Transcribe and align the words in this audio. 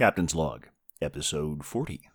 Captain's 0.00 0.34
Log, 0.34 0.68
Episode 1.02 1.62
40. 1.62 2.08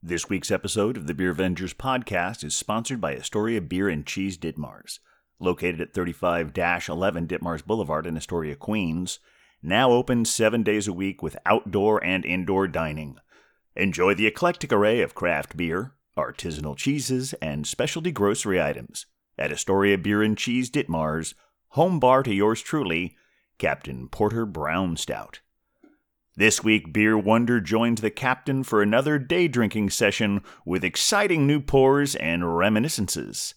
This 0.00 0.28
week's 0.28 0.52
episode 0.52 0.96
of 0.96 1.08
the 1.08 1.12
Beer 1.12 1.34
Vengers 1.34 1.74
podcast 1.74 2.44
is 2.44 2.54
sponsored 2.54 3.00
by 3.00 3.16
Astoria 3.16 3.60
Bier 3.60 3.88
and 3.88 4.06
Cheese 4.06 4.38
Ditmars. 4.38 5.00
Located 5.40 5.80
at 5.80 5.92
35 5.92 6.52
11 6.56 7.26
Ditmars 7.26 7.66
Boulevard 7.66 8.06
in 8.06 8.16
Astoria, 8.16 8.54
Queens, 8.54 9.18
now 9.60 9.90
open 9.90 10.24
seven 10.24 10.62
days 10.62 10.86
a 10.86 10.92
week 10.92 11.20
with 11.20 11.36
outdoor 11.44 11.98
and 12.04 12.24
indoor 12.24 12.68
dining. 12.68 13.16
Enjoy 13.74 14.14
the 14.14 14.28
eclectic 14.28 14.72
array 14.72 15.00
of 15.00 15.16
craft 15.16 15.56
beer, 15.56 15.94
artisanal 16.16 16.76
cheeses, 16.76 17.32
and 17.42 17.66
specialty 17.66 18.12
grocery 18.12 18.62
items 18.62 19.06
at 19.36 19.50
Astoria 19.50 19.98
Bier 19.98 20.22
and 20.22 20.38
Cheese 20.38 20.70
Ditmars, 20.70 21.34
home 21.70 21.98
bar 21.98 22.22
to 22.22 22.32
yours 22.32 22.62
truly, 22.62 23.16
Captain 23.58 24.06
Porter 24.08 24.46
Brown 24.46 24.96
Stout. 24.96 25.40
This 26.38 26.62
week, 26.62 26.92
Beer 26.92 27.16
Wonder 27.16 27.62
joins 27.62 28.02
the 28.02 28.10
captain 28.10 28.62
for 28.62 28.82
another 28.82 29.18
day 29.18 29.48
drinking 29.48 29.88
session 29.88 30.42
with 30.66 30.84
exciting 30.84 31.46
new 31.46 31.60
pours 31.60 32.14
and 32.14 32.58
reminiscences. 32.58 33.54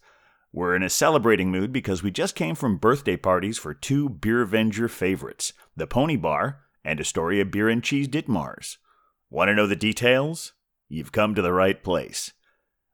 We're 0.54 0.78
in 0.78 0.84
a 0.84 0.90
celebrating 0.90 1.52
mood 1.52 1.74
because 1.74 2.02
we 2.02 2.10
just 2.10 2.36
came 2.36 2.56
from 2.56 2.78
birthday 2.78 3.18
parties 3.18 3.58
for 3.58 3.74
two 3.74 4.08
Beer 4.08 4.46
Venger 4.46 4.90
favorites, 4.90 5.52
the 5.76 5.88
Pony 5.88 6.16
Bar 6.16 6.62
and 6.86 7.02
Astoria 7.02 7.44
Bier 7.44 7.68
and 7.68 7.84
Cheese 7.84 8.08
Ditmars. 8.08 8.78
Want 9.30 9.50
to 9.50 9.56
know 9.56 9.68
the 9.68 9.76
details? 9.76 10.54
You've 10.88 11.12
come 11.12 11.36
to 11.36 11.42
the 11.42 11.52
right 11.52 11.84
place. 11.84 12.32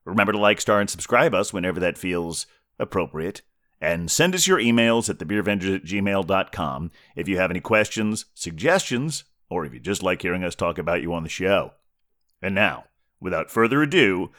Remember 0.03 0.31
to 0.31 0.39
like, 0.39 0.59
star, 0.59 0.79
and 0.79 0.89
subscribe 0.89 1.35
us 1.35 1.53
whenever 1.53 1.79
that 1.79 1.99
feels 1.99 2.47
appropriate. 2.79 3.43
And 3.79 4.09
send 4.09 4.33
us 4.33 4.47
your 4.47 4.57
emails 4.57 5.11
at 5.11 5.19
thebeervengers 5.19 5.75
at 5.75 5.83
gmail.com 5.83 6.91
if 7.15 7.27
you 7.27 7.37
have 7.37 7.51
any 7.51 7.59
questions, 7.59 8.25
suggestions, 8.33 9.25
or 9.49 9.65
if 9.65 9.73
you 9.73 9.79
just 9.79 10.03
like 10.03 10.21
hearing 10.21 10.43
us 10.43 10.55
talk 10.55 10.77
about 10.77 11.01
you 11.01 11.13
on 11.13 11.23
the 11.23 11.29
show. 11.29 11.73
And 12.41 12.55
now, 12.55 12.85
without 13.19 13.49
further 13.51 13.81
ado, 13.81 14.31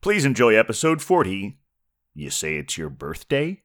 please 0.00 0.24
enjoy 0.24 0.54
episode 0.54 1.00
40. 1.02 1.58
You 2.14 2.30
say 2.30 2.56
it's 2.56 2.78
your 2.78 2.90
birthday? 2.90 3.62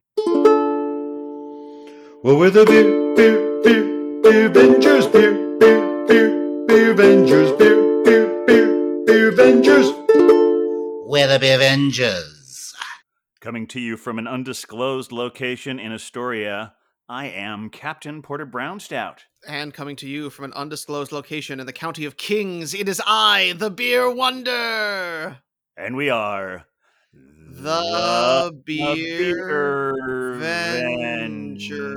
Well, 2.22 2.38
we're 2.38 2.50
the 2.50 2.66
beer, 2.66 3.16
beer, 3.16 3.62
beer, 3.64 3.84
beer 4.22 4.50
Vengers, 4.50 5.12
beer, 5.12 5.34
beer, 5.58 6.06
beer, 6.08 6.66
beer 6.68 6.94
Vengers, 6.94 7.58
beer, 7.58 8.04
beer, 8.04 8.46
beer, 8.46 9.06
beer 9.06 9.32
Vengers. 9.32 9.88
We're 11.08 11.28
the 11.28 11.40
beer 11.40 11.56
Avengers. 11.56 12.76
Coming 13.40 13.68
to 13.68 13.80
you 13.80 13.96
from 13.96 14.20
an 14.20 14.28
undisclosed 14.28 15.14
location 15.14 15.80
in 15.80 15.94
Astoria, 15.94 16.74
I 17.08 17.28
am 17.28 17.70
Captain 17.70 18.22
Porter 18.22 18.46
Brown 18.46 18.80
Stout. 18.82 19.26
And 19.48 19.74
coming 19.74 19.96
to 19.98 20.08
you 20.08 20.30
from 20.30 20.46
an 20.46 20.54
undisclosed 20.54 21.14
location 21.14 21.62
in 21.62 21.66
the 21.66 21.72
county 21.74 22.04
of 22.04 22.18
Kings, 22.18 22.74
it 22.74 22.90
is 22.90 23.02
I, 23.08 23.54
the 23.58 23.70
Beer 23.70 24.14
Wonder. 24.14 25.38
And 25.78 25.96
we 25.96 26.10
are 26.10 26.66
The 27.14 28.52
Beer 28.66 29.96
Vengers. 30.38 31.88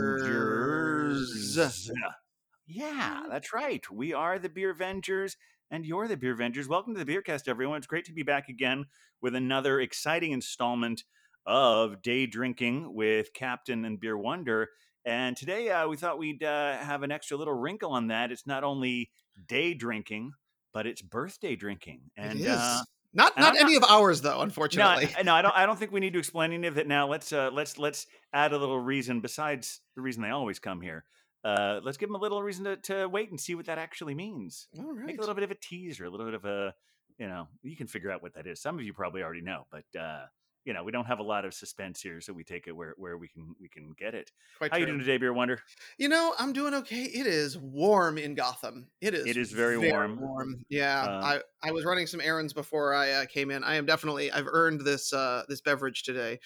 Yeah, 2.68 3.24
that's 3.28 3.52
right. 3.52 3.90
We 3.90 4.14
are 4.14 4.38
the 4.38 4.48
Beer 4.48 4.72
Vengers, 4.72 5.36
and 5.68 5.84
you're 5.84 6.06
the 6.06 6.16
Beer 6.16 6.36
Vengers. 6.36 6.68
Welcome 6.68 6.94
to 6.94 7.04
the 7.04 7.12
Beercast, 7.12 7.48
everyone. 7.48 7.78
It's 7.78 7.88
great 7.88 8.04
to 8.04 8.12
be 8.12 8.22
back 8.22 8.48
again 8.48 8.86
with 9.20 9.34
another 9.34 9.80
exciting 9.80 10.30
installment 10.30 11.02
of 11.44 12.02
Day 12.02 12.26
Drinking 12.26 12.94
with 12.94 13.34
Captain 13.34 13.84
and 13.84 13.98
Beer 13.98 14.16
Wonder. 14.16 14.68
And 15.04 15.36
today 15.36 15.68
uh, 15.70 15.88
we 15.88 15.96
thought 15.96 16.18
we'd 16.18 16.42
uh, 16.42 16.76
have 16.78 17.02
an 17.02 17.10
extra 17.10 17.36
little 17.36 17.54
wrinkle 17.54 17.92
on 17.92 18.08
that. 18.08 18.30
It's 18.30 18.46
not 18.46 18.62
only 18.64 19.10
day 19.48 19.74
drinking, 19.74 20.32
but 20.72 20.86
it's 20.86 21.02
birthday 21.02 21.56
drinking. 21.56 22.02
And 22.16 22.38
it 22.40 22.46
is. 22.46 22.56
uh, 22.56 22.82
not 23.14 23.36
not 23.36 23.56
any 23.58 23.76
of 23.76 23.84
ours 23.84 24.22
though, 24.22 24.36
no, 24.36 24.40
unfortunately. 24.42 25.10
I- 25.18 25.22
no, 25.22 25.34
I 25.34 25.42
don't. 25.42 25.54
I 25.56 25.66
don't 25.66 25.78
think 25.78 25.92
we 25.92 26.00
need 26.00 26.14
to 26.14 26.18
explain 26.18 26.52
any 26.52 26.66
of 26.66 26.78
it 26.78 26.86
now. 26.86 27.06
Let's 27.08 27.32
uh, 27.32 27.50
let's 27.52 27.76
let's 27.78 28.06
add 28.32 28.52
a 28.52 28.58
little 28.58 28.78
reason 28.80 29.20
besides 29.20 29.80
the 29.96 30.00
reason 30.02 30.22
they 30.22 30.30
always 30.30 30.58
come 30.58 30.80
here. 30.80 31.04
Uh, 31.44 31.80
let's 31.82 31.98
give 31.98 32.08
them 32.08 32.14
a 32.14 32.18
little 32.18 32.42
reason 32.42 32.64
to, 32.64 32.76
to 32.76 33.06
wait 33.08 33.30
and 33.30 33.38
see 33.40 33.54
what 33.56 33.66
that 33.66 33.76
actually 33.76 34.14
means. 34.14 34.68
All 34.78 34.94
Make 34.94 35.18
a 35.18 35.20
little 35.20 35.34
bit 35.34 35.42
of 35.44 35.50
a 35.50 35.56
teaser, 35.56 36.04
a 36.04 36.10
little 36.10 36.24
bit 36.24 36.34
of 36.34 36.44
a, 36.44 36.72
you 37.18 37.26
know, 37.26 37.48
you 37.64 37.76
can 37.76 37.88
figure 37.88 38.12
out 38.12 38.22
what 38.22 38.34
that 38.34 38.46
is. 38.46 38.62
Some 38.62 38.78
of 38.78 38.84
you 38.84 38.92
probably 38.92 39.22
already 39.24 39.40
know, 39.40 39.66
but 39.70 39.84
uh, 40.00 40.26
you 40.64 40.72
know, 40.72 40.84
we 40.84 40.92
don't 40.92 41.06
have 41.06 41.18
a 41.18 41.24
lot 41.24 41.44
of 41.44 41.54
suspense 41.54 42.00
here, 42.00 42.20
so 42.20 42.32
we 42.32 42.44
take 42.44 42.66
it 42.66 42.72
where 42.72 42.94
where 42.96 43.16
we 43.16 43.28
can 43.28 43.54
we 43.60 43.68
can 43.68 43.92
get 43.98 44.14
it. 44.14 44.30
Quite 44.58 44.72
How 44.72 44.78
you 44.78 44.86
doing 44.86 44.98
today, 44.98 45.18
Beer 45.18 45.32
Wonder? 45.32 45.60
You 45.98 46.08
know, 46.08 46.34
I'm 46.38 46.52
doing 46.52 46.74
okay. 46.74 47.02
It 47.02 47.26
is 47.26 47.58
warm 47.58 48.18
in 48.18 48.34
Gotham. 48.34 48.88
It 49.00 49.14
is. 49.14 49.26
It 49.26 49.36
is 49.36 49.52
very 49.52 49.78
warm. 49.78 50.20
warm. 50.20 50.64
Yeah, 50.68 51.06
Uh, 51.06 51.22
I 51.22 51.40
I 51.62 51.70
was 51.72 51.84
running 51.84 52.06
some 52.06 52.20
errands 52.20 52.52
before 52.52 52.94
I 52.94 53.10
uh, 53.10 53.26
came 53.26 53.50
in. 53.50 53.64
I 53.64 53.74
am 53.76 53.86
definitely 53.86 54.30
I've 54.30 54.48
earned 54.48 54.80
this 54.82 55.12
uh 55.12 55.44
this 55.48 55.60
beverage 55.60 56.02
today, 56.02 56.38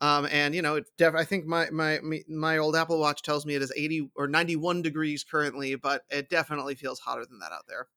um 0.00 0.26
and 0.30 0.54
you 0.54 0.62
know 0.62 0.76
it 0.76 0.84
def- 0.98 1.14
I 1.14 1.24
think 1.24 1.46
my 1.46 1.70
my 1.70 2.00
my 2.28 2.58
old 2.58 2.76
Apple 2.76 2.98
Watch 2.98 3.22
tells 3.22 3.44
me 3.46 3.54
it 3.54 3.62
is 3.62 3.72
80 3.76 4.10
or 4.16 4.26
91 4.26 4.82
degrees 4.82 5.24
currently, 5.24 5.74
but 5.74 6.02
it 6.10 6.28
definitely 6.28 6.74
feels 6.74 7.00
hotter 7.00 7.26
than 7.26 7.38
that 7.40 7.52
out 7.52 7.66
there. 7.68 7.88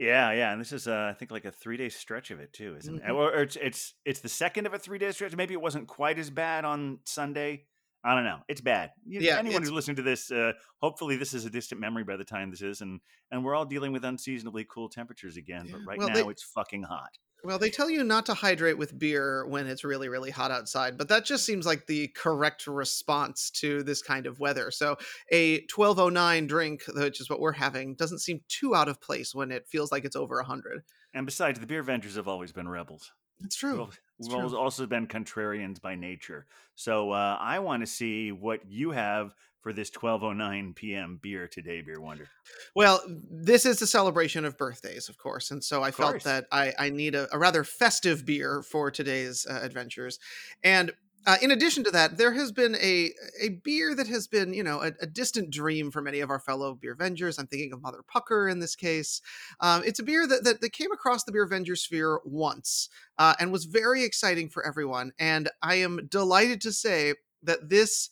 Yeah, 0.00 0.32
yeah, 0.32 0.50
and 0.52 0.58
this 0.60 0.72
is 0.72 0.88
uh, 0.88 1.08
I 1.10 1.12
think 1.12 1.30
like 1.30 1.44
a 1.44 1.52
three 1.52 1.76
day 1.76 1.90
stretch 1.90 2.30
of 2.30 2.40
it 2.40 2.52
too, 2.54 2.74
isn't 2.78 2.96
it? 2.96 3.02
Mhm. 3.04 3.14
Or, 3.14 3.34
it's 3.42 3.56
it's 3.56 3.94
it's 4.06 4.20
the 4.20 4.30
second 4.30 4.66
of 4.66 4.72
a 4.72 4.78
three 4.78 4.98
day 4.98 5.12
stretch. 5.12 5.36
Maybe 5.36 5.52
it 5.52 5.60
wasn't 5.60 5.86
quite 5.88 6.18
as 6.18 6.30
bad 6.30 6.64
on 6.64 7.00
Sunday. 7.04 7.66
I 8.02 8.14
don't 8.14 8.24
know. 8.24 8.38
It's 8.48 8.62
bad. 8.62 8.92
You- 9.04 9.20
Yeah, 9.20 9.38
anyone 9.38 9.60
who's 9.60 9.70
listening 9.72 9.96
to 9.96 10.02
this, 10.02 10.30
uh, 10.32 10.52
hopefully 10.80 11.16
this 11.18 11.34
is 11.34 11.44
a 11.44 11.50
distant 11.50 11.82
memory 11.82 12.02
by 12.02 12.16
the 12.16 12.24
time 12.24 12.50
this 12.50 12.62
is, 12.62 12.80
and 12.80 12.98
and 13.30 13.44
we're 13.44 13.54
all 13.54 13.66
dealing 13.66 13.92
with 13.92 14.02
unseasonably 14.06 14.64
cool 14.70 14.88
temperatures 14.88 15.36
again. 15.36 15.68
But 15.70 15.80
right 15.84 15.98
well, 15.98 16.08
now 16.08 16.14
they- 16.14 16.22
it's 16.30 16.44
fucking 16.44 16.84
hot. 16.84 17.18
Well, 17.44 17.58
they 17.58 17.70
tell 17.70 17.90
you 17.90 18.04
not 18.04 18.26
to 18.26 18.34
hydrate 18.34 18.78
with 18.78 18.98
beer 18.98 19.46
when 19.46 19.66
it's 19.66 19.84
really, 19.84 20.08
really 20.08 20.30
hot 20.30 20.50
outside, 20.50 20.98
but 20.98 21.08
that 21.08 21.24
just 21.24 21.44
seems 21.44 21.66
like 21.66 21.86
the 21.86 22.08
correct 22.08 22.66
response 22.66 23.50
to 23.52 23.82
this 23.82 24.02
kind 24.02 24.26
of 24.26 24.40
weather. 24.40 24.70
So, 24.70 24.96
a 25.32 25.60
1209 25.74 26.46
drink, 26.46 26.82
which 26.94 27.20
is 27.20 27.30
what 27.30 27.40
we're 27.40 27.52
having, 27.52 27.94
doesn't 27.94 28.20
seem 28.20 28.40
too 28.48 28.74
out 28.74 28.88
of 28.88 29.00
place 29.00 29.34
when 29.34 29.50
it 29.50 29.66
feels 29.68 29.90
like 29.90 30.04
it's 30.04 30.16
over 30.16 30.36
100. 30.36 30.82
And 31.14 31.26
besides, 31.26 31.58
the 31.58 31.66
beer 31.66 31.82
vengers 31.82 32.16
have 32.16 32.28
always 32.28 32.52
been 32.52 32.68
rebels. 32.68 33.12
It's 33.42 33.60
We've 33.62 33.72
true. 33.72 33.88
We've 34.18 34.34
always 34.34 34.52
true. 34.52 34.60
also 34.60 34.86
been 34.86 35.06
contrarians 35.06 35.80
by 35.80 35.94
nature. 35.94 36.46
So 36.74 37.12
uh, 37.12 37.38
I 37.40 37.58
want 37.60 37.82
to 37.82 37.86
see 37.86 38.32
what 38.32 38.60
you 38.68 38.90
have 38.90 39.34
for 39.60 39.72
this 39.72 39.90
12:09 39.90 40.74
p.m. 40.74 41.18
beer 41.22 41.46
today, 41.46 41.82
Beer 41.82 42.00
Wonder. 42.00 42.28
Well, 42.74 43.00
this 43.30 43.66
is 43.66 43.80
a 43.82 43.86
celebration 43.86 44.44
of 44.44 44.56
birthdays, 44.56 45.08
of 45.08 45.18
course. 45.18 45.50
And 45.50 45.62
so 45.62 45.82
I 45.82 45.90
felt 45.90 46.22
that 46.24 46.46
I, 46.50 46.72
I 46.78 46.90
need 46.90 47.14
a, 47.14 47.28
a 47.34 47.38
rather 47.38 47.64
festive 47.64 48.24
beer 48.24 48.62
for 48.62 48.90
today's 48.90 49.46
uh, 49.48 49.60
adventures. 49.62 50.18
And 50.62 50.92
uh, 51.26 51.36
in 51.42 51.50
addition 51.50 51.84
to 51.84 51.90
that, 51.90 52.16
there 52.16 52.32
has 52.32 52.50
been 52.50 52.74
a 52.76 53.10
a 53.42 53.50
beer 53.62 53.94
that 53.94 54.06
has 54.06 54.26
been, 54.26 54.54
you 54.54 54.62
know, 54.62 54.80
a, 54.80 54.92
a 55.02 55.06
distant 55.06 55.50
dream 55.50 55.90
for 55.90 56.00
many 56.00 56.20
of 56.20 56.30
our 56.30 56.40
fellow 56.40 56.74
beer 56.74 56.96
vengers. 56.96 57.38
I'm 57.38 57.46
thinking 57.46 57.72
of 57.74 57.82
Mother 57.82 58.02
Pucker 58.06 58.48
in 58.48 58.60
this 58.60 58.74
case. 58.74 59.20
Um, 59.60 59.82
it's 59.84 59.98
a 59.98 60.02
beer 60.02 60.26
that, 60.26 60.44
that 60.44 60.62
that 60.62 60.72
came 60.72 60.92
across 60.92 61.24
the 61.24 61.32
beer 61.32 61.46
venger 61.46 61.76
sphere 61.76 62.20
once 62.24 62.88
uh, 63.18 63.34
and 63.38 63.52
was 63.52 63.66
very 63.66 64.02
exciting 64.04 64.48
for 64.48 64.64
everyone. 64.64 65.12
And 65.18 65.50
I 65.62 65.76
am 65.76 66.06
delighted 66.08 66.62
to 66.62 66.72
say 66.72 67.14
that 67.42 67.68
this 67.68 68.08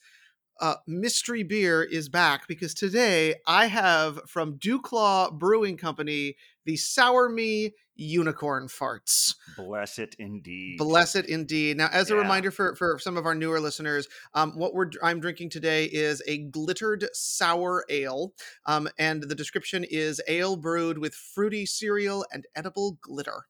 uh, 0.61 0.75
mystery 0.87 1.43
beer 1.43 1.83
is 1.83 2.09
back 2.09 2.47
because 2.49 2.75
today 2.75 3.37
I 3.47 3.67
have 3.67 4.21
from 4.27 4.59
Duclaw 4.59 5.33
Brewing 5.39 5.77
Company 5.77 6.37
the 6.65 6.77
Sour 6.77 7.29
Me 7.29 7.75
Unicorn 7.95 8.69
Farts. 8.69 9.35
Bless 9.57 9.99
it 9.99 10.15
indeed. 10.19 10.77
Bless 10.79 11.17
it 11.17 11.27
indeed. 11.27 11.77
Now, 11.77 11.89
as 11.93 12.11
a 12.11 12.15
Yeah. 12.15 12.21
reminder 12.21 12.51
for, 12.51 12.77
for 12.77 12.99
some 12.99 13.17
of 13.17 13.27
our 13.27 13.35
newer 13.35 13.59
listeners, 13.61 14.07
um, 14.35 14.53
what 14.57 14.75
we're 14.75 14.91
I'm 15.03 15.21
drinking 15.21 15.51
today 15.51 15.87
is 15.87 16.23
a 16.27 16.39
glittered 16.39 17.09
sour 17.13 17.85
ale, 17.89 18.35
um, 18.67 18.89
and 18.99 19.23
the 19.23 19.35
description 19.35 19.85
is 19.85 20.21
ale 20.29 20.57
brewed 20.57 20.99
with 20.99 21.15
fruity 21.15 21.67
cereal 21.67 22.25
and 22.33 22.47
edible 22.55 22.99
glitter. 23.01 23.47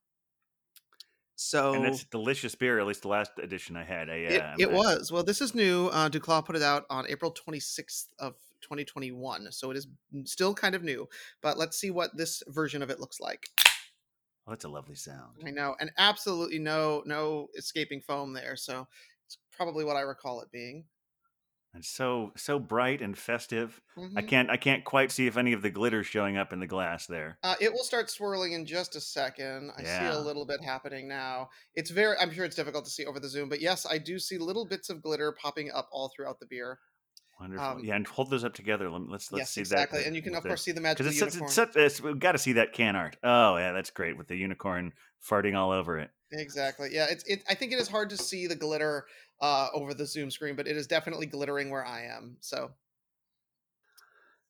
So 1.40 1.72
and 1.72 1.86
it's 1.86 2.02
delicious 2.02 2.56
beer. 2.56 2.80
At 2.80 2.86
least 2.88 3.02
the 3.02 3.08
last 3.08 3.30
edition 3.40 3.76
I 3.76 3.84
had. 3.84 4.10
I, 4.10 4.14
it, 4.14 4.42
uh, 4.42 4.54
it 4.58 4.72
was. 4.72 5.12
Well, 5.12 5.22
this 5.22 5.40
is 5.40 5.54
new. 5.54 5.86
Uh, 5.86 6.08
Duclaw 6.08 6.44
put 6.44 6.56
it 6.56 6.62
out 6.62 6.84
on 6.90 7.06
April 7.08 7.32
26th 7.32 8.06
of 8.18 8.34
2021, 8.62 9.52
so 9.52 9.70
it 9.70 9.76
is 9.76 9.86
still 10.24 10.52
kind 10.52 10.74
of 10.74 10.82
new. 10.82 11.08
But 11.40 11.56
let's 11.56 11.78
see 11.78 11.92
what 11.92 12.16
this 12.16 12.42
version 12.48 12.82
of 12.82 12.90
it 12.90 12.98
looks 12.98 13.20
like. 13.20 13.46
Oh, 14.48 14.50
that's 14.50 14.64
a 14.64 14.68
lovely 14.68 14.96
sound. 14.96 15.44
I 15.46 15.52
know, 15.52 15.76
and 15.78 15.92
absolutely 15.96 16.58
no 16.58 17.04
no 17.06 17.46
escaping 17.56 18.00
foam 18.00 18.32
there, 18.32 18.56
so 18.56 18.88
it's 19.24 19.38
probably 19.52 19.84
what 19.84 19.94
I 19.94 20.00
recall 20.00 20.40
it 20.40 20.50
being. 20.50 20.86
And 21.74 21.84
so 21.84 22.32
so 22.36 22.58
bright 22.58 23.00
and 23.02 23.16
festive. 23.16 23.80
I 23.96 24.00
Mhm. 24.00 24.28
can't 24.28 24.50
I 24.50 24.56
can't 24.56 24.84
quite 24.84 25.12
see 25.12 25.26
if 25.26 25.36
any 25.36 25.52
of 25.52 25.62
the 25.62 25.70
glitter's 25.70 26.06
showing 26.06 26.36
up 26.36 26.52
in 26.52 26.60
the 26.60 26.66
glass 26.66 27.06
there. 27.06 27.38
Uh, 27.42 27.56
it 27.60 27.72
will 27.72 27.84
start 27.84 28.10
swirling 28.10 28.52
in 28.52 28.64
just 28.66 28.96
a 28.96 29.00
second. 29.00 29.70
I 29.76 29.82
see 29.82 30.06
a 30.06 30.18
little 30.18 30.46
bit 30.46 30.62
happening 30.64 31.08
now. 31.08 31.50
It's 31.74 31.90
very. 31.90 32.16
I'm 32.18 32.32
sure 32.32 32.44
it's 32.44 32.56
difficult 32.56 32.84
to 32.86 32.90
see 32.90 33.04
over 33.04 33.20
the 33.20 33.28
zoom, 33.28 33.48
but 33.48 33.60
yes, 33.60 33.84
I 33.86 33.98
do 33.98 34.18
see 34.18 34.38
little 34.38 34.64
bits 34.66 34.88
of 34.88 35.02
glitter 35.02 35.30
popping 35.32 35.70
up 35.70 35.88
all 35.92 36.08
throughout 36.16 36.40
the 36.40 36.46
beer. 36.46 36.80
Wonderful. 37.40 37.66
Um, 37.66 37.84
yeah, 37.84 37.94
and 37.94 38.06
hold 38.06 38.30
those 38.30 38.42
up 38.42 38.54
together. 38.54 38.90
Let- 38.90 39.08
Let's 39.08 39.30
let's 39.30 39.40
yes, 39.40 39.50
see 39.50 39.60
exactly. 39.60 40.00
that. 40.00 40.06
and 40.06 40.16
you 40.16 40.22
can 40.22 40.34
of 40.34 40.42
course 40.42 40.62
see 40.62 40.72
the 40.72 40.80
magic 40.80 40.98
because 40.98 41.12
it's 41.12 41.20
such, 41.20 41.34
unicorn. 41.34 41.68
it's 41.68 41.98
it's, 41.98 42.00
we've 42.00 42.18
got 42.18 42.32
to 42.32 42.38
see 42.38 42.54
that 42.54 42.72
can 42.72 42.96
art. 42.96 43.16
Oh 43.22 43.56
yeah, 43.56 43.72
that's 43.72 43.90
great 43.90 44.18
with 44.18 44.26
the 44.26 44.36
unicorn 44.36 44.92
farting 45.24 45.56
all 45.56 45.70
over 45.70 45.98
it. 45.98 46.10
Exactly. 46.32 46.90
Yeah, 46.92 47.06
it's 47.08 47.24
it. 47.24 47.44
I 47.48 47.54
think 47.54 47.72
it 47.72 47.78
is 47.78 47.88
hard 47.88 48.10
to 48.10 48.16
see 48.16 48.46
the 48.46 48.56
glitter 48.56 49.06
uh, 49.40 49.68
over 49.72 49.94
the 49.94 50.04
Zoom 50.06 50.30
screen, 50.30 50.56
but 50.56 50.66
it 50.66 50.76
is 50.76 50.86
definitely 50.86 51.26
glittering 51.26 51.70
where 51.70 51.86
I 51.86 52.04
am. 52.06 52.36
So 52.40 52.70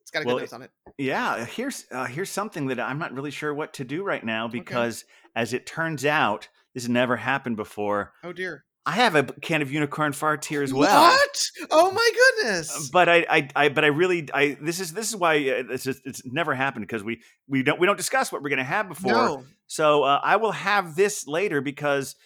it's 0.00 0.11
got 0.11 0.23
a 0.23 0.25
good 0.25 0.32
Well, 0.32 0.38
nose 0.41 0.52
on 0.55 0.62
it. 0.62 0.70
Yeah, 0.96 1.44
here's 1.44 1.84
uh, 1.91 2.06
here's 2.06 2.31
something 2.31 2.69
that 2.69 2.81
I'm 2.81 2.99
not 2.99 3.12
really 3.12 3.31
sure 3.31 3.52
what 3.52 3.75
to 3.75 3.84
do 3.84 4.02
right 4.02 4.25
now 4.25 4.49
because, 4.49 5.05
as 5.37 5.52
it 5.52 5.67
turns 5.67 6.06
out, 6.06 6.49
this 6.75 6.84
has 6.84 6.91
never 6.91 7.17
happened 7.17 7.56
before. 7.56 8.12
Oh 8.25 8.32
dear. 8.32 8.64
I 8.88 8.93
have 8.93 9.14
a 9.17 9.23
can 9.23 9.61
of 9.61 9.70
unicorn 9.70 10.12
farts 10.12 10.46
here 10.46 10.62
as 10.62 10.73
well. 10.73 11.02
What? 11.02 11.43
Oh 11.70 11.90
my 11.93 12.11
goodness. 12.40 12.88
But 12.90 13.06
I, 13.11 13.26
I, 13.29 13.49
I, 13.55 13.69
but 13.69 13.85
I 13.85 13.88
really, 13.88 14.26
I. 14.32 14.56
This 14.62 14.81
is 14.81 14.94
this 14.94 15.11
is 15.11 15.17
why 15.17 15.37
uh, 15.50 15.62
this 15.69 15.87
is 15.87 16.00
it's 16.06 16.23
never 16.25 16.55
happened 16.55 16.87
because 16.87 17.05
we 17.05 17.20
we 17.46 17.62
don't 17.62 17.79
we 17.79 17.87
don't 17.87 17.99
discuss 17.99 18.32
what 18.32 18.40
we're 18.40 18.49
going 18.49 18.61
to 18.61 18.64
have 18.64 18.88
before. 18.88 19.12
no. 19.12 19.44
So 19.67 20.05
uh, 20.05 20.20
I 20.25 20.37
will 20.37 20.52
have 20.52 20.96
this 20.96 21.26
later 21.26 21.61
because 21.61 22.17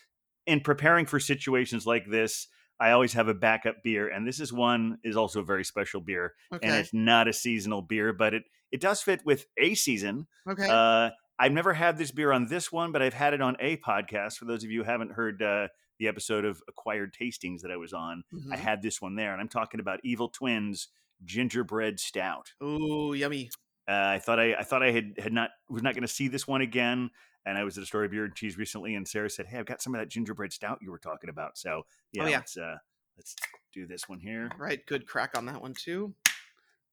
in 0.46 0.60
preparing 0.60 1.04
for 1.04 1.18
situations 1.18 1.84
like 1.84 2.08
this, 2.08 2.46
I 2.78 2.92
always 2.92 3.14
have 3.14 3.26
a 3.26 3.34
backup 3.34 3.82
beer, 3.82 4.06
and 4.06 4.24
this 4.24 4.38
is 4.38 4.52
one 4.52 4.98
is 5.02 5.16
also 5.16 5.40
a 5.40 5.44
very 5.44 5.64
special 5.64 6.00
beer, 6.00 6.34
and 6.52 6.72
it's 6.76 6.94
not 6.94 7.26
a 7.26 7.32
seasonal 7.32 7.82
beer, 7.82 8.12
but 8.12 8.34
it 8.34 8.44
it 8.70 8.80
does 8.80 9.02
fit 9.02 9.22
with 9.26 9.46
a 9.58 9.74
season. 9.74 10.28
Okay. 10.48 10.68
Uh, 10.70 11.10
I've 11.40 11.50
never 11.50 11.74
had 11.74 11.98
this 11.98 12.12
beer 12.12 12.30
on 12.30 12.46
this 12.46 12.70
one, 12.70 12.92
but 12.92 13.02
I've 13.02 13.14
had 13.14 13.34
it 13.34 13.40
on 13.42 13.56
a 13.58 13.78
podcast. 13.78 14.36
For 14.36 14.44
those 14.44 14.62
of 14.62 14.70
you 14.70 14.84
who 14.84 14.88
haven't 14.88 15.10
heard 15.10 15.42
uh, 15.42 15.66
the 16.02 16.08
episode 16.08 16.44
of 16.44 16.60
Acquired 16.66 17.14
Tastings 17.14 17.60
that 17.60 17.70
I 17.70 17.76
was 17.76 17.92
on, 17.92 18.24
I 18.50 18.56
Mhm. 18.56 18.58
had 18.58 18.82
this 18.82 19.00
one 19.00 19.14
there, 19.14 19.32
and 19.32 19.40
I'm 19.40 19.48
talking 19.48 19.78
about 19.78 20.00
Evil 20.02 20.28
Twins 20.28 20.88
Gingerbread 21.24 22.00
Stout. 22.00 22.52
Ooh, 22.60 23.14
yummy. 23.14 23.50
Uh, 23.88 23.92
I 23.92 24.18
thought 24.18 24.40
I, 24.40 24.54
I 24.56 24.64
thought 24.64 24.82
I 24.82 24.90
had 24.90 25.14
had 25.18 25.32
not 25.32 25.50
was 25.68 25.82
not 25.82 25.94
going 25.94 26.02
to 26.02 26.08
see 26.08 26.26
this 26.26 26.46
one 26.48 26.60
again, 26.60 27.10
and 27.46 27.56
I 27.56 27.62
was 27.62 27.78
at 27.78 27.84
a 27.84 27.86
story 27.86 28.06
of 28.06 28.10
beer 28.10 28.24
and 28.24 28.34
cheese 28.34 28.58
recently, 28.58 28.96
and 28.96 29.06
Sarah 29.06 29.30
said, 29.30 29.46
"Hey, 29.46 29.58
I've 29.58 29.66
got 29.66 29.80
some 29.80 29.94
of 29.94 30.00
that 30.00 30.08
gingerbread 30.08 30.52
stout 30.52 30.78
you 30.82 30.90
were 30.90 30.98
talking 30.98 31.30
about." 31.30 31.56
So 31.56 31.86
yeah, 32.10 32.24
Oh, 32.24 32.26
yeah. 32.26 32.36
let's 32.38 32.56
uh, 32.56 32.78
let's 33.16 33.36
do 33.72 33.86
this 33.86 34.08
one 34.08 34.18
here. 34.18 34.50
Right. 34.58 34.84
Good 34.86 35.06
crack 35.06 35.38
on 35.38 35.46
that 35.46 35.62
one 35.62 35.74
too. 35.74 36.14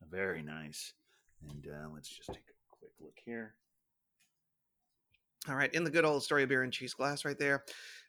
Very 0.08 0.44
nice, 0.44 0.94
and 1.50 1.68
uh, 1.68 1.90
let's 1.94 2.10
just 2.10 2.30
take 2.30 2.38
a 2.38 2.76
quick 2.78 2.92
look 3.00 3.18
here. 3.26 3.56
All 5.48 5.56
right, 5.56 5.74
in 5.74 5.84
the 5.84 5.90
good 5.90 6.06
old 6.06 6.22
story 6.24 6.44
of 6.44 6.50
beer 6.50 6.64
and 6.64 6.74
cheese 6.74 6.94
glass 6.94 7.24
right 7.24 7.38
there. 7.40 7.64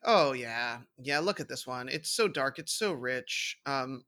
Oh 0.04 0.32
yeah, 0.32 0.78
yeah. 0.98 1.20
Look 1.20 1.38
at 1.40 1.48
this 1.48 1.66
one. 1.66 1.88
It's 1.88 2.10
so 2.10 2.26
dark. 2.26 2.58
It's 2.58 2.72
so 2.72 2.92
rich. 2.92 3.58
Um, 3.66 4.02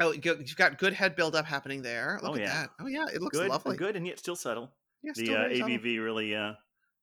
oh, 0.00 0.12
you've 0.12 0.56
got 0.56 0.78
good 0.78 0.92
head 0.92 1.14
buildup 1.14 1.46
happening 1.46 1.82
there. 1.82 2.18
Look 2.22 2.32
Oh, 2.32 2.34
at 2.34 2.40
yeah. 2.40 2.54
that. 2.62 2.70
Oh 2.80 2.86
yeah, 2.86 3.06
it 3.14 3.22
looks 3.22 3.38
Good, 3.38 3.48
lovely. 3.48 3.76
good, 3.76 3.94
and 3.96 4.06
yet 4.06 4.18
still 4.18 4.36
subtle. 4.36 4.72
Yeah, 5.02 5.12
the 5.14 5.24
still 5.24 5.36
uh, 5.36 5.48
subtle. 5.54 5.68
ABV 5.68 6.02
really, 6.02 6.34
uh, 6.34 6.54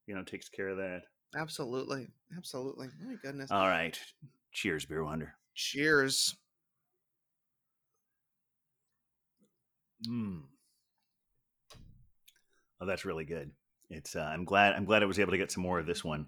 you 0.06 0.14
know, 0.14 0.22
takes 0.22 0.48
care 0.48 0.68
of 0.68 0.76
that. 0.76 1.02
Absolutely, 1.36 2.08
absolutely. 2.36 2.88
Oh 3.02 3.08
my 3.08 3.16
goodness. 3.22 3.50
All 3.50 3.66
right, 3.66 3.98
cheers, 4.52 4.84
beer 4.84 5.02
wonder. 5.04 5.34
Cheers. 5.54 6.36
Mm. 10.08 10.42
Oh, 12.80 12.86
that's 12.86 13.04
really 13.06 13.24
good. 13.24 13.50
It's. 13.90 14.16
Uh, 14.16 14.20
I'm 14.20 14.44
glad. 14.44 14.74
I'm 14.74 14.84
glad 14.84 15.02
I 15.02 15.06
was 15.06 15.18
able 15.18 15.32
to 15.32 15.38
get 15.38 15.52
some 15.52 15.62
more 15.62 15.78
of 15.78 15.86
this 15.86 16.04
one. 16.04 16.26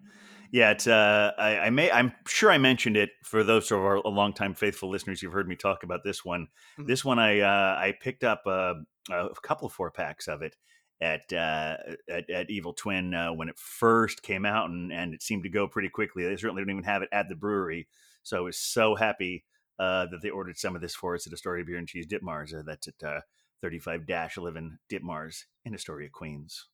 Yeah, 0.53 0.71
it's. 0.71 0.87
Uh, 0.87 1.33
I, 1.39 1.59
I 1.59 1.71
may. 1.71 1.91
I'm 1.91 2.13
sure 2.27 2.51
I 2.51 2.59
mentioned 2.59 2.97
it 2.97 3.11
for 3.25 3.43
those 3.43 3.71
of 3.71 3.79
our 3.79 4.01
longtime 4.01 4.55
faithful 4.55 4.91
listeners. 4.91 5.23
You've 5.23 5.33
heard 5.33 5.49
me 5.49 5.57
talk 5.57 5.83
about 5.83 6.05
this 6.05 6.25
one. 6.25 6.49
Mhm. 6.79 6.87
This 6.87 7.05
one, 7.05 7.19
I 7.19 7.41
uh, 7.41 7.77
I 7.79 7.95
picked 8.01 8.25
up 8.25 8.43
uh, 8.47 8.75
a 9.11 9.29
couple 9.43 9.69
four 9.69 9.91
packs 9.91 10.29
of 10.29 10.43
it 10.43 10.55
at 11.01 11.33
uh, 11.33 11.77
at, 12.09 12.31
at 12.31 12.51
Evil 12.51 12.73
Twin 12.75 13.15
uh, 13.15 13.33
when 13.33 13.49
it 13.49 13.59
first 13.59 14.23
came 14.23 14.47
out, 14.47 14.71
and 14.71 14.93
and 14.93 15.15
it 15.15 15.23
seemed 15.23 15.43
to 15.43 15.49
go 15.51 15.67
pretty 15.67 15.89
quickly. 15.89 16.25
They 16.25 16.37
certainly 16.37 16.63
don't 16.63 16.71
even 16.71 16.85
have 16.85 17.03
it 17.03 17.09
at 17.13 17.29
the 17.29 17.35
brewery, 17.35 17.89
so 18.23 18.37
I 18.37 18.41
was 18.41 18.59
so 18.59 18.95
happy 18.95 19.45
uh, 19.79 20.07
that 20.07 20.21
they 20.23 20.31
ordered 20.31 20.59
some 20.59 20.75
of 20.75 20.83
this 20.83 20.95
for 20.95 21.15
us 21.15 21.27
at 21.27 21.33
Astoria 21.33 21.65
Bier 21.65 21.77
and 21.77 21.89
Cheese 21.89 22.07
Ditmars. 22.07 22.55
Uh, 22.55 22.63
that's 22.67 22.89
at 22.89 22.95
uh, 23.07 23.21
35-11 23.65 24.79
Ditmars 24.91 25.45
in 25.65 25.75
Astoria, 25.75 26.09
Queens, 26.11 26.67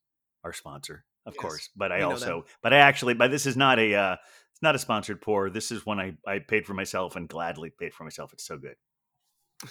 our 0.43 0.53
sponsor, 0.53 1.05
of 1.25 1.33
Yes, 1.33 1.41
course. 1.41 1.69
But 1.75 1.91
I 1.91 1.97
we 1.97 2.03
also, 2.03 2.45
but 2.61 2.73
I 2.73 2.77
actually, 2.77 3.13
but 3.13 3.31
this 3.31 3.45
is 3.45 3.57
not 3.57 3.79
a, 3.79 3.95
uh, 3.95 4.15
it's 4.51 4.61
not 4.61 4.75
a 4.75 4.79
sponsored 4.79 5.21
pour. 5.21 5.49
This 5.49 5.71
is 5.71 5.85
one 5.85 5.99
I, 5.99 6.13
I 6.27 6.39
paid 6.39 6.65
for 6.65 6.73
myself 6.73 7.15
and 7.15 7.27
gladly 7.27 7.69
paid 7.69 7.93
for 7.93 8.03
myself. 8.03 8.33
It's 8.33 8.45
so 8.45 8.57
good. 8.57 8.75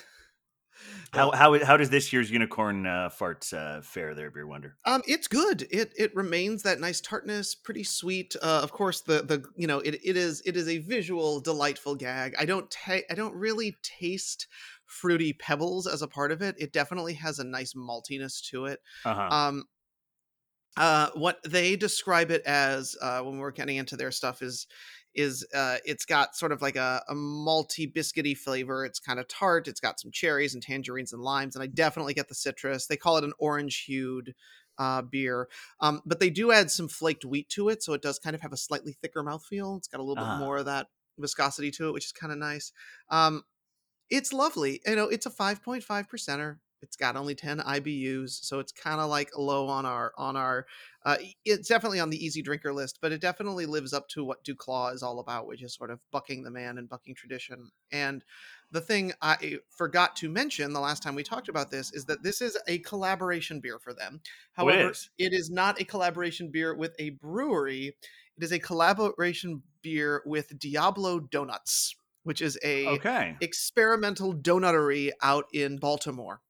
How 1.13 1.31
how 1.31 1.63
how 1.65 1.77
does 1.77 1.91
this 1.91 2.13
year's 2.13 2.31
unicorn 2.31 2.87
uh, 2.87 3.11
farts 3.11 3.53
uh, 3.53 3.83
fare 3.83 4.15
there, 4.15 4.31
Beer 4.31 4.47
Wonder? 4.47 4.79
Um, 4.87 5.03
it's 5.07 5.29
good. 5.29 5.67
It 5.71 5.93
it 5.97 6.15
remains 6.17 6.63
that 6.63 6.81
nice 6.81 7.01
tartness, 7.01 7.55
pretty 7.55 7.85
sweet. 7.85 8.35
Uh, 8.43 8.61
of 8.63 8.73
course, 8.73 9.03
the 9.03 9.23
the 9.23 9.45
you 9.55 9.67
know 9.67 9.81
it, 9.81 10.01
it 10.03 10.17
is 10.17 10.43
it 10.47 10.57
is 10.57 10.69
a 10.69 10.79
visual 10.79 11.41
delightful 11.41 11.95
gag. 11.95 12.35
I 12.39 12.47
don't 12.47 12.71
ta- 12.71 13.07
I 13.11 13.15
don't 13.15 13.35
really 13.35 13.77
taste 13.83 14.47
fruity 14.87 15.35
pebbles 15.35 15.87
as 15.87 16.01
a 16.03 16.09
part 16.09 16.33
of 16.33 16.41
it. 16.41 16.57
It 16.59 16.73
definitely 16.73 17.15
has 17.15 17.39
a 17.39 17.45
nice 17.45 17.75
maltiness 17.75 18.43
to 18.49 18.65
it. 18.67 18.81
Uh-huh. 19.05 19.29
Um, 19.31 19.65
uh, 20.77 21.11
what 21.15 21.39
they 21.45 21.77
describe 21.77 22.31
it 22.31 22.43
as 22.43 22.97
uh, 23.03 23.21
when 23.23 23.39
we're 23.39 23.51
getting 23.51 23.77
into 23.77 23.97
their 23.97 24.11
stuff 24.11 24.43
is 24.43 24.67
is 25.15 25.47
uh, 25.55 25.77
it's 25.85 26.07
got 26.07 26.35
sort 26.35 26.53
of 26.53 26.63
like 26.63 26.77
a, 26.77 27.03
a 27.09 27.15
malty 27.15 27.93
biscuity 27.93 28.35
flavor. 28.37 28.85
It's 28.87 28.99
kind 28.99 29.21
of 29.21 29.29
tart. 29.29 29.69
It's 29.69 29.81
got 29.81 30.01
some 30.01 30.11
cherries 30.11 30.55
and 30.55 30.63
tangerines 30.63 31.13
and 31.13 31.23
limes, 31.23 31.55
and 31.55 31.63
I 31.63 31.67
definitely 31.67 32.15
get 32.15 32.29
the 32.29 32.35
citrus. 32.35 32.87
They 32.87 32.97
call 32.97 33.19
it 33.19 33.25
an 33.25 33.35
orange 33.39 33.85
hued 33.85 34.35
uh, 34.79 35.03
beer, 35.03 35.49
um, 35.81 36.01
but 36.07 36.19
they 36.19 36.31
do 36.31 36.51
add 36.51 36.71
some 36.71 36.89
flaked 36.89 37.27
wheat 37.27 37.51
to 37.51 37.69
it, 37.69 37.83
so 37.83 37.93
it 37.93 38.01
does 38.01 38.19
kind 38.19 38.35
of 38.35 38.41
have 38.41 38.55
a 38.55 38.57
slightly 38.57 38.93
thicker 38.95 39.23
mouthfeel. 39.23 39.77
It's 39.77 39.89
got 39.89 40.01
a 40.01 40.03
little 40.03 40.25
Ah. 40.25 40.37
bit 40.37 40.41
more 40.41 40.57
of 40.57 40.65
that 40.65 40.87
viscosity 41.19 41.71
to 41.73 41.89
it, 41.89 41.93
which 41.93 42.07
is 42.07 42.13
kind 42.13 42.33
of 42.33 42.39
nice. 42.39 42.73
Um, 43.11 43.43
it's 44.11 44.33
lovely. 44.33 44.81
You 44.87 44.97
know, 44.97 45.09
it's 45.09 45.27
a 45.27 45.31
5.5 45.31 46.09
percenter. 46.09 46.59
It's 46.83 46.97
got 46.97 47.17
only 47.17 47.35
10 47.35 47.61
IBUs, 47.61 48.45
so 48.45 48.59
it's 48.59 48.73
kind 48.73 49.01
of 49.01 49.09
like 49.09 49.31
low 49.39 49.69
on 49.69 49.87
our 49.87 50.13
on 50.19 50.37
our. 50.37 50.67
Uh, 51.05 51.17
it's 51.45 51.69
definitely 51.69 52.01
on 52.01 52.11
the 52.11 52.25
easy 52.25 52.43
drinker 52.43 52.73
list, 52.73 52.99
but 53.01 53.13
it 53.13 53.21
definitely 53.21 53.67
lives 53.67 53.93
up 53.93 54.09
to 54.09 54.25
what 54.25 54.45
Duclaw 54.45 54.93
is 54.93 55.03
all 55.03 55.21
about, 55.21 55.47
which 55.47 55.63
is 55.63 55.75
sort 55.75 55.91
of 55.91 56.01
bucking 56.11 56.43
the 56.43 56.51
man 56.51 56.79
and 56.79 56.89
bucking 56.89 57.15
tradition. 57.15 57.71
And 57.93 58.25
the 58.73 58.81
thing 58.81 59.13
I 59.23 59.59
forgot 59.71 60.17
to 60.17 60.29
mention 60.29 60.73
the 60.73 60.81
last 60.81 61.03
time 61.03 61.15
we 61.15 61.23
talked 61.23 61.49
about 61.49 61.71
this 61.71 61.93
is 61.93 62.07
that 62.07 62.23
this 62.23 62.41
is 62.41 62.59
a 62.67 62.79
collaboration 62.79 63.61
beer 63.61 63.79
for 63.79 63.95
them. 63.95 64.21
Oh, 64.59 64.65
However, 64.65 64.91
is? 64.91 65.11
it 65.19 65.33
is 65.33 65.51
not 65.51 65.81
a 65.81 65.85
collaboration 65.85 66.51
beer 66.51 66.75
with 66.75 66.95
a 66.99 67.11
brewery. 67.11 67.95
It 68.37 68.45
is 68.45 68.53
a 68.53 68.59
collaboration 68.59 69.63
beer 69.83 70.23
with 70.25 70.59
Diablo 70.59 71.21
Donuts, 71.21 71.95
which 72.25 72.41
is 72.41 72.59
a 72.65 72.87
okay. 72.89 73.37
experimental 73.41 74.35
donutery 74.35 75.11
out 75.23 75.47
in 75.53 75.79
Baltimore. 75.79 76.41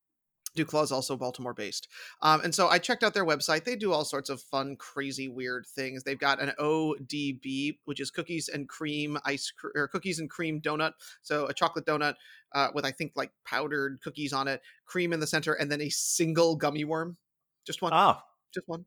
Duclaw 0.57 0.83
is 0.83 0.93
also 0.93 1.17
Baltimore 1.17 1.55
based. 1.55 1.89
Um, 2.21 2.41
and 2.43 2.55
so 2.55 2.69
I 2.69 2.79
checked 2.79 3.03
out 3.03 3.15
their 3.15 3.25
website. 3.25 3.65
They 3.65 3.77
do 3.77 3.93
all 3.93 4.05
sorts 4.05 4.31
of 4.31 4.41
fun, 4.41 4.77
crazy, 4.77 5.29
weird 5.29 5.67
things. 5.67 6.03
They've 6.03 6.19
got 6.19 6.41
an 6.41 6.53
ODB, 6.59 7.79
which 7.85 8.01
is 8.01 8.11
cookies 8.11 8.49
and 8.49 8.69
cream 8.69 9.19
ice 9.25 9.51
cr- 9.51 9.69
or 9.75 9.89
cookies 9.89 10.19
and 10.19 10.29
cream 10.29 10.61
donut. 10.61 10.93
So 11.23 11.47
a 11.47 11.55
chocolate 11.55 11.87
donut 11.87 12.15
uh, 12.53 12.69
with, 12.75 12.85
I 12.85 12.91
think, 12.91 13.13
like 13.17 13.33
powdered 13.45 14.01
cookies 14.03 14.33
on 14.33 14.49
it, 14.49 14.61
cream 14.85 15.13
in 15.13 15.21
the 15.21 15.27
center, 15.27 15.55
and 15.55 15.71
then 15.71 15.81
a 15.81 15.89
single 15.89 16.57
gummy 16.57 16.85
worm. 16.85 17.17
Just 17.65 17.81
one 17.81 17.93
Oh, 17.95 18.19
just 18.53 18.69
one 18.69 18.85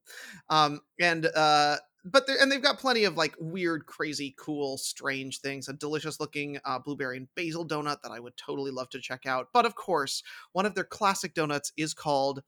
um 0.50 0.80
and 1.00 1.26
uh 1.36 1.78
but 2.06 2.30
and 2.30 2.52
they've 2.52 2.62
got 2.62 2.80
plenty 2.80 3.04
of 3.04 3.18
like 3.18 3.36
weird 3.40 3.86
crazy 3.88 4.36
cool 4.38 4.78
strange 4.78 5.40
things 5.40 5.68
a 5.68 5.74
delicious 5.74 6.20
looking 6.20 6.58
uh, 6.64 6.80
blueberry 6.80 7.18
and 7.18 7.28
basil 7.36 7.68
donut 7.68 8.02
that 8.02 8.12
i 8.12 8.20
would 8.20 8.38
totally 8.38 8.72
love 8.72 8.90
to 8.90 9.02
check 9.02 9.26
out 9.26 9.48
but 9.54 9.66
of 9.66 9.76
course 9.76 10.24
one 10.54 10.66
of 10.66 10.76
their 10.76 10.84
classic 10.84 11.34
donuts 11.34 11.72
is 11.78 11.94
called 11.94 12.42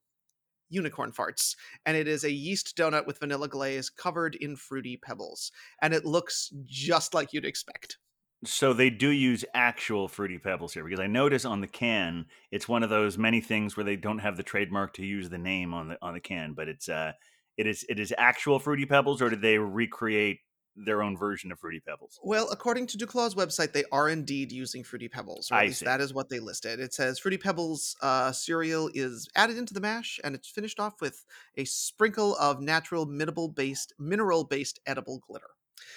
unicorn 0.69 1.11
farts 1.11 1.55
and 1.85 1.97
it 1.97 2.07
is 2.07 2.23
a 2.23 2.31
yeast 2.31 2.75
donut 2.77 3.07
with 3.07 3.19
vanilla 3.19 3.47
glaze 3.47 3.89
covered 3.89 4.35
in 4.35 4.55
fruity 4.55 4.97
pebbles 4.97 5.51
and 5.81 5.93
it 5.93 6.05
looks 6.05 6.51
just 6.65 7.13
like 7.13 7.33
you'd 7.33 7.45
expect. 7.45 7.97
So 8.45 8.71
they 8.71 8.91
do 8.91 9.09
use 9.09 9.43
actual 9.55 10.07
fruity 10.07 10.37
pebbles 10.37 10.73
here 10.73 10.83
because 10.83 10.99
I 10.99 11.07
notice 11.07 11.43
on 11.43 11.61
the 11.61 11.67
can 11.67 12.25
it's 12.51 12.67
one 12.67 12.83
of 12.83 12.89
those 12.89 13.17
many 13.17 13.41
things 13.41 13.75
where 13.75 13.83
they 13.83 13.95
don't 13.95 14.19
have 14.19 14.37
the 14.37 14.43
trademark 14.43 14.93
to 14.93 15.05
use 15.05 15.29
the 15.29 15.39
name 15.39 15.73
on 15.73 15.87
the 15.89 15.97
on 16.03 16.13
the 16.13 16.19
can, 16.19 16.53
but 16.53 16.67
it's 16.67 16.87
uh 16.87 17.13
it 17.57 17.67
is 17.67 17.85
it 17.89 17.99
is 17.99 18.13
actual 18.17 18.59
fruity 18.59 18.85
pebbles 18.85 19.21
or 19.21 19.29
did 19.29 19.41
they 19.41 19.57
recreate 19.57 20.39
their 20.79 21.01
own 21.01 21.17
version 21.17 21.51
of 21.51 21.59
fruity 21.59 21.79
pebbles? 21.79 22.19
Well, 22.23 22.49
according 22.51 22.85
to 22.87 22.97
Duclaw's 22.97 23.33
website, 23.33 23.73
they 23.73 23.83
are 23.91 24.09
indeed 24.09 24.51
using 24.51 24.83
Fruity 24.83 25.07
Pebbles. 25.09 25.49
Or 25.49 25.55
at 25.55 25.61
I 25.61 25.65
least 25.65 25.79
see. 25.79 25.85
that 25.85 26.01
is 26.01 26.13
what 26.13 26.29
they 26.29 26.39
listed. 26.39 26.79
It 26.79 26.93
says 26.93 27.17
Fruity 27.17 27.37
Pebbles 27.39 27.95
uh, 28.03 28.31
cereal 28.31 28.87
is 28.93 29.27
added 29.35 29.57
into 29.57 29.73
the 29.73 29.79
mash, 29.79 30.19
and 30.23 30.35
it's 30.35 30.47
finished 30.47 30.79
off 30.79 31.01
with 31.01 31.25
a 31.55 31.65
sprinkle 31.65 32.35
of 32.37 32.61
natural 32.61 33.07
mineral 33.07 33.47
based 33.47 33.93
mineral 33.97 34.43
based 34.43 34.79
edible 34.85 35.19
glitter. 35.27 35.47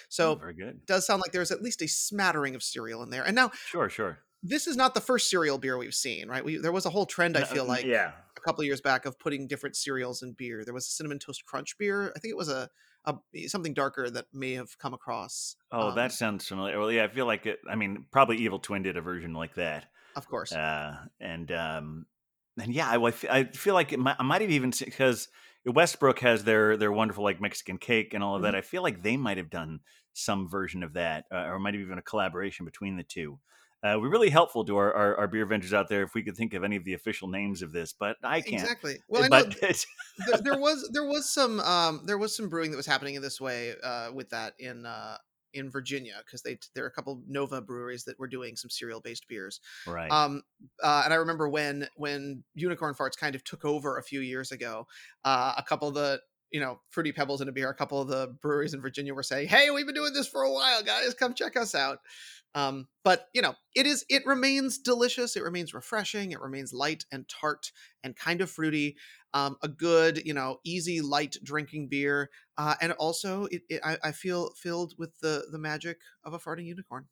So 0.09 0.31
Oh, 0.31 0.35
very 0.35 0.55
good. 0.55 0.69
it 0.69 0.85
does 0.87 1.05
sound 1.05 1.21
like 1.21 1.31
there's 1.31 1.51
at 1.51 1.61
least 1.61 1.83
a 1.83 1.87
smattering 1.87 2.55
of 2.55 2.63
cereal 2.63 3.03
in 3.03 3.11
there. 3.11 3.23
And 3.23 3.35
now 3.35 3.51
Sure, 3.67 3.87
sure. 3.87 4.17
this 4.41 4.65
is 4.65 4.75
not 4.75 4.95
the 4.95 5.01
first 5.01 5.29
cereal 5.29 5.59
beer 5.59 5.77
we've 5.77 5.93
seen, 5.93 6.27
right? 6.27 6.43
We 6.43 6.57
there 6.57 6.71
was 6.71 6.87
a 6.87 6.89
whole 6.89 7.05
trend 7.05 7.37
I 7.37 7.43
feel 7.43 7.65
like 7.65 7.85
yeah. 7.85 8.13
A 8.41 8.47
couple 8.47 8.61
of 8.61 8.65
years 8.65 8.81
back 8.81 9.05
of 9.05 9.19
putting 9.19 9.47
different 9.47 9.75
cereals 9.75 10.21
in 10.23 10.33
beer. 10.33 10.63
There 10.63 10.73
was 10.73 10.87
a 10.87 10.91
cinnamon 10.91 11.19
toast 11.19 11.45
crunch 11.45 11.77
beer. 11.77 12.11
I 12.15 12.19
think 12.19 12.31
it 12.31 12.37
was 12.37 12.49
a, 12.49 12.69
a 13.05 13.15
something 13.47 13.73
darker 13.73 14.09
that 14.09 14.25
may 14.33 14.53
have 14.53 14.77
come 14.77 14.93
across. 14.93 15.55
Oh, 15.71 15.89
um, 15.89 15.95
that 15.95 16.11
sounds 16.11 16.47
familiar. 16.47 16.79
Well, 16.79 16.91
yeah, 16.91 17.05
I 17.05 17.07
feel 17.07 17.25
like 17.25 17.45
it. 17.45 17.59
I 17.69 17.75
mean, 17.75 18.05
probably 18.11 18.37
Evil 18.37 18.59
Twin 18.59 18.83
did 18.83 18.97
a 18.97 19.01
version 19.01 19.33
like 19.33 19.55
that. 19.55 19.85
of 20.15 20.27
course. 20.27 20.51
Uh, 20.51 20.95
and 21.19 21.51
um, 21.51 22.05
and 22.59 22.73
yeah, 22.73 22.89
I, 22.89 23.13
I 23.29 23.43
feel 23.45 23.73
like 23.73 23.93
it 23.93 23.99
might, 23.99 24.17
I 24.19 24.23
might 24.23 24.41
have 24.41 24.51
even 24.51 24.71
because 24.71 25.29
Westbrook 25.65 26.19
has 26.19 26.43
their 26.43 26.77
their 26.77 26.91
wonderful 26.91 27.23
like 27.23 27.41
Mexican 27.41 27.77
cake 27.77 28.13
and 28.13 28.23
all 28.23 28.35
of 28.35 28.41
that. 28.43 28.55
I 28.55 28.61
feel 28.61 28.81
like 28.81 29.03
they 29.03 29.17
might 29.17 29.37
have 29.37 29.49
done 29.49 29.79
some 30.13 30.49
version 30.49 30.83
of 30.83 30.93
that, 30.93 31.25
uh, 31.31 31.45
or 31.45 31.59
might 31.59 31.73
have 31.73 31.81
even 31.81 31.97
a 31.97 32.03
collaboration 32.03 32.65
between 32.65 32.97
the 32.97 33.03
two. 33.03 33.39
Uh, 33.83 33.97
we're 33.99 34.11
really 34.11 34.29
helpful 34.29 34.63
to 34.63 34.77
our, 34.77 34.93
our, 34.93 35.17
our 35.17 35.27
beer 35.27 35.45
vengers 35.47 35.73
out 35.73 35.89
there 35.89 36.03
if 36.03 36.13
we 36.13 36.21
could 36.21 36.37
think 36.37 36.53
of 36.53 36.63
any 36.63 36.75
of 36.75 36.83
the 36.83 36.93
official 36.93 37.27
names 37.27 37.61
of 37.61 37.71
this, 37.71 37.93
but 37.93 38.15
I 38.23 38.41
can't. 38.41 38.61
Exactly. 38.61 38.97
Well, 39.07 39.23
I 39.23 39.27
know 39.27 39.45
but 39.45 39.85
there, 40.27 40.37
there 40.41 40.59
was 40.59 40.89
there 40.93 41.05
was 41.05 41.31
some 41.31 41.59
um 41.61 42.01
there 42.05 42.17
was 42.17 42.35
some 42.35 42.49
brewing 42.49 42.71
that 42.71 42.77
was 42.77 42.85
happening 42.85 43.15
in 43.15 43.21
this 43.21 43.41
way 43.41 43.73
uh 43.83 44.11
with 44.13 44.29
that 44.29 44.53
in 44.59 44.85
uh 44.85 45.17
in 45.53 45.69
Virginia 45.69 46.15
because 46.25 46.41
they 46.41 46.57
there 46.75 46.83
are 46.83 46.87
a 46.87 46.91
couple 46.91 47.21
Nova 47.27 47.61
breweries 47.61 48.05
that 48.05 48.19
were 48.19 48.27
doing 48.27 48.55
some 48.55 48.69
cereal 48.69 49.01
based 49.01 49.27
beers. 49.27 49.59
right. 49.87 50.11
Um, 50.11 50.43
uh, 50.81 51.01
and 51.05 51.13
I 51.13 51.17
remember 51.17 51.49
when 51.49 51.87
when 51.95 52.43
Unicorn 52.53 52.93
Farts 52.93 53.17
kind 53.17 53.35
of 53.35 53.43
took 53.43 53.65
over 53.65 53.97
a 53.97 54.03
few 54.03 54.21
years 54.21 54.51
ago, 54.51 54.87
uh, 55.25 55.53
a 55.57 55.63
couple 55.63 55.87
of 55.87 55.93
the 55.95 56.21
you 56.51 56.59
know 56.59 56.79
fruity 56.89 57.11
pebbles 57.11 57.41
in 57.41 57.47
a 57.47 57.51
beer, 57.51 57.69
a 57.69 57.75
couple 57.75 58.01
of 58.01 58.07
the 58.07 58.35
breweries 58.41 58.73
in 58.73 58.81
Virginia 58.81 59.13
were 59.13 59.23
saying, 59.23 59.47
"Hey, 59.47 59.69
we've 59.69 59.85
been 59.85 59.95
doing 59.95 60.13
this 60.13 60.27
for 60.27 60.43
a 60.43 60.51
while, 60.51 60.83
guys. 60.83 61.13
Come 61.13 61.33
check 61.33 61.57
us 61.57 61.75
out." 61.75 61.99
Um, 62.53 62.87
but 63.03 63.27
you 63.33 63.41
know, 63.41 63.55
it 63.75 63.85
is 63.85 64.05
it 64.09 64.25
remains 64.25 64.77
delicious. 64.77 65.35
It 65.35 65.43
remains 65.43 65.73
refreshing. 65.73 66.31
It 66.31 66.41
remains 66.41 66.73
light 66.73 67.05
and 67.11 67.27
tart 67.29 67.71
and 68.03 68.15
kind 68.15 68.41
of 68.41 68.51
fruity. 68.51 68.97
Um, 69.33 69.55
a 69.61 69.69
good, 69.69 70.25
you 70.25 70.33
know, 70.33 70.59
easy, 70.65 70.99
light 70.99 71.37
drinking 71.41 71.87
beer, 71.87 72.29
uh, 72.57 72.75
and 72.81 72.91
also 72.93 73.45
it, 73.45 73.61
it 73.69 73.81
I, 73.83 73.97
I 74.03 74.11
feel 74.11 74.51
filled 74.57 74.93
with 74.97 75.17
the 75.19 75.45
the 75.51 75.59
magic 75.59 75.99
of 76.25 76.33
a 76.33 76.39
farting 76.39 76.65
unicorn. 76.65 77.05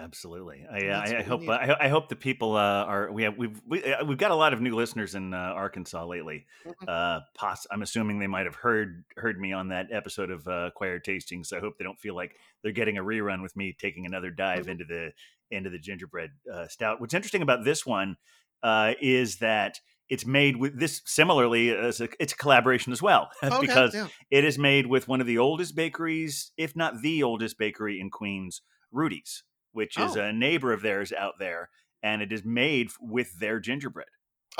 Absolutely. 0.00 0.64
I, 0.70 0.88
I, 0.88 1.18
I 1.18 1.22
hope. 1.22 1.46
I, 1.48 1.76
I 1.82 1.88
hope 1.88 2.08
the 2.08 2.16
people 2.16 2.56
uh, 2.56 2.84
are 2.84 3.12
we 3.12 3.22
have 3.24 3.36
we've 3.36 3.60
we, 3.66 3.84
uh, 3.84 4.04
we've 4.04 4.18
got 4.18 4.30
a 4.30 4.34
lot 4.34 4.52
of 4.52 4.60
new 4.60 4.74
listeners 4.74 5.14
in 5.14 5.34
uh, 5.34 5.36
Arkansas 5.36 6.04
lately. 6.06 6.46
Mhm. 6.66 6.88
Uh, 6.88 7.20
poss- 7.34 7.66
I'm 7.70 7.82
assuming 7.82 8.18
they 8.18 8.26
might 8.26 8.46
have 8.46 8.54
heard 8.54 9.04
heard 9.16 9.38
me 9.38 9.52
on 9.52 9.68
that 9.68 9.88
episode 9.92 10.30
of 10.30 10.46
uh, 10.48 10.70
Choir 10.74 10.98
Tasting, 10.98 11.44
so 11.44 11.56
I 11.56 11.60
hope 11.60 11.74
they 11.78 11.84
don't 11.84 11.98
feel 12.00 12.14
like 12.16 12.34
they're 12.62 12.72
getting 12.72 12.96
a 12.98 13.02
rerun 13.04 13.42
with 13.42 13.54
me 13.56 13.76
taking 13.78 14.06
another 14.06 14.30
dive 14.30 14.66
Mhm. 14.66 14.70
into 14.70 14.84
the 14.84 15.10
into 15.50 15.68
the 15.70 15.78
gingerbread 15.78 16.30
uh, 16.52 16.66
stout. 16.68 17.00
What's 17.00 17.14
interesting 17.14 17.42
about 17.42 17.64
this 17.64 17.84
one 17.84 18.16
uh, 18.62 18.94
is 19.02 19.36
that 19.38 19.78
it's 20.08 20.24
made 20.26 20.56
with 20.56 20.78
this 20.78 21.02
similarly 21.04 21.70
as 21.76 22.00
a, 22.00 22.08
it's 22.18 22.32
a 22.32 22.36
collaboration 22.36 22.92
as 22.92 23.00
well 23.02 23.30
Okay, 23.44 23.60
because 23.60 23.94
yeah. 23.94 24.08
it 24.30 24.44
is 24.44 24.58
made 24.58 24.86
with 24.86 25.06
one 25.08 25.20
of 25.20 25.26
the 25.26 25.38
oldest 25.38 25.76
bakeries, 25.76 26.52
if 26.56 26.74
not 26.74 27.00
the 27.02 27.22
oldest 27.22 27.58
bakery 27.58 28.00
in 28.00 28.10
Queens, 28.10 28.62
Rudy's, 28.90 29.44
which 29.72 29.98
is 29.98 30.16
Oh. 30.16 30.20
a 30.20 30.32
neighbor 30.32 30.72
of 30.72 30.82
theirs 30.82 31.12
out 31.12 31.38
there, 31.38 31.70
and 32.02 32.22
it 32.22 32.32
is 32.32 32.44
made 32.44 32.90
with 33.00 33.38
their 33.38 33.60
gingerbread. 33.60 34.08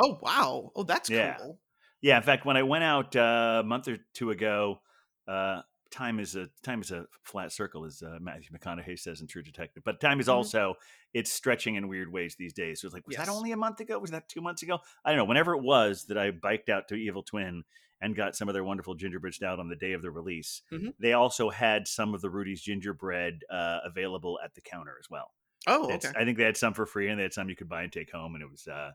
Oh 0.00 0.18
wow! 0.22 0.72
Oh, 0.76 0.82
that's 0.84 1.10
Yeah. 1.10 1.36
cool. 1.38 1.58
Yeah, 2.02 2.16
in 2.16 2.22
fact, 2.22 2.44
when 2.46 2.56
I 2.56 2.62
went 2.62 2.84
out 2.84 3.14
uh, 3.16 3.60
a 3.60 3.66
month 3.66 3.88
or 3.88 3.98
two 4.14 4.30
ago, 4.30 4.80
uh, 5.28 5.62
time 5.90 6.20
is 6.20 6.36
a 6.36 6.48
time 6.62 6.80
is 6.80 6.90
a 6.90 7.06
flat 7.22 7.52
circle, 7.52 7.84
as 7.84 8.02
uh, 8.02 8.18
Matthew 8.20 8.50
McConaughey 8.56 8.98
says 8.98 9.20
in 9.20 9.26
True 9.26 9.42
Detective. 9.42 9.82
But 9.84 10.00
time 10.00 10.20
is 10.20 10.26
Mhm. 10.28 10.32
also 10.34 10.74
it's 11.12 11.32
stretching 11.32 11.74
in 11.74 11.88
weird 11.88 12.12
ways 12.12 12.36
these 12.36 12.52
days. 12.52 12.80
So 12.80 12.86
it's 12.86 12.94
like, 12.94 13.06
was 13.06 13.16
that 13.16 13.28
only 13.28 13.52
a 13.52 13.56
month 13.56 13.80
ago? 13.80 13.98
Was 13.98 14.10
that 14.12 14.28
two 14.28 14.40
months 14.40 14.62
ago? 14.62 14.78
I 15.04 15.10
don't 15.10 15.18
know. 15.18 15.24
Whenever 15.24 15.54
it 15.54 15.62
was 15.62 16.06
that 16.06 16.16
I 16.18 16.30
biked 16.30 16.68
out 16.68 16.86
to 16.88 16.94
Evil 16.94 17.22
Twin 17.22 17.64
and 18.00 18.14
got 18.16 18.36
some 18.36 18.48
of 18.48 18.54
their 18.54 18.64
wonderful 18.64 18.94
gingerbread 18.94 19.34
stout 19.34 19.58
on 19.58 19.68
the 19.68 19.76
day 19.76 19.92
of 19.92 20.02
the 20.02 20.10
release, 20.10 20.62
Mhm. 20.72 20.94
they 20.98 21.12
also 21.12 21.50
had 21.50 21.86
some 21.88 22.14
of 22.14 22.20
the 22.20 22.30
Rudy's 22.30 22.62
gingerbread 22.62 23.44
uh, 23.50 23.80
available 23.84 24.38
at 24.42 24.54
the 24.54 24.60
counter 24.60 24.96
as 24.98 25.10
well. 25.10 25.34
Oh, 25.66 25.92
okay. 25.92 26.08
I 26.16 26.24
think 26.24 26.38
they 26.38 26.44
had 26.44 26.56
some 26.56 26.72
for 26.72 26.86
free, 26.86 27.08
and 27.08 27.18
they 27.18 27.24
had 27.24 27.34
some 27.34 27.50
you 27.50 27.56
could 27.56 27.68
buy 27.68 27.82
and 27.82 27.92
take 27.92 28.10
home, 28.12 28.34
and 28.34 28.42
it 28.42 28.50
was 28.50 28.66
uh, 28.66 28.92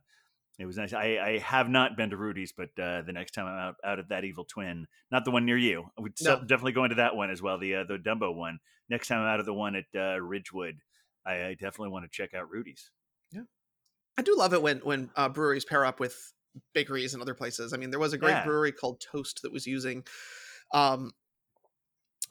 it 0.58 0.66
was 0.66 0.78
nice. 0.78 0.94
I, 0.94 1.18
I 1.18 1.38
have 1.40 1.70
not 1.70 1.98
been 1.98 2.12
to 2.12 2.18
Rudy's, 2.18 2.54
but 2.54 2.70
uh, 2.80 3.02
the 3.02 3.12
next 3.14 3.32
time 3.32 3.46
I'm 3.46 3.58
out, 3.58 3.76
out 3.84 4.00
at 4.00 4.10
that 4.10 4.24
Evil 4.24 4.46
Twin, 4.46 4.88
not 5.12 5.26
the 5.26 5.32
one 5.32 5.46
near 5.46 5.58
you, 5.58 5.90
I 5.98 6.02
would 6.02 6.16
No. 6.22 6.38
definitely 6.40 6.72
go 6.72 6.84
into 6.86 6.96
that 6.96 7.16
one 7.16 7.30
as 7.30 7.42
well, 7.42 7.58
the 7.58 7.76
uh, 7.76 7.84
the 7.84 7.98
Dumbo 7.98 8.34
one. 8.34 8.60
Next 8.90 9.08
time 9.08 9.20
I'm 9.20 9.28
out 9.28 9.40
of 9.40 9.46
the 9.46 9.54
one 9.54 9.76
at 9.76 9.86
uh, 9.96 10.22
Ridgewood, 10.22 10.80
I, 11.26 11.46
I 11.48 11.54
definitely 11.56 11.90
want 11.90 12.06
to 12.06 12.10
check 12.10 12.34
out 12.34 12.50
Rudy's. 12.50 12.92
Yeah, 13.32 13.44
I 14.18 14.22
do 14.22 14.38
love 14.38 14.54
it 14.54 14.62
when 14.62 14.80
when 14.80 15.12
uh, 15.16 15.30
breweries 15.30 15.66
pair 15.66 15.86
up 15.86 16.00
with 16.00 16.34
bakeries 16.74 17.14
and 17.14 17.22
other 17.22 17.36
places. 17.36 17.74
I 17.74 17.78
mean, 17.78 17.90
there 17.90 18.00
was 18.00 18.14
a 18.14 18.18
great 18.18 18.36
Yeah. 18.36 18.44
brewery 18.44 18.72
called 18.72 19.02
Toast 19.02 19.42
that 19.44 19.52
was 19.52 19.68
using 19.68 20.06
um 20.74 21.12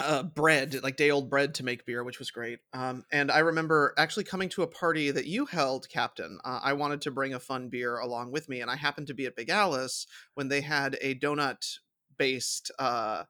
uh 0.01 0.23
bread 0.23 0.75
like 0.83 0.97
day 0.97 1.11
old 1.11 1.31
bread 1.31 1.55
to 1.55 1.65
make 1.65 1.87
beer 1.87 2.03
which 2.03 2.19
was 2.19 2.31
great 2.31 2.59
um 2.73 3.05
and 3.13 3.31
i 3.31 3.39
remember 3.39 3.95
actually 3.97 4.25
coming 4.25 4.49
to 4.49 4.63
a 4.63 4.67
party 4.67 5.11
that 5.13 5.27
you 5.27 5.47
held 5.47 5.89
captain 5.89 6.39
uh, 6.45 6.61
i 6.65 6.73
wanted 6.73 7.01
to 7.01 7.13
bring 7.13 7.33
a 7.33 7.39
fun 7.39 7.69
beer 7.69 7.99
along 7.99 8.33
with 8.33 8.49
me 8.49 8.61
and 8.61 8.71
i 8.71 8.75
happened 8.75 9.07
to 9.07 9.15
be 9.15 9.27
at 9.27 9.37
big 9.37 9.51
alice 9.51 10.07
when 10.35 10.49
they 10.49 10.61
had 10.61 10.99
a 11.01 11.15
donut 11.15 11.79
based 12.19 12.73
uh 12.79 13.23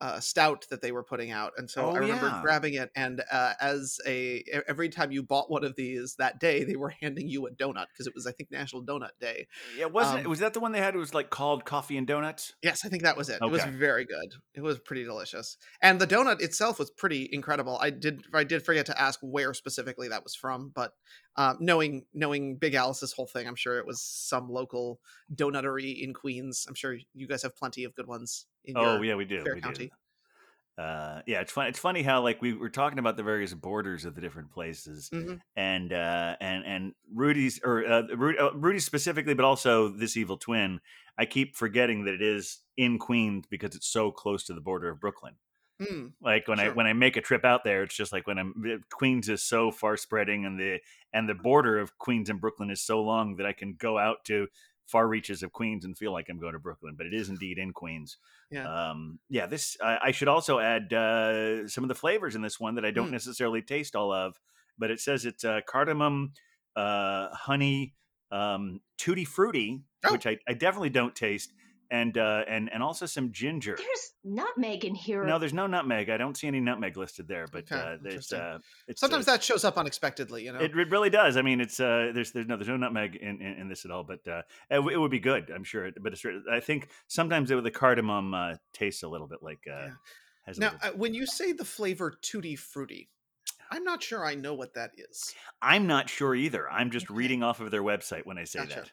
uh, 0.00 0.18
stout 0.20 0.66
that 0.70 0.80
they 0.80 0.92
were 0.92 1.02
putting 1.02 1.30
out, 1.30 1.52
and 1.56 1.68
so 1.70 1.86
Oh, 1.86 1.90
I 1.94 1.98
remember 1.98 2.26
yeah. 2.26 2.40
grabbing 2.42 2.74
it. 2.74 2.90
And 2.96 3.22
uh, 3.30 3.52
as 3.60 3.98
a 4.06 4.42
every 4.66 4.88
time 4.88 5.12
you 5.12 5.22
bought 5.22 5.50
one 5.50 5.64
of 5.64 5.76
these 5.76 6.14
that 6.16 6.40
day, 6.40 6.64
they 6.64 6.76
were 6.76 6.88
handing 7.00 7.28
you 7.28 7.46
a 7.46 7.50
donut 7.50 7.86
because 7.92 8.06
it 8.06 8.14
was, 8.14 8.26
I 8.26 8.32
think, 8.32 8.50
National 8.50 8.82
Donut 8.82 9.10
Day. 9.20 9.46
Yeah, 9.76 9.86
wasn't 9.86 10.20
it? 10.20 10.24
Um, 10.24 10.30
Was 10.30 10.38
that 10.38 10.54
the 10.54 10.60
one 10.60 10.72
they 10.72 10.78
had? 10.80 10.94
It 10.94 10.98
was 10.98 11.12
like 11.14 11.30
called 11.30 11.64
Coffee 11.64 11.96
and 11.98 12.06
Donuts. 12.06 12.54
Yes, 12.62 12.84
I 12.84 12.88
think 12.88 13.02
that 13.02 13.16
was 13.16 13.28
it. 13.28 13.38
It 13.42 13.50
was 13.50 13.64
very 13.64 14.04
good. 14.04 14.34
It 14.54 14.62
was 14.62 14.78
pretty 14.78 15.04
delicious, 15.04 15.56
and 15.82 16.00
the 16.00 16.06
donut 16.06 16.40
itself 16.40 16.78
was 16.78 16.90
pretty 16.90 17.28
incredible. 17.30 17.78
I 17.80 17.90
did 17.90 18.24
I 18.32 18.44
did 18.44 18.64
forget 18.64 18.86
to 18.86 19.00
ask 19.00 19.20
where 19.22 19.52
specifically 19.54 20.08
that 20.08 20.24
was 20.24 20.34
from, 20.34 20.72
but 20.74 20.92
um, 21.36 21.56
knowing 21.60 22.04
knowing 22.12 22.56
Big 22.56 22.74
Alice's 22.74 23.12
whole 23.12 23.26
thing, 23.26 23.46
I'm 23.46 23.54
sure 23.56 23.78
it 23.78 23.86
was 23.86 24.00
some 24.02 24.48
local 24.50 25.00
donutery 25.34 26.02
in 26.02 26.12
Queens. 26.14 26.66
I'm 26.68 26.74
sure 26.74 26.96
you 27.14 27.26
guys 27.26 27.42
have 27.42 27.56
plenty 27.56 27.84
of 27.84 27.94
good 27.94 28.06
ones. 28.06 28.46
In 28.64 28.76
Oh 28.76 28.94
your 28.96 29.04
yeah, 29.04 29.14
we 29.14 29.24
do. 29.24 29.42
Fair 29.42 29.54
we 29.54 29.60
County. 29.60 29.86
do. 29.86 30.82
Uh, 30.82 31.20
yeah, 31.26 31.40
it's 31.40 31.52
fun. 31.52 31.66
It's 31.66 31.78
funny 31.78 32.02
how 32.02 32.22
like 32.22 32.40
we 32.40 32.54
were 32.54 32.70
talking 32.70 32.98
about 32.98 33.16
the 33.18 33.22
various 33.22 33.52
borders 33.52 34.06
of 34.06 34.14
the 34.14 34.20
different 34.22 34.50
places, 34.50 35.10
Mhm. 35.12 35.40
and 35.54 35.92
uh, 35.92 36.36
and 36.40 36.64
and 36.64 36.94
Rudy's 37.14 37.60
or 37.62 37.84
uh, 37.86 38.02
Rudy, 38.16 38.38
uh, 38.38 38.52
Rudy's 38.52 38.86
specifically, 38.86 39.34
but 39.34 39.44
also 39.44 39.88
this 39.88 40.16
evil 40.16 40.38
twin. 40.38 40.80
I 41.18 41.26
keep 41.26 41.54
forgetting 41.54 42.04
that 42.04 42.14
it 42.14 42.22
is 42.22 42.60
in 42.78 42.98
Queens 42.98 43.44
because 43.50 43.74
it's 43.76 43.88
so 43.88 44.10
close 44.10 44.44
to 44.44 44.54
the 44.54 44.62
border 44.62 44.88
of 44.88 45.00
Brooklyn. 45.00 45.34
Mm, 45.80 46.12
Like 46.20 46.46
when 46.48 46.60
I 46.60 46.68
when 46.68 46.86
I 46.86 46.92
make 46.92 47.16
a 47.16 47.20
trip 47.22 47.44
out 47.44 47.64
there, 47.64 47.82
it's 47.82 47.94
just 47.94 48.12
like 48.12 48.26
when 48.26 48.38
I'm 48.38 48.82
Queens 48.90 49.28
is 49.28 49.42
so 49.42 49.70
far 49.70 49.96
spreading, 49.96 50.44
and 50.44 50.58
the 50.60 50.80
and 51.12 51.28
the 51.28 51.34
border 51.34 51.78
of 51.78 51.96
Queens 51.98 52.28
and 52.28 52.40
Brooklyn 52.40 52.70
is 52.70 52.82
so 52.82 53.02
long 53.02 53.36
that 53.36 53.46
I 53.46 53.52
can 53.52 53.74
go 53.74 53.98
out 53.98 54.24
to 54.26 54.48
far 54.86 55.08
reaches 55.08 55.42
of 55.42 55.52
Queens 55.52 55.84
and 55.84 55.96
feel 55.96 56.12
like 56.12 56.28
I'm 56.28 56.38
going 56.38 56.52
to 56.52 56.58
Brooklyn. 56.58 56.96
But 56.96 57.06
it 57.06 57.14
is 57.14 57.28
indeed 57.30 57.58
in 57.58 57.72
Queens. 57.72 58.18
yeah. 58.50 58.90
Um, 58.90 59.20
yeah, 59.30 59.46
this 59.46 59.76
I, 59.82 59.98
I 60.06 60.10
should 60.10 60.28
also 60.28 60.58
add 60.58 60.92
uh, 60.92 61.66
some 61.68 61.84
of 61.84 61.88
the 61.88 61.94
flavors 61.94 62.34
in 62.34 62.42
this 62.42 62.60
one 62.60 62.74
that 62.74 62.84
I 62.84 62.90
don't 62.90 63.08
Mm. 63.08 63.12
necessarily 63.12 63.62
taste 63.62 63.96
all 63.96 64.12
of, 64.12 64.38
but 64.78 64.90
it 64.90 65.00
says 65.00 65.24
it's 65.24 65.44
uh, 65.44 65.60
cardamom, 65.66 66.32
uh, 66.76 67.28
honey, 67.34 67.94
um, 68.30 68.80
tutti 68.98 69.24
frutti, 69.24 69.80
Oh. 70.04 70.12
which 70.12 70.26
I, 70.26 70.38
I 70.48 70.54
definitely 70.54 70.90
don't 70.90 71.14
taste, 71.14 71.52
and 71.90 72.16
uh, 72.16 72.44
and 72.48 72.72
and 72.72 72.82
also 72.82 73.06
some 73.06 73.32
ginger. 73.32 73.76
There's 73.76 74.12
nutmeg 74.24 74.84
in 74.84 74.94
here. 74.94 75.24
No, 75.24 75.38
there's 75.38 75.52
no 75.52 75.66
nutmeg. 75.66 76.08
I 76.10 76.16
don't 76.16 76.36
see 76.36 76.46
any 76.46 76.60
nutmeg 76.60 76.96
listed 76.96 77.28
there, 77.28 77.46
but 77.50 77.64
Okay, 77.64 77.76
uh, 77.76 77.94
it's 77.94 78.04
interesting. 78.04 78.38
uh, 78.38 78.58
it's 78.88 79.00
Sometimes 79.00 79.28
uh, 79.28 79.32
that 79.32 79.42
shows 79.42 79.64
up 79.64 79.76
unexpectedly, 79.78 80.44
you 80.44 80.52
know. 80.52 80.60
it, 80.60 80.76
it 80.76 80.90
really 80.90 81.10
does. 81.10 81.36
I 81.36 81.42
mean, 81.42 81.60
it's 81.60 81.80
uh, 81.80 82.10
there's 82.14 82.32
there's 82.32 82.46
no 82.46 82.56
there's 82.56 82.68
no 82.68 82.76
nutmeg 82.76 83.16
in, 83.16 83.40
in, 83.40 83.54
in 83.60 83.68
this 83.68 83.84
at 83.84 83.90
all, 83.90 84.04
but 84.04 84.26
uh, 84.28 84.42
it, 84.70 84.80
it 84.80 84.98
would 84.98 85.10
be 85.10 85.20
good, 85.20 85.50
I'm 85.50 85.64
sure. 85.64 85.90
But 86.00 86.12
it's, 86.12 86.24
I 86.50 86.60
think 86.60 86.88
sometimes 87.08 87.50
it, 87.50 87.62
the 87.62 87.70
cardamom 87.70 88.34
uh, 88.34 88.54
tastes 88.72 89.02
a 89.02 89.08
little 89.08 89.26
bit 89.26 89.42
like 89.42 89.66
uh, 89.70 89.86
Yeah. 89.86 89.90
has 90.46 90.58
now, 90.58 90.72
little 90.72 90.90
uh, 90.90 90.96
when 90.96 91.14
you 91.14 91.26
say 91.26 91.52
the 91.52 91.64
flavor 91.64 92.10
tutti 92.22 92.56
frutti, 92.56 93.10
I'm 93.70 93.84
not 93.84 94.02
sure 94.02 94.24
I 94.24 94.34
know 94.34 94.54
what 94.54 94.74
that 94.74 94.90
is. 94.96 95.34
I'm 95.62 95.86
not 95.86 96.08
sure 96.10 96.34
either. 96.34 96.68
I'm 96.70 96.90
just 96.90 97.06
Okay. 97.06 97.14
reading 97.18 97.42
off 97.42 97.60
of 97.60 97.70
their 97.70 97.82
website 97.82 98.26
when 98.26 98.38
I 98.38 98.44
say 98.44 98.60
Gotcha. 98.60 98.86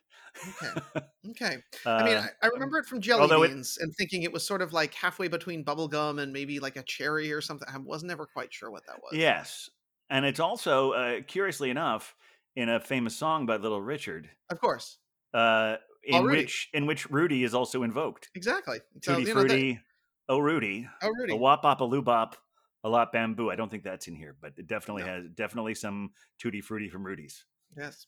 Okay. 0.61 1.01
Okay. 1.31 1.57
I 1.85 2.03
mean, 2.05 2.15
Uh, 2.17 2.27
I, 2.41 2.45
I 2.45 2.49
remember 2.49 2.77
it 2.77 2.85
from 2.85 3.01
jelly 3.01 3.21
although 3.21 3.43
it- 3.43 3.49
beans 3.49 3.77
and 3.81 3.93
thinking 3.97 4.23
it 4.23 4.31
was 4.31 4.45
sort 4.47 4.61
of 4.61 4.71
like 4.71 4.93
halfway 4.93 5.27
between 5.27 5.61
bubble 5.63 5.87
gum 5.89 6.19
and 6.19 6.31
maybe 6.31 6.59
like 6.61 6.77
a 6.77 6.83
cherry 6.83 7.33
or 7.33 7.41
something. 7.41 7.67
I 7.71 7.77
was 7.77 8.01
never 8.03 8.25
quite 8.25 8.53
sure 8.53 8.71
what 8.71 8.85
that 8.87 8.95
was. 9.03 9.11
yes, 9.13 9.69
and 10.09 10.25
it's 10.25 10.39
also 10.39 10.91
uh, 10.93 11.21
curiously 11.27 11.69
enough 11.69 12.15
in 12.55 12.69
a 12.69 12.79
famous 12.79 13.15
song 13.15 13.45
by 13.45 13.57
Little 13.57 13.81
Richard, 13.81 14.29
Of 14.49 14.61
course. 14.61 14.99
uh, 15.33 15.75
in 16.05 16.15
Oh, 16.15 16.23
Rudy. 16.23 16.37
which 16.43 16.69
in 16.73 16.85
which 16.85 17.09
Rudy 17.09 17.43
is 17.43 17.53
also 17.53 17.83
invoked. 17.83 18.29
Exactly. 18.33 18.79
So, 19.03 19.11
Tutti 19.15 19.27
you 19.27 19.33
know, 19.35 19.43
that- 19.43 19.77
oh 20.29 20.39
Rudy, 20.39 20.87
oh, 21.01 21.09
Rudy. 21.19 21.33
a 21.33 21.35
wop 21.35 21.61
bop 21.61 21.81
a 21.81 21.83
loo 21.83 22.01
bop, 22.01 22.37
a 22.85 22.89
lot 22.89 23.11
bamboo. 23.11 23.49
I 23.51 23.57
don't 23.57 23.69
think 23.69 23.83
that's 23.83 24.07
in 24.07 24.15
here, 24.15 24.37
but 24.41 24.53
it 24.57 24.67
definitely 24.67 25.03
No. 25.03 25.09
has 25.09 25.25
definitely 25.35 25.75
some 25.75 26.11
tutti 26.41 26.61
frutti 26.61 26.87
from 26.89 27.03
Rudy's. 27.05 27.43
Yes. 27.77 28.07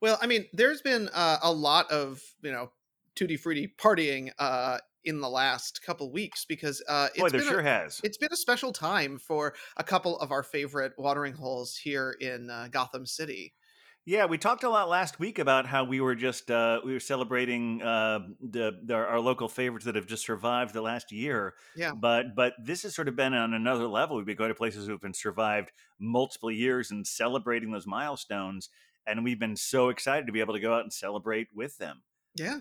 Well, 0.00 0.18
I 0.20 0.26
mean, 0.26 0.46
there's 0.52 0.82
been 0.82 1.08
uh, 1.12 1.38
a 1.42 1.52
lot 1.52 1.90
of 1.90 2.20
you 2.42 2.52
know 2.52 2.70
tutti 3.14 3.36
frutti 3.36 3.72
partying 3.78 4.30
uh, 4.38 4.78
in 5.04 5.20
the 5.20 5.28
last 5.28 5.82
couple 5.82 6.10
weeks 6.12 6.44
because 6.44 6.82
uh, 6.88 7.08
Boy, 7.16 7.28
there 7.28 7.40
been 7.40 7.48
sure 7.48 7.60
a, 7.60 7.64
has. 7.64 8.00
it's 8.04 8.18
been 8.18 8.32
a 8.32 8.36
special 8.36 8.72
time 8.72 9.18
for 9.18 9.54
a 9.76 9.84
couple 9.84 10.18
of 10.18 10.30
our 10.30 10.42
favorite 10.42 10.92
watering 10.98 11.34
holes 11.34 11.76
here 11.76 12.16
in 12.20 12.50
uh, 12.50 12.68
Gotham 12.70 13.06
City. 13.06 13.54
Yeah, 14.04 14.26
we 14.26 14.36
talked 14.36 14.64
a 14.64 14.68
lot 14.68 14.88
last 14.88 15.20
week 15.20 15.38
about 15.38 15.64
how 15.64 15.84
we 15.84 16.00
were 16.00 16.16
just 16.16 16.50
uh, 16.50 16.80
we 16.84 16.92
were 16.92 17.00
celebrating 17.00 17.80
uh, 17.82 18.18
the, 18.40 18.72
the 18.84 18.94
our 18.94 19.20
local 19.20 19.48
favorites 19.48 19.84
that 19.86 19.94
have 19.94 20.06
just 20.06 20.24
survived 20.24 20.74
the 20.74 20.82
last 20.82 21.12
year. 21.12 21.54
Yeah. 21.76 21.92
But 21.94 22.34
but 22.34 22.54
this 22.60 22.82
has 22.82 22.96
sort 22.96 23.06
of 23.06 23.14
been 23.14 23.32
on 23.32 23.54
another 23.54 23.86
level. 23.86 24.16
We've 24.16 24.26
been 24.26 24.36
going 24.36 24.50
to 24.50 24.56
places 24.56 24.88
who've 24.88 25.00
been 25.00 25.14
survived 25.14 25.70
multiple 26.00 26.50
years 26.50 26.90
and 26.90 27.06
celebrating 27.06 27.70
those 27.70 27.86
milestones, 27.86 28.70
and 29.06 29.24
we've 29.24 29.38
been 29.38 29.56
so 29.56 29.88
excited 29.88 30.26
to 30.26 30.32
be 30.32 30.40
able 30.40 30.54
to 30.54 30.60
go 30.60 30.74
out 30.74 30.82
and 30.82 30.92
celebrate 30.92 31.48
with 31.54 31.78
them. 31.78 32.02
Yeah. 32.34 32.60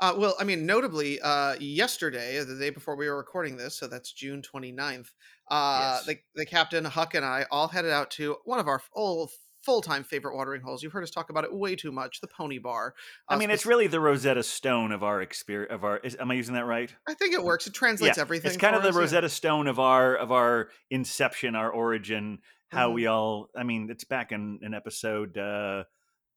Uh, 0.00 0.14
well, 0.16 0.36
I 0.38 0.44
mean, 0.44 0.64
notably, 0.64 1.20
uh, 1.20 1.56
yesterday, 1.58 2.38
the 2.44 2.54
day 2.56 2.70
before 2.70 2.94
we 2.94 3.08
were 3.08 3.16
recording 3.16 3.56
this, 3.56 3.76
so 3.76 3.88
that's 3.88 4.12
June 4.12 4.42
29th, 4.42 5.08
uh, 5.50 5.96
Yes. 5.96 6.06
the, 6.06 6.18
the 6.36 6.46
captain, 6.46 6.84
Huck, 6.84 7.14
and 7.14 7.24
I 7.24 7.46
all 7.50 7.66
headed 7.66 7.90
out 7.90 8.10
to 8.12 8.36
one 8.44 8.60
of 8.60 8.68
our 8.68 8.80
old 8.94 9.30
full 9.64 9.80
time 9.82 10.04
favorite 10.04 10.36
watering 10.36 10.62
holes. 10.62 10.84
You've 10.84 10.92
heard 10.92 11.02
us 11.02 11.10
talk 11.10 11.30
about 11.30 11.42
it 11.42 11.52
way 11.52 11.74
too 11.74 11.90
much 11.90 12.20
the 12.20 12.28
Pony 12.28 12.58
Bar. 12.58 12.94
I 13.28 13.34
Uh, 13.34 13.38
mean, 13.38 13.50
it's 13.50 13.66
really 13.66 13.88
the 13.88 13.98
Rosetta 13.98 14.44
Stone 14.44 14.92
of 14.92 15.02
our 15.02 15.20
experience. 15.20 15.72
Of 15.72 15.82
our, 15.82 15.96
is, 15.98 16.16
am 16.20 16.30
I 16.30 16.34
using 16.34 16.54
that 16.54 16.64
right? 16.66 16.94
I 17.08 17.14
think 17.14 17.34
it 17.34 17.42
works. 17.42 17.66
It 17.66 17.74
translates 17.74 18.18
everything. 18.18 18.50
It's 18.52 18.56
kind 18.56 18.76
of 18.76 18.82
the 18.84 18.90
us, 18.90 18.94
yeah. 18.94 19.00
Rosetta 19.00 19.28
Stone 19.28 19.66
of 19.66 19.80
our 19.80 20.14
of 20.14 20.30
our 20.30 20.68
inception, 20.90 21.56
our 21.56 21.70
origin, 21.70 22.38
how 22.68 22.90
Mhm. 22.90 22.94
we 22.94 23.06
all. 23.06 23.48
I 23.56 23.62
mean, 23.62 23.90
it's 23.90 24.04
back 24.04 24.32
in 24.32 24.60
in 24.62 24.74
episode 24.74 25.36
uh, 25.38 25.84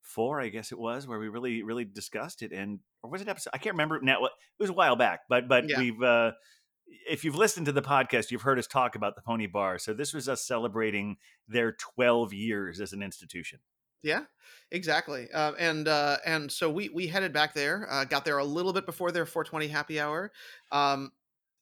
four, 0.02 0.42
I 0.42 0.50
guess 0.50 0.72
it 0.72 0.80
was, 0.80 1.08
where 1.08 1.20
we 1.20 1.28
really 1.30 1.64
really 1.64 1.86
discussed 1.86 2.42
it, 2.42 2.52
and 2.52 2.80
or 3.04 3.10
was 3.10 3.22
it 3.22 3.28
episode? 3.28 3.52
I 3.54 3.58
can't 3.58 3.74
remember 3.76 4.00
now. 4.02 4.26
It 4.26 4.32
was 4.60 4.70
a 4.70 4.74
while 4.74 4.96
back, 4.96 5.22
but 5.30 5.48
but 5.48 5.70
Yeah. 5.70 5.80
we've. 5.80 6.02
Uh, 6.02 6.32
if 7.10 7.24
you've 7.24 7.36
listened 7.38 7.66
to 7.68 7.72
the 7.72 7.82
podcast, 7.82 8.32
you've 8.32 8.42
heard 8.42 8.60
us 8.60 8.68
talk 8.68 8.96
about 8.96 9.16
the 9.16 9.22
Pony 9.22 9.48
Bar. 9.48 9.80
So 9.80 9.94
this 9.94 10.14
was 10.14 10.28
us 10.28 10.46
celebrating 10.46 11.16
their 11.48 11.72
12 11.72 12.34
years 12.34 12.82
as 12.82 12.92
an 12.92 13.02
institution. 13.02 13.60
Yeah, 14.04 14.26
exactly. 14.72 15.30
Uh, 15.32 15.54
and 15.58 15.88
uh, 15.88 16.18
and 16.26 16.52
so 16.52 16.70
we 16.70 16.90
we 16.90 17.08
headed 17.08 17.32
back 17.34 17.54
there. 17.54 17.88
Uh, 17.90 18.04
got 18.04 18.26
there 18.26 18.40
a 18.40 18.44
little 18.44 18.74
bit 18.74 18.86
before 18.86 19.12
their 19.12 19.26
420 19.26 19.68
happy 19.68 20.00
hour. 20.00 20.32
Um, 20.72 21.12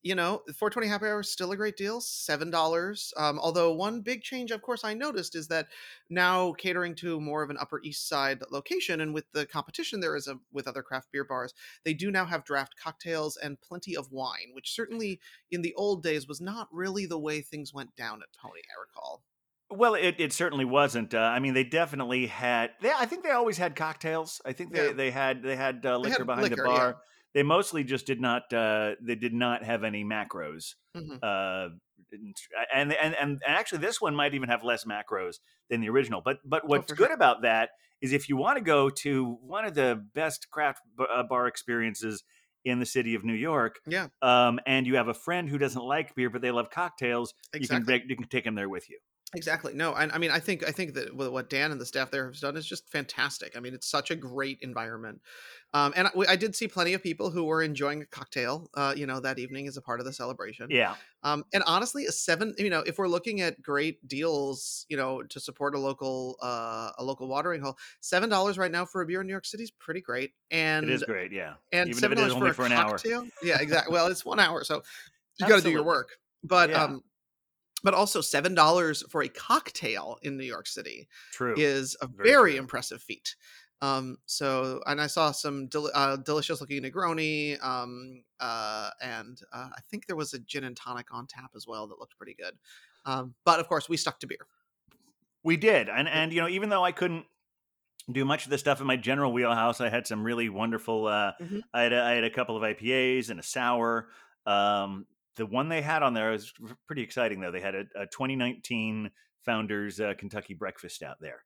you 0.01 0.15
know, 0.15 0.41
420 0.57 0.87
happy 0.87 1.05
hour 1.05 1.19
is 1.19 1.31
still 1.31 1.51
a 1.51 1.57
great 1.57 1.75
deal, 1.75 1.99
seven 1.99 2.49
dollars. 2.49 3.13
Um, 3.17 3.37
although 3.39 3.73
one 3.73 4.01
big 4.01 4.21
change, 4.21 4.51
of 4.51 4.61
course, 4.61 4.83
I 4.83 4.93
noticed 4.93 5.35
is 5.35 5.47
that 5.49 5.67
now 6.09 6.53
catering 6.53 6.95
to 6.95 7.19
more 7.19 7.43
of 7.43 7.49
an 7.49 7.57
Upper 7.59 7.81
East 7.83 8.07
Side 8.07 8.41
location, 8.51 9.01
and 9.01 9.13
with 9.13 9.25
the 9.33 9.45
competition 9.45 9.99
there 9.99 10.15
is 10.15 10.27
a, 10.27 10.39
with 10.53 10.67
other 10.67 10.81
craft 10.81 11.11
beer 11.11 11.25
bars, 11.25 11.53
they 11.83 11.93
do 11.93 12.11
now 12.11 12.25
have 12.25 12.45
draft 12.45 12.75
cocktails 12.81 13.35
and 13.37 13.59
plenty 13.61 13.95
of 13.97 14.11
wine, 14.11 14.51
which 14.53 14.73
certainly 14.73 15.19
in 15.51 15.61
the 15.61 15.73
old 15.75 16.01
days 16.01 16.27
was 16.27 16.39
not 16.39 16.69
really 16.71 17.05
the 17.05 17.19
way 17.19 17.41
things 17.41 17.73
went 17.73 17.95
down 17.95 18.21
at 18.21 18.29
Pony. 18.41 18.61
I 18.61 18.79
recall. 18.81 19.23
Well, 19.71 19.93
it, 19.93 20.15
it 20.17 20.33
certainly 20.33 20.65
wasn't. 20.65 21.13
Uh, 21.13 21.19
I 21.19 21.37
mean, 21.39 21.53
they 21.53 21.63
definitely 21.63 22.25
had. 22.25 22.71
They, 22.81 22.91
I 22.91 23.05
think 23.05 23.23
they 23.23 23.29
always 23.31 23.57
had 23.57 23.75
cocktails. 23.75 24.41
I 24.43 24.53
think 24.53 24.73
they, 24.73 24.87
Yeah. 24.87 24.93
they 24.93 25.11
had 25.11 25.43
they 25.43 25.55
had 25.55 25.85
uh, 25.85 25.97
They 25.99 26.03
liquor 26.09 26.17
had 26.19 26.25
behind 26.25 26.43
liquor, 26.49 26.55
the 26.55 26.63
bar. 26.63 26.97
They 27.33 27.43
mostly 27.43 27.83
just 27.83 28.05
did 28.05 28.19
not. 28.21 28.51
Uh, 28.51 28.95
they 29.01 29.15
did 29.15 29.33
not 29.33 29.63
have 29.63 29.83
any 29.83 30.03
macros. 30.03 30.75
Mhm. 30.95 31.19
Uh, 31.21 31.69
and, 32.73 32.93
and 32.93 33.15
and 33.15 33.41
actually, 33.45 33.79
this 33.79 34.01
one 34.01 34.15
might 34.15 34.33
even 34.33 34.49
have 34.49 34.63
less 34.63 34.85
macros 34.85 35.35
than 35.69 35.81
the 35.81 35.89
original. 35.89 36.21
But 36.23 36.37
but 36.45 36.67
what's 36.67 36.85
Oh, 36.87 36.95
good 36.95 37.11
sure. 37.11 37.11
about 37.11 37.41
that 37.43 37.71
is 38.01 38.13
if 38.13 38.29
you 38.29 38.37
want 38.37 38.57
to 38.57 38.63
go 38.63 38.89
to 38.89 39.33
one 39.41 39.65
of 39.65 39.73
the 39.75 40.03
best 40.13 40.49
craft 40.51 40.81
uh, 40.99 41.23
bar 41.23 41.47
experiences 41.47 42.23
in 42.65 42.79
the 42.79 42.85
city 42.85 43.15
of 43.15 43.23
New 43.23 43.33
York, 43.33 43.79
Yeah, 43.85 44.09
um, 44.21 44.59
and 44.65 44.87
you 44.87 44.95
have 44.95 45.07
a 45.07 45.13
friend 45.13 45.49
who 45.49 45.57
doesn't 45.57 45.83
like 45.83 46.15
beer 46.15 46.29
but 46.29 46.41
they 46.41 46.51
love 46.51 46.69
cocktails, 46.69 47.33
you 47.57 47.67
can 47.67 47.85
you 48.07 48.15
can 48.15 48.27
take 48.27 48.43
them 48.45 48.55
there 48.55 48.69
with 48.69 48.89
you. 48.89 48.99
Exactly. 49.35 49.73
No, 49.75 49.93
I, 49.93 50.09
I 50.11 50.17
mean, 50.17 50.31
I 50.31 50.39
think 50.39 50.67
I 50.67 50.71
think 50.71 50.95
that 50.95 51.15
what 51.15 51.49
Dan 51.51 51.71
and 51.71 51.79
the 51.79 51.85
staff 51.85 52.09
there 52.09 52.25
have 52.25 52.39
done 52.39 52.57
is 52.57 52.65
just 52.65 52.89
fantastic. 52.89 53.55
I 53.55 53.59
mean, 53.59 53.75
it's 53.75 53.85
such 53.87 54.09
a 54.09 54.15
great 54.15 54.57
environment, 54.61 55.21
um, 55.73 55.93
and 55.95 56.07
I, 56.07 56.11
I 56.29 56.35
did 56.35 56.55
see 56.55 56.67
plenty 56.67 56.95
of 56.95 57.03
people 57.03 57.29
who 57.29 57.43
were 57.43 57.61
enjoying 57.61 58.01
a 58.01 58.07
cocktail, 58.07 58.71
uh, 58.73 58.95
you 58.97 59.05
know, 59.05 59.19
that 59.19 59.37
evening 59.37 59.67
as 59.67 59.77
a 59.77 59.83
part 59.83 59.99
of 59.99 60.07
the 60.07 60.13
celebration. 60.13 60.67
Yeah. 60.71 60.95
Um, 61.21 61.43
and 61.53 61.61
honestly, 61.67 62.05
a 62.07 62.11
seven, 62.11 62.55
you 62.57 62.71
know, 62.71 62.79
if 62.87 62.97
we're 62.97 63.07
looking 63.07 63.41
at 63.41 63.61
great 63.61 64.05
deals, 64.07 64.87
you 64.89 64.97
know, 64.97 65.21
to 65.21 65.39
support 65.39 65.75
a 65.75 65.79
local 65.79 66.37
uh, 66.41 66.89
a 66.97 67.03
local 67.03 67.27
watering 67.27 67.61
hole, 67.61 67.77
seven 68.01 68.29
dollars 68.29 68.57
right 68.57 68.71
now 68.71 68.83
for 68.83 69.01
a 69.01 69.05
beer 69.05 69.21
in 69.21 69.27
New 69.27 69.33
York 69.33 69.45
City 69.45 69.61
is 69.61 69.69
pretty 69.69 70.01
great. 70.01 70.31
And 70.49 70.89
It 70.89 70.93
is 70.93 71.03
great, 71.03 71.31
yeah. 71.31 71.53
and 71.71 71.89
Even 71.89 72.11
$7 72.17 72.39
for 72.39 72.51
for 72.53 72.65
an 72.65 72.71
hour. 72.71 72.97
Yeah, 73.43 73.61
exactly. 73.61 73.93
Well, 73.93 74.07
it's 74.07 74.25
one 74.25 74.39
hour, 74.39 74.63
so 74.63 74.81
you 75.39 75.47
got 75.47 75.57
to 75.57 75.61
do 75.61 75.69
your 75.69 75.83
work. 75.83 76.17
But 76.43 76.69
Yeah. 76.71 76.83
um, 76.85 77.03
but 77.83 77.93
also 77.93 78.21
seven 78.21 78.53
dollars 78.55 79.03
for 79.09 79.21
a 79.23 79.29
cocktail 79.29 80.17
in 80.21 80.37
New 80.37 80.45
York 80.45 80.67
City 80.67 81.07
True. 81.31 81.55
is 81.57 81.95
a 82.01 82.07
Very 82.07 82.29
very, 82.29 82.55
impressive 82.57 83.01
feat. 83.01 83.35
Um, 83.81 84.17
so 84.25 84.81
and 84.87 84.99
I 84.99 85.07
saw 85.07 85.31
some 85.31 85.67
del- 85.67 85.91
uh, 85.93 86.17
delicious 86.17 86.59
looking 86.59 86.83
Negroni, 86.83 87.61
um, 87.63 88.23
uh, 88.39 88.89
and 89.01 89.39
uh, 89.53 89.69
I 89.73 89.79
think 89.89 90.05
there 90.05 90.17
was 90.17 90.33
a 90.33 90.39
gin 90.39 90.65
and 90.65 90.75
tonic 90.75 91.13
on 91.13 91.27
tap 91.27 91.51
as 91.55 91.65
well 91.65 91.87
that 91.87 91.97
looked 91.99 92.17
pretty 92.17 92.33
good. 92.33 92.57
Um, 93.05 93.35
but 93.45 93.59
of 93.61 93.67
course, 93.69 93.87
we 93.87 93.95
stuck 93.95 94.19
to 94.19 94.27
beer. 94.27 94.45
We 95.43 95.55
did, 95.55 95.87
and 95.87 96.09
and 96.09 96.33
you 96.33 96.41
know, 96.41 96.49
even 96.49 96.67
though 96.69 96.83
I 96.83 96.91
couldn't 96.91 97.25
do 98.11 98.25
much 98.25 98.45
of 98.45 98.49
the 98.51 98.57
stuff 98.57 98.81
in 98.81 98.87
my 98.87 98.97
general 98.97 99.31
wheelhouse, 99.31 99.81
I 99.81 99.89
had 99.89 100.07
some 100.07 100.23
really 100.23 100.49
wonderful. 100.49 101.07
Uh, 101.07 101.33
Mhm. 101.39 101.61
I 101.73 101.81
had 101.83 101.93
a, 101.93 102.03
I 102.03 102.11
had 102.11 102.23
a 102.25 102.29
couple 102.29 102.57
of 102.57 102.63
IPAs 102.63 103.29
and 103.29 103.39
a 103.39 103.43
sour. 103.43 104.09
Um, 104.45 105.05
the 105.39 105.45
one 105.45 105.69
they 105.69 105.81
had 105.81 106.03
on 106.03 106.13
there 106.13 106.31
was 106.31 106.53
pretty 106.85 107.01
exciting, 107.01 107.39
though. 107.39 107.49
They 107.49 107.61
had 107.61 107.73
a, 107.73 107.85
a 107.95 108.05
2019 108.05 109.09
Founders 109.45 109.99
uh, 109.99 110.13
Kentucky 110.17 110.53
Breakfast 110.53 111.01
out 111.01 111.17
there. 111.19 111.43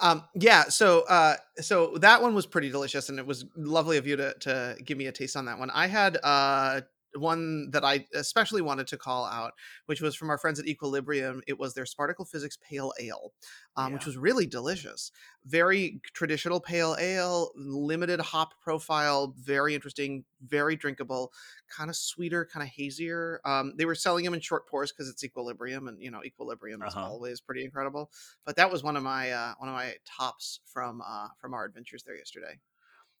Um, 0.00 0.24
yeah, 0.34 0.64
so 0.64 1.02
uh, 1.08 1.36
so 1.60 1.98
that 1.98 2.22
one 2.22 2.34
was 2.34 2.46
pretty 2.46 2.70
delicious, 2.70 3.08
and 3.08 3.18
it 3.18 3.26
was 3.26 3.44
lovely 3.56 3.98
of 3.98 4.06
you 4.06 4.16
to 4.16 4.34
to 4.40 4.76
give 4.84 4.96
me 4.96 5.06
a 5.06 5.12
taste 5.12 5.36
on 5.36 5.44
that 5.44 5.58
one. 5.58 5.70
I 5.70 5.86
had 5.86 6.18
uh 6.22 6.80
one 7.16 7.70
that 7.70 7.84
I 7.84 8.06
especially 8.14 8.62
wanted 8.62 8.86
to 8.88 8.96
call 8.98 9.24
out, 9.24 9.52
which 9.86 10.00
was 10.00 10.14
from 10.14 10.30
our 10.30 10.38
friends 10.38 10.58
at 10.60 10.66
Equilibrium. 10.66 11.42
It 11.46 11.58
was 11.58 11.74
their 11.74 11.86
Sparticle 11.86 12.24
Physics 12.24 12.58
Pale 12.60 12.92
Ale, 13.00 13.32
um, 13.76 13.92
which 13.92 14.06
was 14.06 14.16
really 14.16 14.46
delicious. 14.46 15.10
Very 15.46 16.00
traditional 16.12 16.60
pale 16.60 16.96
ale, 16.98 17.50
limited 17.56 18.20
hop 18.20 18.60
profile, 18.60 19.34
very 19.38 19.74
interesting, 19.74 20.24
very 20.46 20.76
drinkable, 20.76 21.32
kind 21.74 21.88
of 21.88 21.96
sweeter, 21.96 22.44
kind 22.52 22.62
of 22.62 22.68
hazier. 22.68 23.40
Um, 23.44 23.72
they 23.76 23.86
were 23.86 23.94
selling 23.94 24.24
them 24.24 24.34
in 24.34 24.40
short 24.40 24.68
pours 24.68 24.92
because 24.92 25.08
it's 25.08 25.24
Equilibrium, 25.24 25.88
and 25.88 26.00
you 26.02 26.10
know 26.10 26.22
Equilibrium 26.24 26.82
is 26.82 26.94
Uh-huh. 26.94 27.06
always 27.06 27.40
pretty 27.40 27.64
incredible. 27.64 28.10
But 28.44 28.56
that 28.56 28.70
was 28.70 28.82
one 28.82 28.96
of 28.96 29.02
my 29.02 29.30
uh, 29.30 29.54
one 29.58 29.68
of 29.68 29.74
my 29.74 29.94
tops 30.04 30.60
from 30.66 31.00
uh, 31.06 31.28
from 31.40 31.54
our 31.54 31.64
adventures 31.64 32.02
there 32.02 32.16
yesterday. 32.16 32.58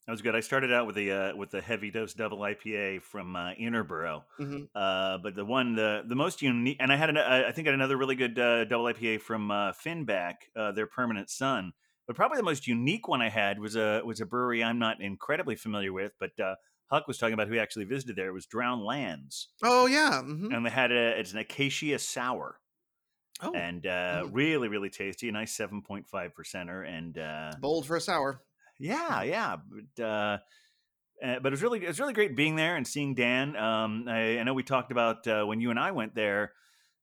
That 0.08 0.12
was 0.12 0.22
good. 0.22 0.34
I 0.34 0.40
started 0.40 0.72
out 0.72 0.86
with 0.86 0.96
the 0.96 1.12
uh, 1.12 1.36
with 1.36 1.50
the 1.50 1.60
heavy 1.60 1.90
dose 1.90 2.14
double 2.14 2.42
IPA 2.42 2.98
from 2.98 3.36
uh, 3.36 3.52
Interborough, 3.54 4.24
hmm 4.38 4.64
uh, 4.74 5.18
but 5.18 5.34
the 5.34 5.44
one 5.44 5.74
the 5.74 6.02
the 6.08 6.16
most 6.16 6.40
unique, 6.40 6.78
and 6.80 6.90
I 6.90 6.96
had 6.96 7.10
an, 7.10 7.18
I 7.18 7.52
think 7.52 7.68
I 7.68 7.70
had 7.70 7.74
another 7.74 7.98
really 7.98 8.16
good 8.16 8.38
uh, 8.38 8.64
double 8.64 8.88
IPA 8.88 9.18
from 9.18 9.50
uh, 9.50 9.72
Finback, 9.72 10.48
uh, 10.56 10.72
their 10.72 10.86
Permanent 10.86 11.30
Sun. 11.30 11.74
But 12.06 12.16
probably 12.16 12.38
the 12.38 12.42
most 12.44 12.66
unique 12.66 13.06
one 13.06 13.22
I 13.22 13.28
had 13.28 13.60
was 13.60 13.76
a 13.76 14.00
was 14.02 14.20
a 14.22 14.26
brewery 14.26 14.64
I'm 14.64 14.78
not 14.78 15.02
incredibly 15.02 15.56
familiar 15.56 15.92
with, 15.92 16.14
but 16.18 16.38
uh, 16.40 16.56
Huck 16.86 17.06
was 17.06 17.18
talking 17.18 17.34
about 17.34 17.48
who 17.48 17.54
he 17.54 17.60
actually 17.60 17.84
visited 17.84 18.16
there. 18.16 18.28
It 18.28 18.32
was 18.32 18.46
Drowned 18.46 18.82
Lands, 18.82 19.48
Oh 19.62 19.86
yeah. 19.86 20.20
hmm 20.22 20.50
and 20.50 20.64
they 20.64 20.70
had 20.70 20.92
a 20.92 21.18
it's 21.18 21.32
an 21.32 21.38
acacia 21.38 21.98
sour, 21.98 22.60
Oh, 23.40 23.52
and 23.54 23.86
uh, 23.86 24.26
Mm. 24.26 24.32
really 24.32 24.68
really 24.68 24.90
tasty, 24.90 25.28
a 25.28 25.32
nice 25.32 25.54
seven 25.54 25.82
point 25.82 26.08
five 26.08 26.32
percenter, 26.34 26.86
and 26.88 27.18
uh, 27.18 27.56
bold 27.56 27.86
for 27.86 27.96
a 27.96 28.00
sour. 28.00 28.42
Yeah, 28.78 29.22
yeah, 29.22 29.56
but 29.56 30.02
uh, 30.04 30.38
uh, 31.24 31.40
but 31.40 31.46
it 31.46 31.50
was 31.50 31.62
really 31.62 31.84
it 31.84 31.88
was 31.88 32.00
really 32.00 32.12
great 32.14 32.36
being 32.36 32.56
there 32.56 32.76
and 32.76 32.86
seeing 32.86 33.14
Dan. 33.14 33.56
Um, 33.56 34.06
I, 34.08 34.38
I 34.38 34.42
know 34.44 34.54
we 34.54 34.62
talked 34.62 34.92
about 34.92 35.26
uh, 35.26 35.44
when 35.44 35.60
you 35.60 35.70
and 35.70 35.78
I 35.80 35.92
went 35.92 36.14
there. 36.14 36.54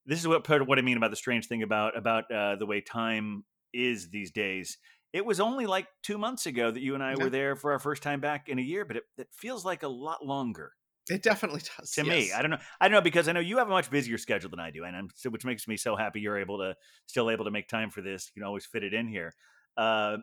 This 0.06 0.20
is 0.20 0.28
what 0.28 0.44
part 0.44 0.62
of 0.62 0.68
what 0.68 0.80
I 0.80 0.84
mean 0.84 0.98
about 0.98 1.12
the 1.12 1.18
strange 1.18 1.48
thing 1.48 1.64
about 1.64 1.98
about 1.98 2.32
uh, 2.32 2.56
the 2.58 2.66
way 2.68 2.82
time 2.82 3.46
is 3.74 4.10
these 4.10 4.32
days. 4.32 4.78
It 5.14 5.26
was 5.26 5.40
only 5.40 5.66
like 5.66 5.88
two 6.04 6.18
months 6.18 6.46
ago 6.46 6.72
that 6.72 6.82
you 6.82 6.96
and 6.96 7.04
I 7.04 7.16
Yeah. 7.16 7.18
were 7.18 7.30
there 7.30 7.56
for 7.56 7.74
our 7.74 7.80
first 7.80 8.04
time 8.04 8.22
back 8.22 8.50
in 8.50 8.60
a 8.60 8.64
year, 8.64 8.86
but 8.86 8.98
it, 8.98 9.04
it 9.18 9.30
feels 9.34 9.66
like 9.66 9.84
a 9.84 9.88
lot 9.90 10.26
longer 10.26 10.74
It 11.10 11.22
definitely 11.24 11.62
does. 11.78 11.94
to 11.94 12.04
me. 12.04 12.32
I 12.34 12.42
don't 12.42 12.52
know. 12.52 12.58
I 12.82 12.88
don't 12.88 12.94
know 12.94 13.02
because 13.02 13.28
I 13.28 13.32
know 13.32 13.40
you 13.40 13.58
have 13.58 13.68
a 13.68 13.72
much 13.72 13.90
busier 13.90 14.18
schedule 14.18 14.50
than 14.50 14.60
I 14.60 14.70
do, 14.72 14.84
and 14.84 14.96
I'm 14.96 15.10
so, 15.16 15.30
which 15.30 15.46
makes 15.46 15.68
me 15.68 15.78
so 15.78 15.96
happy 15.96 16.20
you're 16.20 16.38
able 16.38 16.58
to 16.60 16.76
still 17.06 17.30
able 17.30 17.46
to 17.46 17.52
make 17.52 17.68
time 17.70 17.90
for 17.90 18.02
this. 18.02 18.28
You 18.36 18.42
can 18.42 18.48
always 18.48 18.66
fit 18.66 18.84
it 18.84 18.94
in 18.94 19.08
here. 19.08 19.34
Uh, 19.78 20.18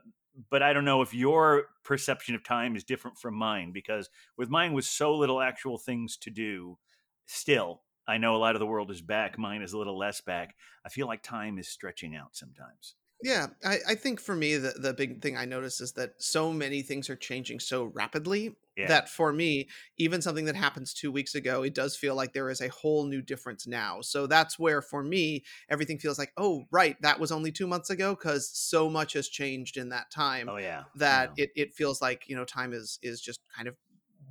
but 0.50 0.62
I 0.62 0.72
don't 0.72 0.84
know 0.84 1.02
if 1.02 1.14
your 1.14 1.64
perception 1.84 2.34
of 2.34 2.42
time 2.42 2.76
is 2.76 2.84
different 2.84 3.18
from 3.18 3.34
mine 3.34 3.72
because 3.72 4.08
with 4.36 4.48
mine 4.48 4.72
was 4.72 4.88
so 4.88 5.14
little 5.14 5.40
actual 5.40 5.78
things 5.78 6.16
to 6.18 6.30
do, 6.30 6.78
still 7.26 7.82
I 8.06 8.18
know 8.18 8.34
a 8.34 8.38
lot 8.38 8.56
of 8.56 8.60
the 8.60 8.66
world 8.66 8.90
is 8.90 9.00
back. 9.00 9.38
Mine 9.38 9.62
is 9.62 9.72
a 9.72 9.78
little 9.78 9.96
less 9.96 10.20
back. 10.20 10.56
I 10.84 10.88
feel 10.88 11.06
like 11.06 11.22
time 11.22 11.58
is 11.58 11.68
stretching 11.68 12.16
out 12.16 12.34
sometimes. 12.34 12.96
Yeah, 13.22 13.48
I, 13.64 13.78
I 13.90 13.94
think 13.94 14.20
for 14.20 14.35
me 14.35 14.56
the, 14.56 14.70
the 14.70 14.92
big 14.92 15.22
thing 15.22 15.37
I 15.37 15.44
notice 15.44 15.80
is 15.80 15.92
that 15.92 16.14
so 16.18 16.52
many 16.52 16.82
things 16.82 17.08
are 17.08 17.16
changing 17.16 17.61
so 17.61 17.85
rapidly 17.85 18.56
Yeah. 18.76 18.88
that 18.88 19.08
for 19.08 19.32
me, 19.32 19.68
even 19.98 20.22
something 20.22 20.46
that 20.46 20.56
happens 20.56 20.92
two 20.94 21.12
weeks 21.12 21.35
ago, 21.35 21.62
it 21.62 21.74
does 21.74 21.94
feel 21.94 22.14
like 22.14 22.32
there 22.32 22.50
is 22.50 22.61
a 22.61 22.68
whole 22.68 23.04
new 23.06 23.22
difference 23.22 23.66
now. 23.66 24.00
So 24.00 24.26
that's 24.26 24.58
where 24.58 24.82
for 24.82 25.02
me, 25.02 25.44
everything 25.68 25.98
feels 25.98 26.18
like, 26.18 26.32
oh, 26.37 26.64
right, 26.70 26.96
that 27.02 27.20
was 27.20 27.30
only 27.30 27.52
two 27.52 27.66
months 27.66 27.90
ago, 27.90 28.14
because 28.14 28.50
so 28.52 28.88
much 28.88 29.12
has 29.12 29.28
changed 29.28 29.76
in 29.76 29.90
that 29.90 30.11
time 30.11 30.48
oh 30.48 30.56
yeah. 30.56 30.85
that 30.96 31.32
yeah. 31.37 31.44
it, 31.44 31.50
it 31.54 31.74
feels 31.74 32.00
like, 32.02 32.24
you 32.28 32.35
know, 32.37 32.44
time 32.44 32.72
is 32.72 32.98
is 33.02 33.20
just 33.20 33.40
kind 33.54 33.68
of 33.68 33.76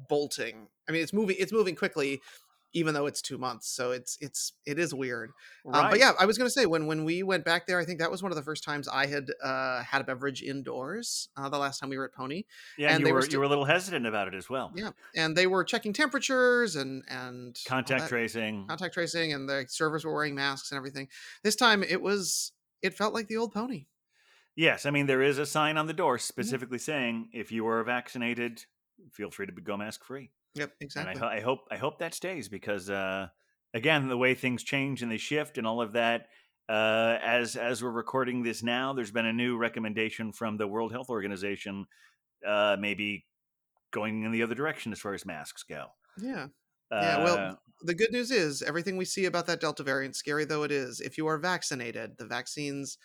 bolting. 0.09 0.67
I 0.89 0.91
mean, 0.91 1.03
it's 1.03 1.13
moving 1.13 1.35
it's 1.39 1.53
moving 1.53 1.75
quickly, 1.75 2.21
even 2.73 2.93
though 2.93 3.05
it's 3.05 3.21
two 3.21 3.37
months. 3.37 3.69
So 3.69 3.91
it's 3.91 4.17
it's 4.21 4.53
it 4.65 4.79
is 4.79 4.93
weird. 4.93 5.31
Um, 5.65 5.89
but 5.89 5.99
yeah, 5.99 6.13
I 6.19 6.25
was 6.25 6.37
going 6.37 6.47
to 6.47 6.51
say 6.51 6.65
when 6.65 6.87
when 6.87 7.03
we 7.03 7.23
went 7.23 7.45
back 7.45 7.67
there, 7.67 7.79
I 7.79 7.85
think 7.85 7.99
that 7.99 8.09
was 8.09 8.23
one 8.23 8.31
of 8.31 8.35
the 8.35 8.41
first 8.43 8.63
times 8.63 8.87
I 8.87 9.07
had 9.07 9.29
uh, 9.43 9.83
had 9.83 10.01
a 10.01 10.03
beverage 10.03 10.41
indoors. 10.41 11.29
Uh, 11.35 11.49
the 11.49 11.57
last 11.57 11.79
time 11.79 11.89
we 11.89 11.97
were 11.97 12.05
at 12.05 12.13
Pony, 12.13 12.43
yeah, 12.77 12.89
and 12.89 12.99
you 12.99 13.05
they 13.05 13.11
were, 13.11 13.19
were 13.19 13.25
you 13.25 13.39
were 13.39 13.45
a 13.45 13.49
little 13.49 13.65
hesitant 13.65 14.05
about 14.05 14.27
it 14.27 14.33
as 14.33 14.49
well. 14.49 14.71
yeah, 14.75 14.91
and 15.15 15.35
they 15.35 15.47
were 15.47 15.63
checking 15.63 15.93
temperatures 15.93 16.75
and 16.75 17.03
and 17.09 17.57
Contact 17.65 18.07
tracing. 18.07 18.65
contact 18.67 18.93
tracing, 18.93 19.33
and 19.33 19.47
the 19.47 19.65
servers 19.67 20.05
were 20.05 20.13
wearing 20.13 20.35
masks 20.35 20.71
and 20.71 20.77
everything. 20.77 21.07
This 21.43 21.55
time 21.55 21.83
it 21.83 22.01
was 22.01 22.51
it 22.81 22.93
felt 22.93 23.13
like 23.13 23.27
the 23.27 23.37
old 23.37 23.53
Pony. 23.53 23.85
Yes, 24.55 24.85
I 24.85 24.91
mean 24.91 25.05
there 25.07 25.21
is 25.21 25.37
a 25.37 25.45
sign 25.45 25.77
on 25.77 25.87
the 25.87 25.93
door 25.93 26.17
specifically 26.17 26.77
saying 26.77 27.29
if 27.33 27.51
you 27.51 27.67
are 27.67 27.83
vaccinated, 27.83 28.65
feel 29.11 29.31
free 29.31 29.45
to 29.45 29.51
go 29.53 29.77
mask 29.77 30.03
free. 30.03 30.31
Yep, 30.55 30.73
exactly. 30.81 31.13
And 31.13 31.23
I, 31.23 31.37
I 31.37 31.39
hope 31.41 31.59
I 31.71 31.77
hope 31.77 31.99
that 31.99 32.13
stays 32.13 32.49
because 32.49 32.89
uh, 32.89 33.27
again, 33.73 34.07
the 34.07 34.17
way 34.17 34.35
things 34.35 34.63
change 34.63 35.01
and 35.01 35.11
they 35.11 35.17
shift 35.17 35.57
and 35.57 35.65
all 35.65 35.81
of 35.81 35.93
that. 35.93 36.27
Uh, 36.69 37.17
as 37.21 37.55
as 37.55 37.83
we're 37.83 37.91
recording 37.91 38.43
this 38.43 38.63
now, 38.63 38.93
there's 38.93 39.11
been 39.11 39.25
a 39.25 39.33
new 39.33 39.57
recommendation 39.57 40.31
from 40.31 40.57
the 40.57 40.67
World 40.67 40.91
Health 40.91 41.09
Organization, 41.09 41.85
uh, 42.47 42.77
maybe 42.79 43.25
going 43.91 44.23
in 44.23 44.31
the 44.31 44.43
other 44.43 44.55
direction 44.55 44.91
as 44.91 44.99
far 44.99 45.13
as 45.13 45.25
masks 45.25 45.63
go. 45.63 45.87
yeah. 46.17 46.47
Uh, 46.91 46.99
Yeah, 47.01 47.23
well, 47.23 47.59
the 47.83 47.93
good 47.93 48.11
news 48.11 48.31
is 48.31 48.61
everything 48.61 48.95
we 48.97 49.05
see 49.05 49.25
about 49.25 49.47
that 49.47 49.59
Delta 49.59 49.83
variant, 49.83 50.15
scary 50.15 50.45
though 50.45 50.63
it 50.63 50.71
is, 50.71 50.99
if 51.01 51.17
you 51.17 51.27
are 51.27 51.37
vaccinated, 51.37 52.17
the 52.17 52.25
vaccines 52.25 52.97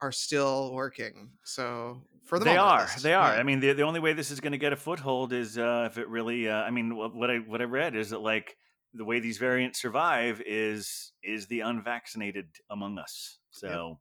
are 0.00 0.12
still 0.12 0.72
working. 0.74 1.30
So 1.44 2.02
for 2.24 2.38
the 2.38 2.44
they 2.44 2.56
moment, 2.56 2.72
are. 2.72 2.80
least. 2.82 3.02
They 3.02 3.14
are. 3.14 3.34
Yeah. 3.34 3.40
I 3.40 3.42
mean, 3.42 3.60
the 3.60 3.72
the 3.72 3.82
only 3.82 4.00
way 4.00 4.12
this 4.12 4.30
is 4.30 4.40
going 4.40 4.52
to 4.52 4.58
get 4.58 4.72
a 4.72 4.76
foothold 4.76 5.32
is 5.32 5.58
uh, 5.58 5.88
if 5.90 5.98
it 5.98 6.08
really. 6.08 6.48
Uh, 6.48 6.56
I 6.62 6.70
mean, 6.70 6.96
what, 6.96 7.14
what 7.14 7.30
I 7.30 7.38
what 7.38 7.60
I 7.60 7.64
read 7.64 7.96
is 7.96 8.10
that 8.10 8.20
like 8.20 8.56
the 8.94 9.04
way 9.04 9.20
these 9.20 9.38
variants 9.38 9.80
survive 9.80 10.42
is 10.46 11.12
is 11.22 11.46
the 11.46 11.60
unvaccinated 11.60 12.46
among 12.70 12.98
us. 12.98 13.38
So, 13.50 13.98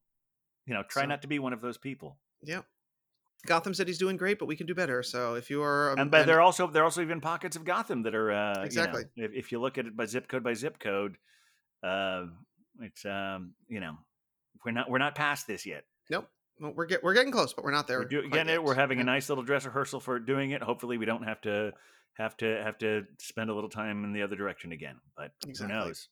you 0.66 0.74
know, 0.74 0.84
try 0.88 1.04
So- 1.04 1.08
not 1.08 1.22
to 1.24 1.28
be 1.28 1.40
one 1.40 1.54
of 1.54 1.62
those 1.62 1.78
people. 1.78 2.18
Yep. 2.44 2.66
Gotham 3.46 3.74
City's 3.74 3.98
doing 3.98 4.18
great, 4.18 4.40
but 4.40 4.46
we 4.48 4.56
can 4.56 4.66
do 4.68 4.74
better. 4.76 5.04
So 5.04 5.36
if 5.36 5.50
you 5.50 5.62
are, 5.62 5.92
um, 5.92 6.00
and 6.00 6.12
but 6.12 6.26
there 6.26 6.38
are 6.38 6.42
also 6.42 6.68
there 6.68 6.82
are 6.82 6.86
also 6.86 7.02
even 7.02 7.22
pockets 7.22 7.56
of 7.56 7.64
Gotham 7.64 8.04
that 8.04 8.16
are 8.16 8.32
uh, 8.32 8.50
you 8.54 8.60
know, 8.60 8.66
Exactly. 8.66 9.04
if, 9.16 9.32
if 9.34 9.52
you 9.52 9.60
look 9.60 9.78
at 9.78 9.86
it 9.86 9.96
by 9.96 10.06
zip 10.06 10.28
code 10.28 10.44
by 10.44 10.54
zip 10.54 10.80
code, 10.80 11.18
uh, 11.84 12.26
it's 12.82 13.06
um, 13.06 13.54
you 13.68 13.80
know 13.80 13.96
we're 14.66 14.72
not 14.72 14.90
we're 14.90 14.98
not 14.98 15.16
past 15.16 15.48
this 15.48 15.66
yet. 15.66 15.84
nope, 16.10 16.28
well, 16.60 16.74
we're 16.76 16.86
get, 16.86 17.04
we're 17.04 17.14
getting 17.14 17.32
close, 17.32 17.54
but 17.54 17.64
we're 17.64 17.72
not 17.72 17.88
there. 17.88 18.00
We're 18.00 18.06
do, 18.06 18.20
quite 18.22 18.32
getting 18.34 18.50
it. 18.50 18.54
yet. 18.54 18.64
We're 18.64 18.76
having 18.76 19.00
a 19.00 19.04
nice 19.04 19.30
little 19.30 19.44
dress 19.44 19.66
rehearsal 19.66 20.00
for 20.00 20.20
doing 20.20 20.52
it. 20.52 20.62
Hopefully, 20.62 20.98
we 20.98 21.06
don't 21.06 21.24
have 21.24 21.42
to 21.42 21.72
have 22.18 22.36
to 22.38 22.62
have 22.64 22.78
to 22.80 23.04
spend 23.20 23.50
a 23.50 23.54
little 23.54 23.70
time 23.70 24.04
in 24.04 24.14
the 24.14 24.24
other 24.24 24.36
direction 24.36 24.72
again. 24.72 24.96
But 25.16 25.32
Exactly. 25.48 25.76
who 25.76 25.80
knows? 25.86 26.08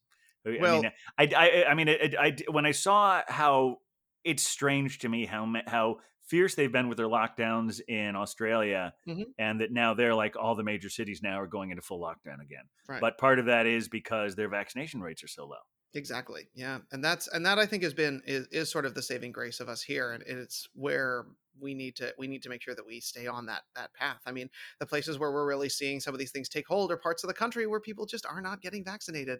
I 0.45 0.58
Well- 0.62 0.81
mean, 0.84 0.91
I, 1.17 1.29
I, 1.36 1.65
I 1.71 1.73
mean, 1.73 1.88
it, 1.88 2.01
it, 2.13 2.15
I, 2.15 2.36
when 2.51 2.65
I 2.67 2.71
saw 2.71 3.21
how 3.27 3.79
it's 4.23 4.43
strange 4.43 4.99
to 4.99 5.10
me 5.10 5.25
how 5.25 5.51
how 5.67 5.97
fierce 6.27 6.55
they've 6.55 6.71
been 6.71 6.88
with 6.89 6.97
their 6.97 7.08
lockdowns 7.08 7.79
in 7.88 8.15
Australia, 8.15 8.93
Mhm. 9.08 9.25
and 9.38 9.62
that 9.62 9.71
now 9.71 9.93
they're 9.93 10.15
like 10.15 10.36
all 10.36 10.55
the 10.55 10.63
major 10.63 10.89
cities 10.89 11.21
now 11.23 11.39
are 11.39 11.45
going 11.47 11.69
into 11.71 11.81
full 11.84 11.99
lockdown 11.99 12.41
again. 12.41 12.65
Right. 12.88 12.99
But 13.01 13.17
part 13.19 13.38
of 13.39 13.45
that 13.45 13.65
is 13.67 13.89
because 13.89 14.36
their 14.36 14.49
vaccination 14.49 15.01
rates 15.01 15.23
are 15.23 15.27
so 15.27 15.45
low. 15.45 15.58
Exactly. 15.95 16.49
Yeah, 16.53 16.79
and 16.91 17.01
that's 17.03 17.27
and 17.29 17.45
that 17.45 17.58
I 17.58 17.65
think 17.65 17.81
has 17.84 17.93
been 17.93 18.21
is, 18.25 18.47
is 18.51 18.69
sort 18.69 18.86
of 18.86 18.93
the 18.93 19.01
saving 19.01 19.31
grace 19.31 19.62
of 19.62 19.69
us 19.69 19.81
here, 19.81 20.12
and 20.12 20.21
it's 20.27 20.67
where 20.73 21.25
we 21.58 21.73
need 21.73 21.95
to 21.95 22.13
we 22.17 22.27
need 22.27 22.43
to 22.43 22.49
make 22.49 22.62
sure 22.62 22.75
that 22.75 22.86
we 22.86 22.99
stay 22.99 23.27
on 23.27 23.45
that 23.45 23.62
that 23.77 23.93
path. 23.93 24.19
I 24.25 24.34
mean, 24.34 24.49
the 24.81 24.86
places 24.86 25.17
where 25.17 25.31
we're 25.31 25.47
really 25.47 25.69
seeing 25.69 26.01
some 26.01 26.13
of 26.13 26.19
these 26.19 26.31
things 26.31 26.49
take 26.49 26.67
hold 26.67 26.91
are 26.91 26.97
parts 26.97 27.23
of 27.23 27.29
the 27.29 27.34
country 27.34 27.65
where 27.65 27.79
people 27.79 28.05
just 28.05 28.25
are 28.25 28.41
not 28.41 28.62
getting 28.62 28.84
vaccinated. 28.84 29.39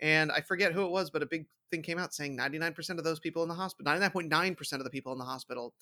And 0.00 0.32
I 0.32 0.40
forget 0.40 0.72
who 0.72 0.84
it 0.84 0.90
was, 0.90 1.08
but 1.10 1.22
a 1.22 1.26
big 1.26 1.46
thing 1.70 1.82
came 1.82 1.98
out 1.98 2.12
saying 2.14 2.36
99% 2.36 2.98
of 2.98 3.04
those 3.04 3.20
people 3.20 3.44
in 3.44 3.48
the 3.48 3.54
hospital, 3.54 3.84
99.9% 3.84 4.78
of 4.78 4.84
the 4.84 4.90
people 4.90 5.12
in 5.12 5.18
the 5.18 5.24
hospital 5.24 5.72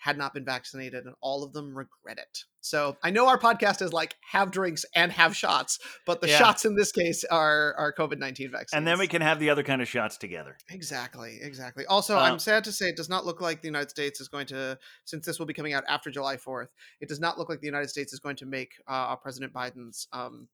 had 0.00 0.16
not 0.16 0.32
been 0.32 0.44
vaccinated 0.44 1.04
and 1.04 1.14
all 1.20 1.44
of 1.44 1.52
them 1.52 1.76
regret 1.76 2.18
it. 2.18 2.44
So 2.62 2.96
I 3.02 3.10
know 3.10 3.28
our 3.28 3.38
podcast 3.38 3.80
is 3.82 3.92
like 3.92 4.14
have 4.32 4.50
drinks 4.50 4.84
and 4.94 5.12
have 5.12 5.36
shots, 5.36 5.78
but 6.06 6.20
the 6.20 6.28
Yeah. 6.28 6.38
shots 6.38 6.64
in 6.64 6.74
this 6.74 6.90
case 6.90 7.22
are 7.24 7.74
are 7.76 7.92
COVID-19 7.92 8.50
vaccines. 8.50 8.72
And 8.72 8.86
then 8.86 8.98
we 8.98 9.06
can 9.06 9.20
have 9.22 9.38
the 9.38 9.50
other 9.50 9.62
kind 9.62 9.80
of 9.82 9.88
shots 9.88 10.16
together. 10.16 10.56
Exactly, 10.70 11.38
exactly. 11.40 11.84
Also, 11.86 12.16
Uh, 12.16 12.22
I'm 12.22 12.38
sad 12.38 12.64
to 12.64 12.72
say 12.72 12.86
it 12.86 12.96
does 12.96 13.08
not 13.08 13.24
look 13.26 13.40
like 13.40 13.60
the 13.60 13.68
United 13.68 13.90
States 13.90 14.20
is 14.20 14.28
going 14.28 14.46
to, 14.46 14.78
since 15.04 15.24
this 15.26 15.38
will 15.38 15.46
be 15.46 15.54
coming 15.54 15.74
out 15.74 15.84
after 15.88 16.10
July 16.10 16.36
4th, 16.36 16.68
it 17.00 17.08
does 17.08 17.20
not 17.20 17.38
look 17.38 17.48
like 17.48 17.60
the 17.60 17.66
United 17.66 17.88
States 17.88 18.12
is 18.12 18.20
going 18.20 18.36
to 18.36 18.46
make 18.46 18.72
uh, 18.88 19.16
President 19.16 19.52
Biden's 19.52 20.08
um, 20.12 20.48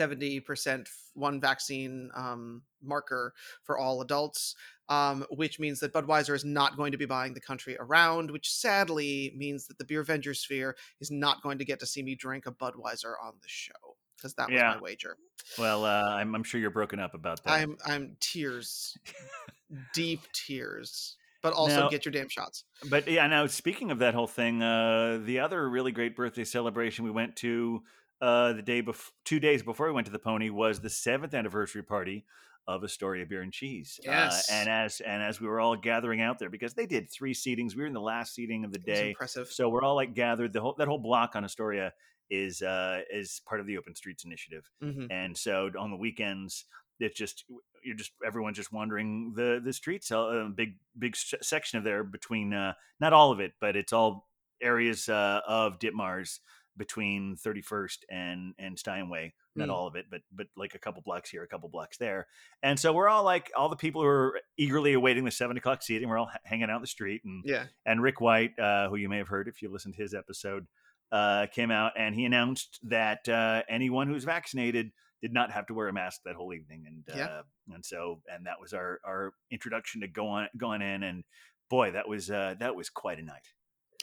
70% 0.00 0.88
one 1.14 1.40
vaccine 1.40 2.10
um, 2.14 2.62
marker 2.82 3.34
for 3.62 3.78
all 3.78 4.00
adults, 4.00 4.54
um, 4.88 5.24
which 5.30 5.60
means 5.60 5.80
that 5.80 5.92
Budweiser 5.92 6.34
is 6.34 6.44
not 6.44 6.76
going 6.76 6.92
to 6.92 6.98
be 6.98 7.04
buying 7.06 7.34
the 7.34 7.40
country 7.40 7.76
around, 7.78 8.30
which 8.30 8.50
sadly 8.50 9.32
means 9.36 9.66
that 9.66 9.78
the 9.78 9.84
Beer 9.84 10.04
Venger 10.04 10.34
sphere 10.36 10.76
is 11.00 11.10
not 11.10 11.42
going 11.42 11.58
to 11.58 11.64
get 11.64 11.78
to 11.80 11.86
see 11.86 12.02
me 12.02 12.14
drink 12.14 12.46
a 12.46 12.52
Budweiser 12.52 13.14
on 13.22 13.34
the 13.42 13.48
show 13.48 13.72
because 14.16 14.34
that 14.34 14.48
was 14.48 14.56
Yeah. 14.58 14.74
my 14.74 14.80
wager. 14.80 15.16
Well, 15.58 15.84
uh, 15.84 16.14
I'm, 16.14 16.34
I'm 16.34 16.44
sure 16.44 16.60
you're 16.60 16.70
broken 16.70 16.98
up 17.00 17.14
about 17.14 17.42
that. 17.44 17.52
I'm 17.52 17.76
I'm 17.84 18.16
tears, 18.20 18.96
deep 19.94 20.20
tears. 20.32 21.16
But 21.42 21.54
also 21.54 21.80
Now- 21.80 21.88
get 21.88 22.04
your 22.04 22.12
damn 22.12 22.28
shots. 22.28 22.62
But 22.88 23.08
yeah, 23.08 23.26
now 23.26 23.46
speaking 23.48 23.90
of 23.90 23.98
that 23.98 24.14
whole 24.14 24.28
thing, 24.28 24.62
uh, 24.62 25.18
the 25.24 25.40
other 25.40 25.68
really 25.68 25.90
great 25.90 26.14
birthday 26.14 26.44
celebration 26.44 27.04
we 27.04 27.10
went 27.10 27.34
to 27.36 27.82
uh, 28.22 28.54
the 28.54 28.62
day 28.62 28.80
before, 28.80 29.12
two 29.26 29.38
days 29.40 29.62
before 29.62 29.86
we 29.86 29.92
went 29.92 30.06
to 30.06 30.12
the 30.12 30.18
Pony 30.18 30.48
was 30.48 30.80
the 30.80 30.88
seventh 30.88 31.34
anniversary 31.34 31.82
party 31.82 32.24
of 32.68 32.84
Astoria 32.84 33.26
Bier 33.26 33.42
and 33.42 33.52
Cheese. 33.52 33.98
Yes. 34.02 34.48
Uh, 34.48 34.54
and 34.54 34.68
as 34.70 35.00
and 35.00 35.22
as 35.22 35.40
we 35.40 35.48
were 35.48 35.60
all 35.60 35.76
gathering 35.76 36.20
out 36.22 36.38
there 36.38 36.48
because 36.48 36.72
they 36.74 36.86
did 36.86 37.10
three 37.10 37.34
seatings, 37.34 37.74
we 37.74 37.82
were 37.82 37.86
in 37.88 37.92
the 37.92 38.00
last 38.00 38.34
seating 38.34 38.64
of 38.64 38.72
the 38.72 38.78
day, 38.78 39.10
impressive. 39.10 39.48
so 39.48 39.68
we're 39.68 39.82
all 39.82 39.96
like 39.96 40.14
gathered. 40.14 40.52
The 40.52 40.60
whole 40.60 40.74
that 40.78 40.86
whole 40.88 40.98
block 41.00 41.34
on 41.34 41.44
Astoria 41.44 41.92
is 42.30 42.62
uh, 42.62 43.00
is 43.12 43.42
part 43.46 43.60
of 43.60 43.66
the 43.66 43.76
Open 43.76 43.94
Streets 43.94 44.24
Initiative 44.24 44.70
Mhm. 44.82 45.08
and 45.10 45.36
so 45.36 45.70
on 45.78 45.90
the 45.90 45.96
weekends 45.96 46.64
it's 47.00 47.18
just 47.18 47.44
you're 47.82 47.96
just 47.96 48.12
everyone's 48.24 48.56
just 48.56 48.72
wandering 48.72 49.32
the 49.34 49.60
the 49.64 49.72
streets 49.72 50.12
a 50.12 50.18
uh, 50.18 50.48
big 50.48 50.76
big 50.98 51.16
section 51.16 51.78
of 51.78 51.84
there 51.84 52.04
between 52.04 52.54
uh 52.54 52.72
not 53.00 53.12
all 53.12 53.32
of 53.32 53.40
it 53.40 53.52
but 53.60 53.74
it's 53.74 53.92
all 53.92 54.28
areas 54.62 55.08
uh, 55.08 55.40
of 55.48 55.80
ditmars 55.80 56.38
between 56.76 57.36
31st 57.36 57.98
and 58.10 58.54
and 58.58 58.78
steinway 58.78 59.32
not 59.54 59.68
Mm. 59.68 59.72
all 59.72 59.86
of 59.86 59.94
it 59.96 60.06
but 60.10 60.22
but 60.32 60.46
like 60.56 60.74
a 60.74 60.78
couple 60.78 61.02
blocks 61.02 61.28
here 61.28 61.42
a 61.42 61.46
couple 61.46 61.68
blocks 61.68 61.98
there 61.98 62.26
and 62.62 62.78
so 62.80 62.92
we're 62.92 63.08
all 63.08 63.22
like 63.24 63.50
all 63.54 63.68
the 63.68 63.76
people 63.76 64.00
who 64.00 64.08
are 64.08 64.40
eagerly 64.56 64.94
awaiting 64.94 65.24
the 65.24 65.30
seven 65.30 65.56
o'clock 65.58 65.82
seating 65.82 66.08
we're 66.08 66.16
all 66.18 66.30
hanging 66.44 66.70
out 66.70 66.76
in 66.76 66.80
the 66.82 66.86
street 66.86 67.22
and 67.24 67.42
Yeah. 67.44 67.66
and 67.84 68.02
Rick 68.02 68.20
White, 68.22 68.58
uh, 68.58 68.88
who 68.88 68.96
you 68.96 69.08
may 69.10 69.18
have 69.18 69.28
heard 69.28 69.48
if 69.48 69.60
you 69.60 69.68
listened 69.70 69.94
to 69.96 70.02
his 70.02 70.14
episode, 70.14 70.66
uh, 71.10 71.46
came 71.48 71.70
out 71.70 71.92
and 71.96 72.14
he 72.14 72.24
announced 72.24 72.78
that 72.84 73.28
uh, 73.28 73.62
anyone 73.68 74.08
who's 74.08 74.24
vaccinated 74.24 74.92
did 75.20 75.32
not 75.34 75.52
have 75.52 75.66
to 75.66 75.74
wear 75.74 75.88
a 75.88 75.92
mask 75.92 76.22
that 76.24 76.34
whole 76.34 76.54
evening, 76.54 76.84
and 76.86 77.04
Yeah. 77.14 77.26
uh, 77.26 77.42
and 77.74 77.84
so 77.84 78.22
and 78.32 78.46
that 78.46 78.58
was 78.60 78.72
our 78.72 78.98
our 79.04 79.34
introduction 79.50 80.00
to 80.00 80.08
go 80.08 80.26
on 80.28 80.48
going 80.56 80.80
in, 80.82 81.02
and 81.02 81.24
boy, 81.68 81.90
that 81.92 82.08
was 82.08 82.30
uh, 82.30 82.54
that 82.58 82.74
was 82.74 82.88
quite 82.88 83.18
a 83.18 83.22
night. 83.22 83.46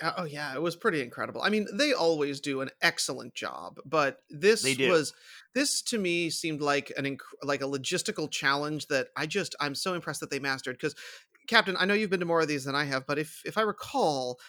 Uh, 0.02 0.14
Oh 0.18 0.24
yeah, 0.24 0.54
it 0.56 0.62
was 0.62 0.76
pretty 0.76 1.02
incredible. 1.02 1.42
I 1.42 1.50
mean, 1.50 1.68
they 1.74 1.94
always 1.94 2.40
do 2.40 2.62
an 2.62 2.70
excellent 2.82 3.34
job, 3.36 3.80
but 3.86 4.20
this 4.30 4.80
was 4.82 5.14
this 5.54 5.82
to 5.84 5.98
me 5.98 6.30
seemed 6.30 6.62
like 6.62 6.92
an 6.98 7.06
inc- 7.06 7.20
like 7.44 7.62
a 7.62 7.66
logistical 7.66 8.30
challenge 8.32 8.88
that 8.88 9.10
I 9.18 9.26
just 9.26 9.56
I'm 9.60 9.76
so 9.76 9.94
impressed 9.94 10.22
that 10.22 10.30
they 10.30 10.40
mastered 10.40 10.76
because 10.78 10.96
Captain, 11.48 11.76
I 11.78 11.86
know 11.86 11.94
you've 11.96 12.10
been 12.10 12.20
to 12.22 12.26
more 12.26 12.42
of 12.42 12.48
these 12.48 12.66
than 12.66 12.76
I 12.76 12.86
have, 12.86 13.06
but 13.08 13.20
if 13.20 13.42
if 13.46 13.58
I 13.58 13.62
recall 13.62 14.40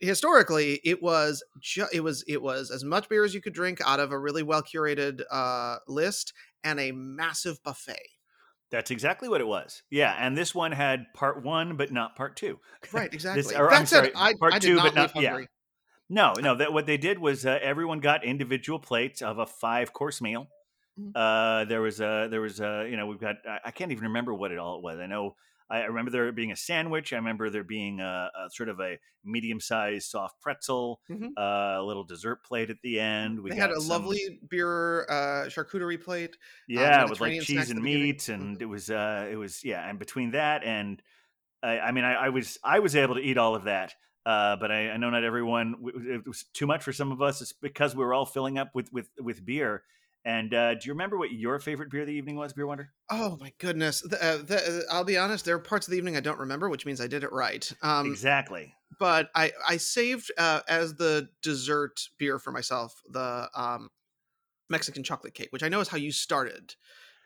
historically 0.00 0.80
it 0.84 1.02
was 1.02 1.42
ju- 1.60 1.88
it 1.92 2.00
was 2.00 2.24
it 2.28 2.42
was 2.42 2.70
as 2.70 2.84
much 2.84 3.08
beer 3.08 3.24
as 3.24 3.34
you 3.34 3.40
could 3.42 3.54
drink 3.54 3.80
out 3.86 4.00
of 4.00 4.12
a 4.12 4.18
really 4.18 4.42
well 4.42 4.62
curated 4.62 5.22
uh 5.30 5.78
list 5.88 6.34
and 6.64 6.80
a 6.80 6.92
massive 6.92 7.62
buffet. 7.64 8.02
That's 8.70 8.90
exactly 8.90 9.28
what 9.28 9.40
it 9.40 9.46
was. 9.46 9.82
Yeah, 9.90 10.14
and 10.18 10.36
this 10.36 10.54
one 10.54 10.72
had 10.72 11.06
part 11.14 11.42
one, 11.42 11.76
but 11.76 11.92
not 11.92 12.16
part 12.16 12.36
two. 12.36 12.58
Right, 12.92 13.12
exactly. 13.12 13.54
or, 13.54 13.70
that 13.70 13.78
I'm 13.78 13.86
sorry, 13.86 14.10
I, 14.16 14.34
part 14.34 14.54
I 14.54 14.58
two, 14.58 14.76
not 14.76 14.94
but 14.94 15.14
not- 15.14 15.22
yeah. 15.22 15.38
No, 16.10 16.34
no. 16.38 16.54
That 16.56 16.72
what 16.72 16.86
they 16.86 16.96
did 16.98 17.18
was 17.18 17.46
uh, 17.46 17.58
everyone 17.62 18.00
got 18.00 18.24
individual 18.24 18.78
plates 18.78 19.22
of 19.22 19.38
a 19.38 19.46
five 19.46 19.92
course 19.92 20.20
meal, 20.20 20.48
Mhm. 21.00 21.10
Uh, 21.14 21.64
there 21.64 21.80
was 21.82 22.00
a 22.00 22.28
there 22.30 22.40
was 22.40 22.60
a 22.60 22.86
you 22.88 22.96
know 22.96 23.06
we've 23.06 23.18
got 23.20 23.36
I, 23.48 23.58
I 23.66 23.70
can't 23.72 23.90
even 23.90 24.04
remember 24.04 24.32
what 24.32 24.52
it 24.52 24.58
all 24.58 24.80
was. 24.80 24.98
I 25.00 25.06
know 25.06 25.34
I 25.70 25.78
I 25.82 25.84
remember 25.86 26.10
there 26.10 26.30
being 26.32 26.52
a 26.52 26.56
sandwich. 26.56 27.12
I 27.12 27.16
remember 27.16 27.50
there 27.50 27.64
being 27.64 28.00
a, 28.00 28.30
a 28.46 28.50
sort 28.50 28.68
of 28.68 28.80
a 28.80 28.98
medium 29.24 29.60
sized 29.60 30.10
soft 30.10 30.40
pretzel, 30.40 31.00
Mhm. 31.10 31.30
uh, 31.36 31.80
a 31.80 31.82
little 31.82 32.04
dessert 32.04 32.44
plate 32.44 32.70
at 32.70 32.76
the 32.82 33.00
end. 33.00 33.40
We 33.40 33.50
they 33.50 33.56
had 33.56 33.70
a 33.70 33.80
some- 33.80 33.88
lovely 33.88 34.40
beer 34.48 35.04
uh, 35.08 35.46
charcuterie 35.48 36.02
plate. 36.02 36.36
yeah 36.68 37.08
with 37.08 37.20
like 37.20 37.40
cheese 37.42 37.70
and 37.70 37.82
beginning. 37.82 38.02
meat 38.06 38.28
and 38.28 38.58
Mhm. 38.58 38.62
it 38.62 38.66
was 38.66 38.90
uh 38.90 39.28
it 39.30 39.36
was 39.36 39.64
yeah 39.64 39.88
and 39.88 39.98
between 39.98 40.32
that 40.32 40.62
and 40.64 41.02
i, 41.62 41.78
I 41.80 41.92
mean 41.92 42.04
I, 42.04 42.14
I 42.14 42.28
was 42.28 42.58
i 42.62 42.78
was 42.80 42.94
able 42.96 43.14
to 43.14 43.20
eat 43.22 43.38
all 43.38 43.54
of 43.54 43.64
that 43.64 43.94
uh 44.26 44.56
but 44.56 44.70
i, 44.70 44.90
I 44.90 44.96
know 44.98 45.08
not 45.10 45.24
everyone 45.24 45.76
it 46.06 46.26
was 46.28 46.44
too 46.52 46.66
much 46.66 46.82
for 46.82 46.92
some 46.92 47.10
of 47.12 47.22
us 47.22 47.40
it's 47.40 47.52
because 47.52 47.96
we 47.96 48.04
were 48.04 48.12
all 48.14 48.26
filling 48.26 48.58
up 48.58 48.74
with 48.74 48.92
with 48.92 49.08
with 49.18 49.44
beer 49.44 49.84
and 50.24 50.54
uh 50.54 50.74
do 50.74 50.86
you 50.88 50.92
remember 50.92 51.18
what 51.18 51.32
your 51.32 51.58
favorite 51.58 51.90
beer 51.90 52.02
of 52.02 52.06
the 52.06 52.12
evening 52.14 52.36
was 52.36 52.52
beer 52.52 52.66
wonder 52.66 52.94
Oh 53.10 53.36
my 53.38 53.52
goodness! 53.58 54.00
The, 54.00 54.22
uh, 54.22 54.36
the, 54.38 54.86
I'll 54.90 55.04
be 55.04 55.18
honest. 55.18 55.44
There 55.44 55.54
are 55.54 55.60
parts 55.60 55.86
of 55.86 55.90
the 55.90 55.98
evening 55.98 56.16
I 56.16 56.20
don't 56.20 56.38
remember, 56.38 56.68
which 56.70 56.86
means 56.86 57.00
I 57.00 57.06
did 57.06 57.22
it 57.22 57.32
right. 57.32 57.70
Um, 57.82 58.20
exactly 58.20 58.74
but 58.98 59.30
I 59.34 59.52
I 59.68 59.78
saved 59.78 60.32
uh, 60.38 60.62
as 60.68 60.96
the 60.96 61.30
dessert 61.42 62.00
beer 62.18 62.38
for 62.38 62.52
myself 62.52 63.02
the 63.08 63.50
um, 63.54 63.90
Mexican 64.70 65.04
chocolate 65.04 65.34
cake, 65.34 65.50
which 65.52 65.62
I 65.64 65.68
know 65.70 65.80
is 65.80 65.88
how 65.88 65.98
you 65.98 66.12
started. 66.12 66.76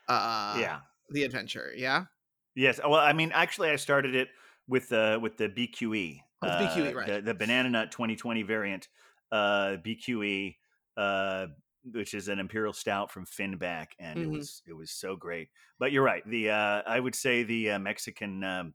Uh, 0.09 0.69
yeah 0.69 0.81
the 1.11 1.25
adventure. 1.25 1.73
Yeah, 1.77 2.07
yes 2.55 2.79
well 2.83 2.95
i 2.95 3.13
mean 3.13 3.31
actually 3.33 3.71
i 3.71 3.77
started 3.77 4.15
it 4.15 4.29
with 4.67 4.93
uh 4.93 5.19
with 5.21 5.37
the 5.37 5.49
bqe 5.49 6.21
Oh, 6.43 6.49
the 6.49 6.57
BQE, 6.57 6.93
uh, 6.93 6.95
right. 6.95 7.15
the, 7.17 7.21
the 7.23 7.35
banana 7.35 7.69
nut 7.69 7.91
2020 7.93 8.43
variant 8.43 8.89
uh 9.33 9.77
bqe 9.85 10.57
uh 10.97 11.47
which 11.85 12.15
is 12.15 12.29
an 12.29 12.39
imperial 12.39 12.73
stout 12.73 13.11
from 13.11 13.27
Finback, 13.27 13.89
and 13.99 14.19
Mhm. 14.19 14.25
it 14.25 14.31
was 14.31 14.63
it 14.67 14.73
was 14.75 14.91
so 14.91 15.17
great. 15.17 15.49
But 15.79 15.93
you're 15.93 16.03
right. 16.05 16.23
The 16.29 16.51
uh, 16.51 16.83
I 16.87 17.01
would 17.01 17.15
say 17.15 17.43
the 17.43 17.73
uh, 17.73 17.79
Mexican 17.79 18.45
um, 18.45 18.75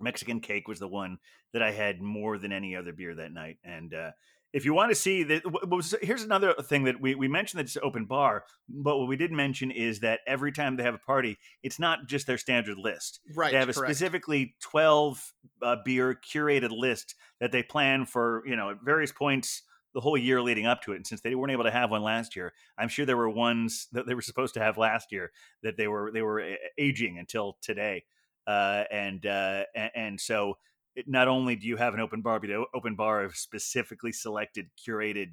Mexican 0.00 0.40
cake 0.40 0.68
was 0.68 0.78
the 0.78 0.88
one 0.88 1.18
that 1.52 1.62
I 1.62 1.72
had 1.72 2.00
more 2.02 2.38
than 2.38 2.52
any 2.52 2.76
other 2.76 2.92
beer 2.92 3.14
that 3.14 3.32
night. 3.32 3.58
And 3.64 3.94
uh, 3.94 4.12
if 4.52 4.64
you 4.64 4.74
want 4.74 4.90
to 4.90 4.94
see 4.94 5.22
that, 5.24 5.42
was 5.68 5.94
here's 6.02 6.22
another 6.22 6.52
thing 6.54 6.84
that 6.84 7.00
we 7.00 7.14
we 7.14 7.28
mentioned 7.28 7.58
that 7.60 7.64
it's 7.64 7.76
open 7.82 8.04
bar, 8.04 8.44
but 8.68 8.98
what 8.98 9.08
we 9.08 9.16
didn't 9.16 9.36
mention 9.36 9.70
is 9.70 10.00
that 10.00 10.20
every 10.26 10.52
time 10.52 10.76
they 10.76 10.82
have 10.82 10.94
a 10.94 10.98
party, 10.98 11.38
it's 11.62 11.78
not 11.78 12.06
just 12.06 12.26
their 12.26 12.38
standard 12.38 12.76
list. 12.78 13.20
right. 13.34 13.52
They 13.52 13.58
have 13.58 13.68
a 13.70 13.72
correct. 13.72 13.88
specifically 13.90 14.54
12 14.60 15.32
uh, 15.62 15.76
beer 15.84 16.14
curated 16.14 16.70
list 16.70 17.14
that 17.40 17.52
they 17.52 17.62
plan 17.62 18.04
for, 18.04 18.42
you 18.46 18.56
know, 18.56 18.70
at 18.70 18.82
various 18.84 19.12
points 19.12 19.62
the 19.96 20.00
whole 20.02 20.18
year 20.18 20.42
leading 20.42 20.66
up 20.66 20.82
to 20.82 20.92
it. 20.92 20.96
And 20.96 21.06
since 21.06 21.22
they 21.22 21.34
weren't 21.34 21.52
able 21.52 21.64
to 21.64 21.70
have 21.70 21.90
one 21.90 22.02
last 22.02 22.36
year, 22.36 22.52
I'm 22.76 22.88
sure 22.88 23.06
there 23.06 23.16
were 23.16 23.30
ones 23.30 23.88
that 23.92 24.06
they 24.06 24.12
were 24.14 24.20
supposed 24.20 24.52
to 24.54 24.60
have 24.60 24.76
last 24.76 25.10
year 25.10 25.32
that 25.62 25.78
they 25.78 25.88
were 25.88 26.10
they 26.12 26.20
were 26.20 26.42
aging 26.76 27.18
until 27.18 27.56
today. 27.62 28.04
Uh, 28.46 28.84
and, 28.92 29.24
uh, 29.24 29.64
and 29.94 30.20
so 30.20 30.58
it, 30.94 31.08
not 31.08 31.28
only 31.28 31.56
do 31.56 31.66
you 31.66 31.76
have 31.76 31.94
an 31.94 32.00
open 32.00 32.20
bar, 32.20 32.38
but 32.38 32.50
an 32.50 32.66
open 32.74 32.94
bar 32.94 33.24
of 33.24 33.34
specifically 33.36 34.12
selected 34.12 34.66
curated 34.86 35.32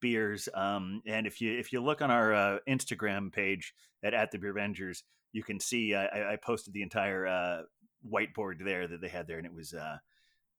beers. 0.00 0.48
Um, 0.54 1.02
and 1.06 1.26
if 1.26 1.40
you 1.40 1.58
if 1.58 1.72
you 1.72 1.82
look 1.82 2.00
on 2.00 2.10
our 2.12 2.32
uh, 2.32 2.58
Instagram 2.68 3.32
page 3.32 3.74
at 4.04 4.14
at 4.14 4.30
the 4.30 4.38
Beer 4.38 4.54
Vengers, 4.54 5.02
you 5.32 5.42
can 5.42 5.58
see 5.58 5.92
I, 5.94 6.06
I- 6.06 6.32
I 6.34 6.36
posted 6.36 6.72
the 6.72 6.82
entire 6.82 7.26
uh, 7.26 7.62
whiteboard 8.08 8.64
there 8.64 8.86
that 8.86 9.00
they 9.00 9.08
had 9.08 9.26
there, 9.26 9.38
and 9.38 9.46
it 9.46 9.52
was 9.54 9.74
uh, 9.74 9.98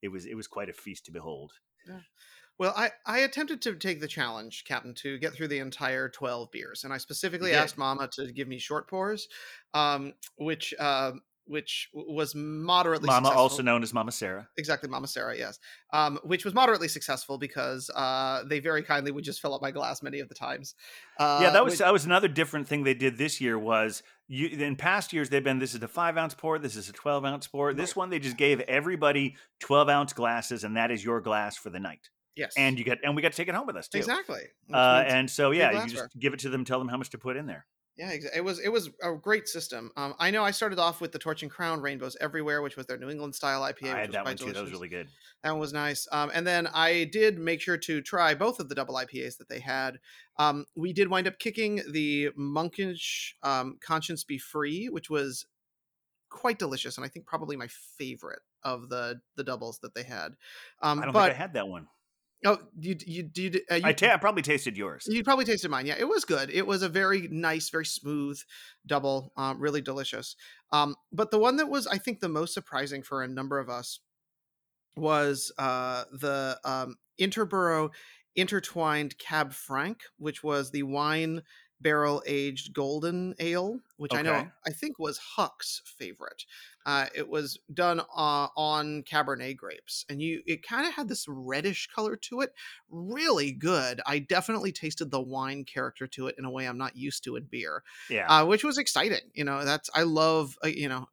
it 0.02 0.10
was 0.10 0.26
it 0.26 0.36
was 0.36 0.48
quite 0.48 0.70
a 0.70 0.74
feast 0.74 1.06
to 1.06 1.12
behold. 1.12 1.54
Well, 2.58 2.74
I, 2.76 2.92
I 3.06 3.20
attempted 3.20 3.62
to 3.64 3.76
take 3.76 4.00
the 4.00 4.08
challenge, 4.08 4.64
Captain, 4.66 4.94
to 4.96 5.18
get 5.18 5.34
through 5.34 5.50
the 5.50 5.60
entire 5.60 6.08
12 6.08 6.52
beers. 6.52 6.84
And 6.84 6.94
I 6.94 6.98
specifically 6.98 7.52
did. 7.52 7.58
asked 7.58 7.78
Mama 7.78 8.08
to 8.14 8.32
give 8.32 8.48
me 8.48 8.60
short 8.60 8.88
pours, 8.90 9.28
um, 9.74 10.14
which 10.38 10.74
uh, 10.80 11.12
which 11.48 11.90
was 11.94 12.34
moderately 12.34 13.06
Mama, 13.08 13.28
successful. 13.28 13.42
also 13.42 13.62
known 13.62 13.84
as 13.84 13.94
Mama 13.94 14.12
Sarah. 14.12 14.48
exactly 14.58 14.90
Mama 14.90 15.08
Sarah, 15.08 15.38
yes, 15.38 15.60
um, 15.94 16.18
which 16.24 16.44
was 16.44 16.54
moderately 16.54 16.88
successful 16.88 17.38
because 17.38 17.90
uh, 17.94 18.44
they 18.48 18.60
very 18.60 18.82
kindly 18.82 19.12
would 19.12 19.24
just 19.24 19.42
fill 19.42 19.54
up 19.54 19.62
my 19.62 19.72
glass 19.72 20.02
many 20.02 20.20
of 20.20 20.30
the 20.30 20.34
times. 20.36 20.74
Uh, 21.20 21.42
yeah, 21.44 21.50
that 21.52 21.64
was 21.64 21.74
which- 21.74 21.80
that 21.80 21.94
was 21.94 22.06
another 22.06 22.28
different 22.28 22.68
thing 22.68 22.84
they 22.84 22.94
did 22.94 23.18
this 23.18 23.40
year. 23.40 23.60
Was 23.60 24.02
you 24.28 24.48
in 24.48 24.76
past 24.76 25.14
years 25.14 25.30
they've 25.30 25.44
been 25.44 25.60
this 25.60 25.76
is 25.76 25.84
a 25.84 25.88
five 25.88 26.18
ounce 26.18 26.34
pour, 26.34 26.58
this 26.58 26.76
is 26.76 26.90
a 26.90 26.94
twelve 26.94 27.26
ounce 27.26 27.48
pour. 27.48 27.74
This 27.74 27.96
one 27.96 28.10
they 28.10 28.20
just 28.20 28.38
gave 28.38 28.60
everybody 28.62 29.36
twelve 29.60 29.88
ounce 29.90 30.14
glasses, 30.14 30.64
and 30.64 30.76
that 30.78 30.90
is 30.90 31.04
your 31.04 31.22
glass 31.22 31.56
for 31.58 31.70
the 31.70 31.80
night. 31.80 32.10
Yes, 32.36 32.54
And 32.58 32.78
you 32.78 32.86
get 32.86 33.00
and 33.04 33.16
we 33.16 33.22
got 33.22 33.32
to 33.32 33.38
take 33.38 33.48
it 33.48 33.56
home 33.56 33.68
with 33.68 33.76
us 33.76 33.88
too. 33.88 33.98
exactly. 33.98 34.42
Uh, 34.72 35.04
and 35.08 35.30
so 35.30 35.52
yeah, 35.52 35.84
you 35.84 35.90
just 35.90 36.18
give 36.18 36.34
it 36.34 36.40
to 36.40 36.50
them, 36.50 36.66
tell 36.66 36.80
them 36.80 36.88
how 36.88 36.98
much 36.98 37.10
to 37.12 37.18
put 37.18 37.38
in 37.38 37.46
there. 37.46 37.66
Yeah, 37.98 38.12
it 38.36 38.44
was 38.44 38.60
it 38.60 38.68
was 38.68 38.90
a 39.02 39.14
great 39.14 39.48
system. 39.48 39.90
Um, 39.96 40.16
I 40.20 40.30
know 40.30 40.44
I 40.44 40.52
started 40.52 40.80
off 40.80 41.00
with 41.00 41.14
the 41.14 41.20
Torch 41.20 41.44
and 41.44 41.52
Crown 41.52 41.80
Rainbows 41.80 42.18
Everywhere, 42.20 42.62
which 42.62 42.76
was 42.76 42.86
their 42.88 42.98
New 42.98 43.10
England 43.10 43.34
style 43.36 43.62
IPA. 43.62 43.82
Which 43.84 43.92
I 43.92 44.00
had 44.02 44.12
that 44.12 44.26
one 44.26 44.36
too. 44.36 44.52
That 44.52 44.64
was 44.64 44.72
really 44.74 44.90
good. 44.90 45.08
That 45.44 45.52
one 45.52 45.62
was 45.62 45.72
nice. 45.72 46.06
Um, 46.12 46.30
and 46.34 46.46
then 46.46 46.68
I 46.68 47.06
did 47.14 47.40
make 47.40 47.62
sure 47.62 47.78
to 47.78 48.02
try 48.02 48.36
both 48.36 48.60
of 48.60 48.68
the 48.68 48.76
double 48.76 48.96
IPAs 48.96 49.38
that 49.38 49.48
they 49.48 49.60
had. 49.60 50.00
Um, 50.38 50.66
we 50.76 50.92
did 50.92 51.08
wind 51.08 51.26
up 51.26 51.40
kicking 51.40 51.84
the 51.90 52.32
Monkish 52.36 53.38
um, 53.44 53.78
Conscience 53.80 54.26
Be 54.26 54.38
Free, 54.40 54.88
which 54.88 55.10
was 55.10 55.46
quite 56.30 56.60
delicious, 56.60 56.98
and 56.98 57.06
I 57.06 57.08
think 57.08 57.26
probably 57.26 57.56
my 57.56 57.68
favorite 57.98 58.42
of 58.62 58.90
the 58.90 59.22
the 59.38 59.44
doubles 59.46 59.80
that 59.84 59.96
they 59.96 60.04
had. 60.04 60.34
Um, 60.82 61.00
I 61.00 61.06
don't 61.06 61.14
but 61.14 61.28
think 61.28 61.36
I 61.36 61.38
had 61.38 61.54
that 61.54 61.70
one. 61.70 61.88
Oh, 62.46 62.60
you 62.80 62.96
you 63.06 63.30
you, 63.34 63.52
uh, 63.72 63.76
you 63.76 63.82
I, 63.86 63.94
ta- 63.94 64.14
I 64.14 64.18
probably 64.18 64.42
tasted 64.42 64.78
yours. 64.78 65.06
you 65.08 65.24
probably 65.24 65.46
tasted 65.46 65.70
mine. 65.70 65.86
Yeah, 65.86 65.96
it 65.98 66.08
was 66.08 66.26
good. 66.26 66.50
It 66.50 66.68
was 66.68 66.82
a 66.82 66.90
very 66.90 67.28
nice, 67.30 67.70
very 67.70 67.86
smooth 67.86 68.40
double, 68.86 69.32
um, 69.38 69.60
really 69.60 69.82
delicious. 69.82 70.36
Um, 70.72 70.96
but 71.12 71.32
the 71.32 71.40
one 71.40 71.58
that 71.58 71.70
was, 71.70 71.88
I 71.88 71.98
think, 71.98 72.20
the 72.20 72.30
most 72.30 72.54
surprising 72.54 73.04
for 73.04 73.24
a 73.24 73.28
number 73.28 73.60
of 73.60 73.70
us 73.70 74.00
was 74.98 75.52
uh, 75.58 76.06
the 76.12 76.60
um, 76.64 76.96
Interborough 77.20 77.92
Intertwined 78.36 79.18
Cab 79.18 79.54
Franc, 79.54 80.02
which 80.18 80.44
was 80.44 80.72
the 80.72 80.84
wine 80.84 81.42
barrel 81.82 82.24
aged 82.26 82.74
golden 82.74 83.36
ale, 83.40 83.80
which 83.98 84.14
I 84.14 84.22
know 84.22 84.50
I 84.66 84.72
think 84.72 84.98
was 84.98 85.18
Huck's 85.18 85.82
favorite. 85.86 86.46
Uh, 86.86 87.08
it 87.16 87.28
was 87.28 87.58
done 87.74 88.00
uh, 88.00 88.48
on 88.56 89.04
Cabernet 89.04 89.58
grapes, 89.58 90.06
and 90.10 90.22
you 90.22 90.42
it 90.46 90.62
kind 90.66 90.88
of 90.88 90.94
had 90.94 91.08
this 91.08 91.26
reddish 91.28 91.88
color 91.88 92.16
to 92.16 92.42
it. 92.42 92.54
Really 92.90 93.52
good. 93.52 94.02
I 94.06 94.20
definitely 94.20 94.72
tasted 94.72 95.12
the 95.12 95.22
wine 95.22 95.64
character 95.66 96.08
to 96.08 96.28
it 96.28 96.36
in 96.38 96.46
a 96.46 96.52
way 96.52 96.68
I'm 96.68 96.78
not 96.78 96.96
used 96.96 97.24
to 97.26 97.36
in 97.36 97.46
beer, 97.46 97.84
Yeah. 98.10 98.28
uh, 98.28 98.46
which 98.46 98.64
was 98.64 98.78
exciting. 98.78 99.32
You 99.34 99.44
know, 99.44 99.66
that's 99.66 99.90
I 99.94 100.04
love. 100.04 100.58
Uh, 100.64 100.68
you 100.68 100.88
know, 100.90 101.08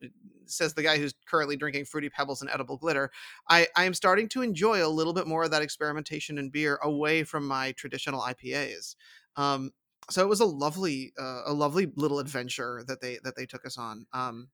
says 0.46 0.75
the 0.75 0.83
guy 0.83 0.98
who's 0.98 1.14
currently 1.27 1.57
drinking 1.57 1.87
fruity 1.87 2.11
pebbles 2.11 2.42
and 2.42 2.51
edible 2.51 2.77
glitter. 2.77 3.11
I 3.48 3.68
I 3.77 3.85
am 3.85 3.94
starting 3.94 4.29
to 4.31 4.42
enjoy 4.42 4.85
a 4.85 4.88
little 4.88 5.12
bit 5.12 5.27
more 5.27 5.44
of 5.44 5.51
that 5.51 5.62
experimentation 5.62 6.38
in 6.38 6.51
beer 6.51 6.79
away 6.83 7.25
from 7.25 7.46
my 7.46 7.72
traditional 7.72 8.20
IPAs. 8.20 8.94
Um, 9.37 9.72
so 10.10 10.22
it 10.22 10.28
was 10.28 10.40
a 10.40 10.44
lovely, 10.46 11.12
uh, 11.18 11.42
a 11.46 11.52
lovely 11.52 11.86
little 11.96 12.18
adventure 12.18 12.82
that 12.86 13.00
they 13.00 13.18
that 13.24 13.36
they 13.36 13.46
took 13.46 13.64
us 13.66 13.78
on. 13.78 14.06
Um, 14.12 14.50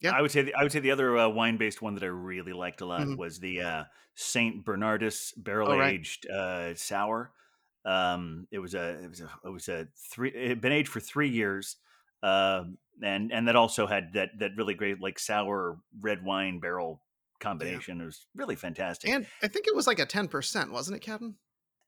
yeah. 0.00 0.12
I 0.12 0.22
would 0.22 0.30
say 0.30 0.42
the, 0.42 0.54
I 0.54 0.62
would 0.62 0.72
say 0.72 0.80
the 0.80 0.90
other 0.90 1.16
uh, 1.16 1.28
wine 1.28 1.56
based 1.56 1.82
one 1.82 1.94
that 1.94 2.02
I 2.02 2.06
really 2.06 2.52
liked 2.52 2.80
a 2.80 2.86
lot 2.86 3.02
Mhm. 3.06 3.16
was 3.16 3.38
the 3.38 3.60
uh, 3.60 3.84
Saint 4.14 4.64
Bernardus 4.64 5.32
barrel 5.36 5.70
Oh, 5.70 5.78
right. 5.78 5.94
aged 5.94 6.28
uh, 6.28 6.74
sour. 6.74 7.32
Um, 7.84 8.46
it 8.50 8.58
was 8.58 8.74
a 8.74 9.02
it 9.02 9.08
was 9.08 9.20
a 9.20 9.30
it 9.44 9.48
was 9.48 9.68
a 9.68 9.88
three 9.96 10.30
it 10.30 10.48
had 10.48 10.60
been 10.60 10.72
aged 10.72 10.88
for 10.90 11.00
three 11.00 11.28
years, 11.30 11.76
um, 12.22 12.76
and 13.02 13.32
and 13.32 13.48
that 13.48 13.56
also 13.56 13.86
had 13.86 14.12
that 14.14 14.38
that 14.38 14.52
really 14.56 14.74
great 14.74 15.00
like 15.00 15.18
sour 15.18 15.78
red 15.98 16.22
wine 16.22 16.60
barrel 16.60 17.02
combination. 17.38 18.00
It 18.02 18.04
was 18.04 18.26
really 18.34 18.56
fantastic. 18.56 19.10
and 19.10 19.26
I 19.42 19.48
think 19.48 19.66
it 19.66 19.74
was 19.74 19.86
like 19.86 19.98
a 19.98 20.04
ten 20.06 20.28
percent, 20.28 20.72
wasn't 20.72 20.96
it, 20.96 21.00
Captain? 21.00 21.36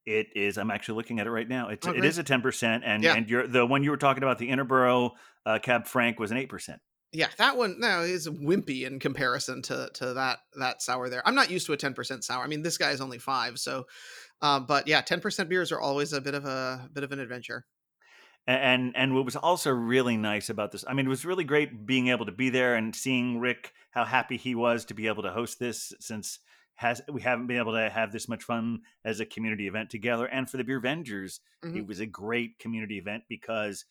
It 0.05 0.29
is. 0.35 0.59
I'm 0.59 0.71
actually 0.71 0.97
looking 0.97 1.21
at 1.21 1.27
it 1.27 1.31
right 1.31 1.49
now. 1.49 1.69
It's 1.69 1.87
Oh, 1.87 1.91
it 1.93 2.01
great. 2.01 2.19
a 2.19 2.23
ten 2.25 2.43
percent, 2.43 2.83
and 2.85 3.03
Yeah. 3.05 3.15
and 3.15 3.29
you're 3.29 3.47
the 3.47 3.65
one 3.65 3.85
you 3.85 3.91
were 3.91 3.97
talking 3.97 4.23
about 4.23 4.39
the 4.39 4.49
Interborough 4.51 5.13
uh, 5.47 5.59
Cab 5.63 5.87
Franc 5.87 6.19
was 6.19 6.31
an 6.31 6.37
eight 6.37 6.49
percent. 6.49 6.81
Yeah, 7.13 7.29
that 7.37 7.57
one 7.59 7.79
now 7.79 8.01
is 8.01 8.27
wimpy 8.27 8.85
in 8.87 8.99
comparison 8.99 9.63
to 9.63 9.91
to 9.95 10.15
that 10.15 10.39
that 10.59 10.83
sour 10.83 11.09
there. 11.09 11.23
I'm 11.27 11.35
not 11.35 11.51
used 11.51 11.67
to 11.67 11.73
a 11.75 11.77
10% 11.77 12.25
sour. 12.25 12.43
I 12.43 12.47
mean, 12.47 12.63
this 12.63 12.79
guy 12.79 12.91
is 12.91 13.01
only 13.03 13.19
five, 13.19 13.59
so 13.59 13.87
uh, 14.41 14.59
but 14.61 14.89
yeah, 14.89 15.03
10% 15.03 15.49
beers 15.49 15.71
are 15.73 15.81
always 15.81 16.13
a 16.13 16.21
bit 16.21 16.35
of 16.35 16.47
a 16.47 16.89
bit 16.93 17.05
of 17.05 17.13
an 17.13 17.21
adventure. 17.21 17.67
and 18.47 18.93
and 18.97 19.15
what 19.15 19.25
was 19.25 19.37
also 19.37 19.71
really 19.71 20.17
nice 20.17 20.49
about 20.51 20.73
this 20.73 20.85
i 20.89 20.93
mean 20.93 21.07
it 21.07 21.09
was 21.09 21.25
really 21.25 21.45
great 21.45 21.87
being 21.87 22.09
able 22.09 22.27
to 22.27 22.33
be 22.33 22.51
there 22.51 22.75
and 22.75 22.97
seeing 22.97 23.39
rick 23.39 23.73
how 23.93 24.05
happy 24.05 24.37
he 24.37 24.53
was 24.57 24.85
to 24.85 24.95
be 24.95 25.07
able 25.07 25.23
to 25.23 25.31
host 25.31 25.61
this 25.61 25.93
since 26.01 26.41
has 26.83 27.01
we 27.11 27.21
haven't 27.23 27.47
been 27.47 27.59
able 27.59 27.73
to 27.73 27.89
have 27.89 28.13
this 28.13 28.29
much 28.29 28.43
fun 28.43 28.81
as 29.05 29.21
a 29.21 29.27
community 29.27 29.67
event 29.67 29.89
together 29.91 30.27
and 30.27 30.51
for 30.51 30.57
the 30.59 30.65
beer 30.65 30.81
vengers 30.81 31.41
Mhm. 31.65 31.77
it 31.79 31.87
was 31.87 32.01
a 32.01 32.07
great 32.07 32.59
community 32.59 32.99
event 32.99 33.23
because 33.29 33.85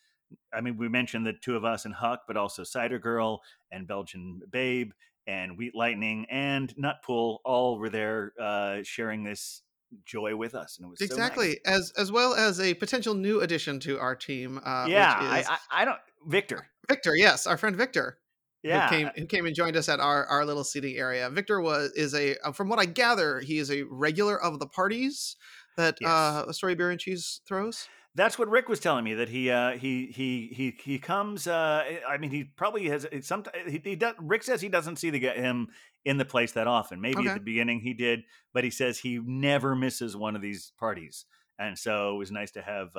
i 0.54 0.62
mean 0.62 0.78
we 0.78 0.88
mentioned 0.90 1.26
the 1.26 1.34
two 1.34 1.56
of 1.56 1.64
us 1.66 1.86
and 1.86 1.94
huck 1.94 2.22
but 2.28 2.38
also 2.38 2.64
cider 2.64 3.00
girl 3.00 3.42
and 3.72 3.88
belgian 3.88 4.42
babe 4.52 4.92
and 5.28 5.58
wheat 5.58 5.74
lightning 5.76 6.26
and 6.30 6.76
nutpool 6.76 7.40
all 7.46 7.80
were 7.80 7.90
there 7.90 8.34
uh 8.40 8.84
sharing 8.84 9.24
this 9.24 9.64
joy 10.06 10.34
with 10.38 10.56
us, 10.56 10.78
and 10.78 10.86
it 10.86 10.90
was 10.90 11.00
so 11.00 11.04
nice. 11.06 11.12
exactly 11.12 11.60
as 11.66 11.92
as 11.98 12.14
well 12.14 12.34
as 12.34 12.62
a 12.62 12.74
potential 12.76 13.14
new 13.14 13.42
addition 13.42 13.78
to 13.82 14.00
our 14.00 14.16
team. 14.16 14.58
Uh, 14.64 14.86
yeah, 14.88 15.20
which 15.34 15.42
is 15.42 15.48
I, 15.50 15.54
I 15.54 15.82
I 15.82 15.86
don't 15.86 16.00
Victor. 16.28 16.66
Victor. 16.88 17.14
Yes, 17.14 17.46
our 17.46 17.58
friend 17.58 17.76
Victor. 17.76 18.18
Yeah, 18.64 18.90
who 18.90 18.96
came 18.96 19.08
who 19.16 19.26
came 19.26 19.46
and 19.46 19.56
joined 19.56 19.76
us 19.76 19.90
at 19.90 20.00
our 20.00 20.26
our 20.28 20.46
little 20.46 20.64
seating 20.64 20.96
area. 20.98 21.30
Victor 21.30 21.62
was 21.62 21.92
is 21.94 22.14
a 22.14 22.38
uh, 22.40 22.52
from 22.52 22.70
what 22.70 22.80
I 22.80 22.86
gather, 22.86 23.40
he 23.40 23.58
is 23.58 23.72
a 23.72 23.84
regular 23.84 24.40
of 24.42 24.60
the 24.60 24.68
parties 24.68 25.36
that 25.78 25.98
Yes. 26.00 26.12
uh 26.12 26.52
Story 26.52 26.76
Beer 26.76 26.92
and 26.92 27.00
Cheese 27.00 27.42
throws. 27.48 27.90
That's 28.14 28.38
what 28.38 28.50
Rick 28.50 28.68
was 28.68 28.82
telling 28.82 29.06
me 29.06 29.14
that 29.14 29.30
he 29.30 29.50
uh, 29.50 29.78
he 29.78 30.08
he 30.08 30.48
he 30.54 30.78
he 30.84 31.00
comes. 31.00 31.48
Uh, 31.48 32.00
I 32.08 32.18
mean, 32.18 32.30
he 32.30 32.44
probably 32.44 32.90
has 32.90 33.08
some. 33.22 33.46
He, 33.66 33.80
he 33.82 33.96
does. 33.96 34.16
Rick 34.20 34.44
says 34.44 34.60
he 34.60 34.68
doesn't 34.68 34.98
see 34.98 35.10
the 35.12 35.20
him 35.20 35.70
in 36.04 36.18
the 36.18 36.26
place 36.26 36.52
that 36.54 36.68
often. 36.68 37.00
Maybe 37.00 37.20
Okay. 37.22 37.30
at 37.30 37.34
the 37.36 37.40
beginning 37.40 37.80
he 37.80 37.94
did, 37.94 38.24
but 38.54 38.66
he 38.66 38.70
says 38.70 39.00
he 39.00 39.20
never 39.20 39.76
misses 39.76 40.18
one 40.18 40.36
of 40.36 40.42
these 40.42 40.74
parties, 40.78 41.26
and 41.58 41.80
so 41.80 42.16
it 42.16 42.18
was 42.18 42.32
nice 42.32 42.52
to 42.52 42.62
have. 42.62 42.96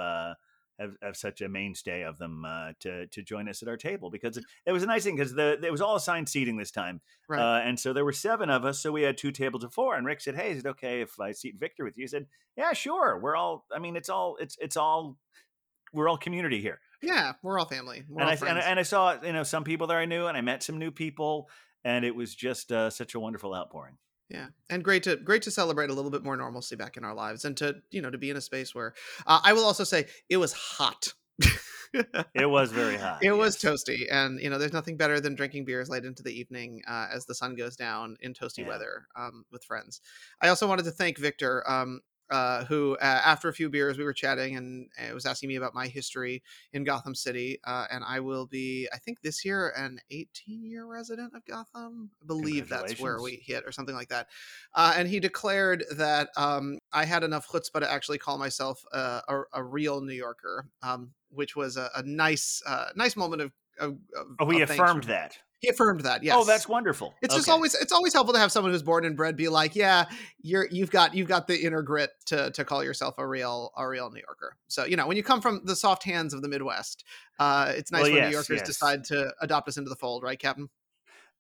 Have, 0.79 0.97
have 1.03 1.17
such 1.17 1.43
a 1.43 1.49
mainstay 1.49 2.03
of 2.03 2.19
them 2.19 2.45
uh, 2.45 2.73
to 2.81 3.07
to 3.09 3.23
join 3.23 3.49
us 3.49 3.63
at 3.63 3.69
our 3.69 3.77
table 3.77 4.11
because 4.11 4.37
it, 4.39 4.45
it 4.67 4.73
was 4.73 4.83
a 4.83 4.87
nice 4.87 5.05
thing 5.05 5.15
because 5.17 5.35
the 5.35 5.61
it 5.63 5.71
was 5.71 5.83
all 5.83 5.97
assigned 5.97 6.29
seating 6.29 6.57
this 6.57 6.71
time 6.71 7.01
Right. 7.29 7.39
uh, 7.41 7.61
and 7.61 7.79
so 7.79 7.93
there 7.93 8.05
were 8.07 8.13
seven 8.13 8.49
of 8.51 8.65
us 8.65 8.81
so 8.81 8.91
we 8.91 9.03
had 9.03 9.17
two 9.19 9.33
tables 9.33 9.63
of 9.65 9.73
four 9.73 9.95
and 9.97 10.07
Rick 10.07 10.23
said 10.23 10.35
hey 10.35 10.51
is 10.53 10.59
it 10.61 10.67
okay 10.67 11.03
if 11.03 11.21
I 11.21 11.33
seat 11.33 11.57
Victor 11.61 11.85
with 11.85 11.97
you 11.99 12.05
he 12.05 12.09
said 12.09 12.27
yeah 12.57 12.73
sure 12.73 13.19
we're 13.23 13.37
all 13.37 13.67
I 13.73 13.79
mean 13.79 13.97
it's 13.97 14.09
all 14.09 14.37
it's 14.41 14.57
it's 14.61 14.77
all 14.79 15.19
we're 15.93 16.09
all 16.09 16.17
community 16.17 16.61
here 16.61 16.81
yeah, 17.03 17.33
we're 17.43 17.59
all 17.59 17.67
family. 17.67 18.05
We're 18.09 18.23
and 18.23 18.31
all 18.41 18.47
I, 18.49 18.51
and. 18.51 18.59
I- 18.59 18.63
and 18.63 18.79
I 18.81 18.83
saw 18.85 19.23
you 19.23 19.33
know 19.33 19.43
some 19.43 19.65
people 19.65 19.87
that 19.89 19.97
I 19.99 20.07
knew 20.07 20.27
and 20.27 20.37
I 20.37 20.41
met 20.41 20.63
some 20.63 20.79
new 20.79 20.91
people 20.91 21.49
and 21.85 22.05
it 22.05 22.15
was 22.15 22.35
just 22.35 22.73
uh, 22.73 22.89
such 22.91 23.15
a 23.15 23.21
wonderful 23.21 23.55
outpouring 23.55 23.99
Yeah, 24.33 24.47
and 24.71 24.83
great 24.83 25.03
to 25.03 25.17
great 25.17 25.43
to 25.43 25.51
celebrate 25.51 25.91
a 25.91 25.93
little 25.93 26.11
bit 26.11 26.25
more 26.25 26.39
normalcy 26.39 26.75
back 26.75 26.97
in 26.97 27.05
our 27.05 27.15
lives, 27.15 27.45
and 27.45 27.55
to 27.59 27.83
you 27.91 28.01
know 28.01 28.09
to 28.11 28.17
be 28.17 28.31
in 28.31 28.37
a 28.37 28.41
space 28.41 28.75
where 28.75 28.95
uh, 29.27 29.41
I 29.45 29.53
will 29.53 29.65
also 29.65 29.85
say 29.85 30.07
it 30.31 30.39
was 30.39 30.55
hot. 30.55 31.13
it 32.35 32.49
was 32.49 32.73
very 32.73 32.97
hot 32.97 33.21
It 33.21 33.33
was 33.33 33.59
toasty, 33.59 34.07
and 34.11 34.41
you 34.41 34.49
know, 34.49 34.59
there's 34.59 34.73
nothing 34.73 34.97
better 34.97 35.21
than 35.21 35.35
drinking 35.35 35.67
beers 35.67 35.91
late 35.91 36.07
into 36.07 36.23
the 36.23 36.33
evening 36.33 36.83
uh, 36.89 37.09
as 37.13 37.27
the 37.27 37.35
sun 37.35 37.55
goes 37.57 37.77
down 37.77 38.17
in 38.21 38.33
toasty 38.33 38.59
Yeah. 38.59 38.69
weather 38.69 39.07
um, 39.17 39.45
with 39.53 39.65
friends. 39.65 40.01
I 40.41 40.49
also 40.49 40.67
wanted 40.67 40.87
to 40.87 40.93
thank 40.93 41.19
Victor, 41.19 41.63
um, 41.71 42.01
uh, 42.33 42.65
who 42.65 42.97
uh, 42.97 43.05
after 43.05 43.49
a 43.49 43.53
few 43.53 43.69
beers 43.69 43.99
we 43.99 44.05
were 44.05 44.15
chatting 44.15 44.57
and 44.57 44.89
uh, 44.99 45.13
was 45.13 45.27
asking 45.27 45.51
me 45.51 45.57
about 45.57 45.75
my 45.75 45.87
history 45.87 46.43
in 46.73 46.83
Gotham 46.83 47.15
City, 47.15 47.59
uh, 47.65 47.85
and 47.91 48.03
I 48.03 48.21
will 48.21 48.47
be, 48.47 48.89
I 48.93 48.97
think 48.97 49.21
this 49.21 49.45
year, 49.45 49.73
an 49.77 50.01
18 50.11 50.65
year 50.65 50.87
resident 50.87 51.35
of 51.35 51.45
Gotham. 51.45 52.11
I 52.23 52.27
believe 52.27 52.71
that's 52.71 52.99
where 52.99 53.21
we 53.21 53.43
hit 53.45 53.65
or 53.67 53.73
something 53.73 53.95
like 53.95 54.09
that. 54.09 54.29
Uh, 54.75 54.95
and 54.97 55.07
he 55.07 55.21
declared 55.21 55.85
that 55.95 56.31
um, 56.39 56.79
I 56.91 57.05
had 57.05 57.23
enough 57.23 57.47
chutzpah 57.47 57.81
to 57.81 57.93
actually 57.93 58.19
call 58.19 58.39
myself 58.39 58.83
uh, 58.93 59.21
a, 59.29 59.41
a 59.53 59.63
real 59.63 60.01
New 60.01 60.15
Yorker, 60.15 60.67
um, 60.83 61.11
which 61.31 61.55
was 61.55 61.77
a, 61.77 61.91
a 61.95 62.03
nice, 62.03 62.63
uh, 62.67 62.87
nice 62.97 63.15
moment 63.15 63.43
of. 63.43 63.53
of, 63.79 63.99
of 64.17 64.27
oh 64.41 64.47
we 64.47 64.63
affirmed 64.63 65.05
that 65.05 65.37
He 65.63 65.69
affirmed 65.69 66.01
that. 66.01 66.23
Yes. 66.23 66.35
oh 66.37 66.45
that's 66.45 66.69
wonderful 66.69 67.15
It's 67.23 67.35
just 67.35 67.49
always 67.49 67.75
it's 67.75 67.93
always 67.93 68.13
helpful 68.13 68.35
to 68.35 68.41
have 68.41 68.53
someone 68.53 68.73
who's 68.73 68.83
born 68.83 69.05
and 69.05 69.17
bred 69.17 69.37
be 69.37 69.49
like, 69.49 69.75
yeah, 69.75 70.05
you're 70.43 70.69
you've 70.71 70.91
got 70.91 71.15
you've 71.15 71.29
got 71.29 71.47
the 71.47 71.59
inner 71.65 71.83
grit 71.83 72.11
to 72.27 72.51
to 72.51 72.65
call 72.65 72.85
yourself 72.85 73.15
a 73.17 73.27
real 73.27 73.73
a 73.77 73.89
real 73.89 74.11
New 74.11 74.21
Yorker. 74.27 74.57
So 74.69 74.85
you 74.85 74.97
know 74.97 75.07
when 75.07 75.17
you 75.17 75.23
come 75.23 75.41
from 75.41 75.63
the 75.65 75.77
soft 75.77 76.05
hands 76.05 76.35
of 76.35 76.43
the 76.43 76.49
Midwest, 76.49 77.05
uh, 77.39 77.73
it's 77.75 77.91
nice 77.91 78.03
Well, 78.03 78.11
when 78.11 78.23
yes, 78.23 78.29
New 78.29 78.33
Yorkers 78.35 78.59
yes. 78.59 78.67
decide 78.67 79.05
to 79.05 79.33
adopt 79.41 79.69
us 79.69 79.79
into 79.79 79.89
the 79.89 79.97
fold, 79.97 80.23
right, 80.23 80.39
Captain? 80.39 80.69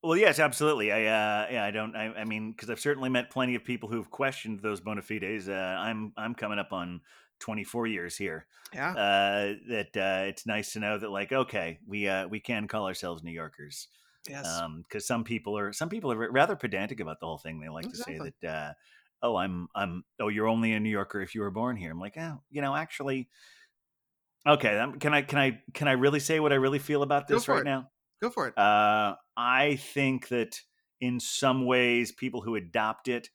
Well, 0.02 0.16
yes, 0.16 0.40
absolutely. 0.40 0.90
I, 0.90 0.98
uh, 1.04 1.46
yeah, 1.50 1.64
I 1.64 1.70
don't. 1.70 1.94
I, 1.94 2.12
I 2.12 2.24
mean, 2.24 2.50
because 2.50 2.68
I've 2.70 2.80
certainly 2.80 3.08
met 3.08 3.30
plenty 3.30 3.54
of 3.54 3.64
people 3.64 3.88
who've 3.88 4.11
questioned 4.11 4.61
those 4.61 4.80
bona 4.80 5.02
fides. 5.02 5.48
Uh, 5.48 5.52
I'm, 5.52 6.12
I'm 6.16 6.35
coming 6.35 6.58
up 6.58 6.72
on 6.72 7.02
24 7.38 7.87
years 7.87 8.16
here. 8.16 8.46
Yeah. 8.74 8.90
Uh, 8.90 9.54
that 9.68 9.96
uh, 9.96 10.26
it's 10.26 10.44
nice 10.44 10.72
to 10.72 10.80
know 10.80 10.98
that, 10.98 11.11
like, 11.11 11.30
okay, 11.30 11.78
we, 11.87 12.08
uh, 12.08 12.26
we 12.26 12.40
can 12.40 12.66
call 12.66 12.87
ourselves 12.88 13.22
New 13.22 13.30
Yorkers. 13.30 13.87
Yes. 14.28 14.46
Um, 14.46 14.82
because 14.82 15.06
some 15.06 15.24
people 15.24 15.56
are, 15.58 15.72
some 15.72 15.88
people 15.88 16.12
are 16.12 16.30
rather 16.30 16.56
pedantic 16.56 17.00
about 17.00 17.20
the 17.20 17.26
whole 17.26 17.38
thing. 17.38 17.61
They 17.61 17.68
like 17.68 17.88
to 17.90 17.96
say 17.96 18.18
that, 18.18 18.48
uh, 18.48 18.72
oh, 19.22 19.37
I'm, 19.37 19.68
I'm, 19.74 20.04
oh, 20.20 20.28
you're 20.28 20.48
only 20.48 20.72
a 20.72 20.80
New 20.80 20.90
Yorker 20.90 21.20
if 21.20 21.35
you 21.35 21.40
were 21.40 21.50
born 21.50 21.76
here. 21.76 21.90
I'm 21.90 22.00
like, 22.00 22.16
oh, 22.18 22.42
you 22.50 22.62
know, 22.62 22.74
actually, 22.74 23.28
okay. 24.46 24.78
um, 24.78 24.98
Can 24.98 25.14
I, 25.14 25.22
can 25.22 25.38
I, 25.38 25.61
can 25.74 25.88
I 25.88 25.92
really 25.92 26.20
say 26.20 26.40
what 26.40 26.52
I 26.52 26.56
really 26.56 26.78
feel 26.78 27.02
about 27.02 27.28
this 27.28 27.48
right 27.48 27.61
it. 27.61 27.64
now? 27.64 27.88
Go 28.20 28.30
for 28.30 28.48
it. 28.48 28.56
Uh, 28.56 29.16
I 29.37 29.76
think 29.76 30.28
that 30.28 30.61
in 31.00 31.18
some 31.18 31.66
ways, 31.66 32.12
people 32.12 32.40
who 32.42 32.54
adopt 32.54 33.08
it 33.08 33.30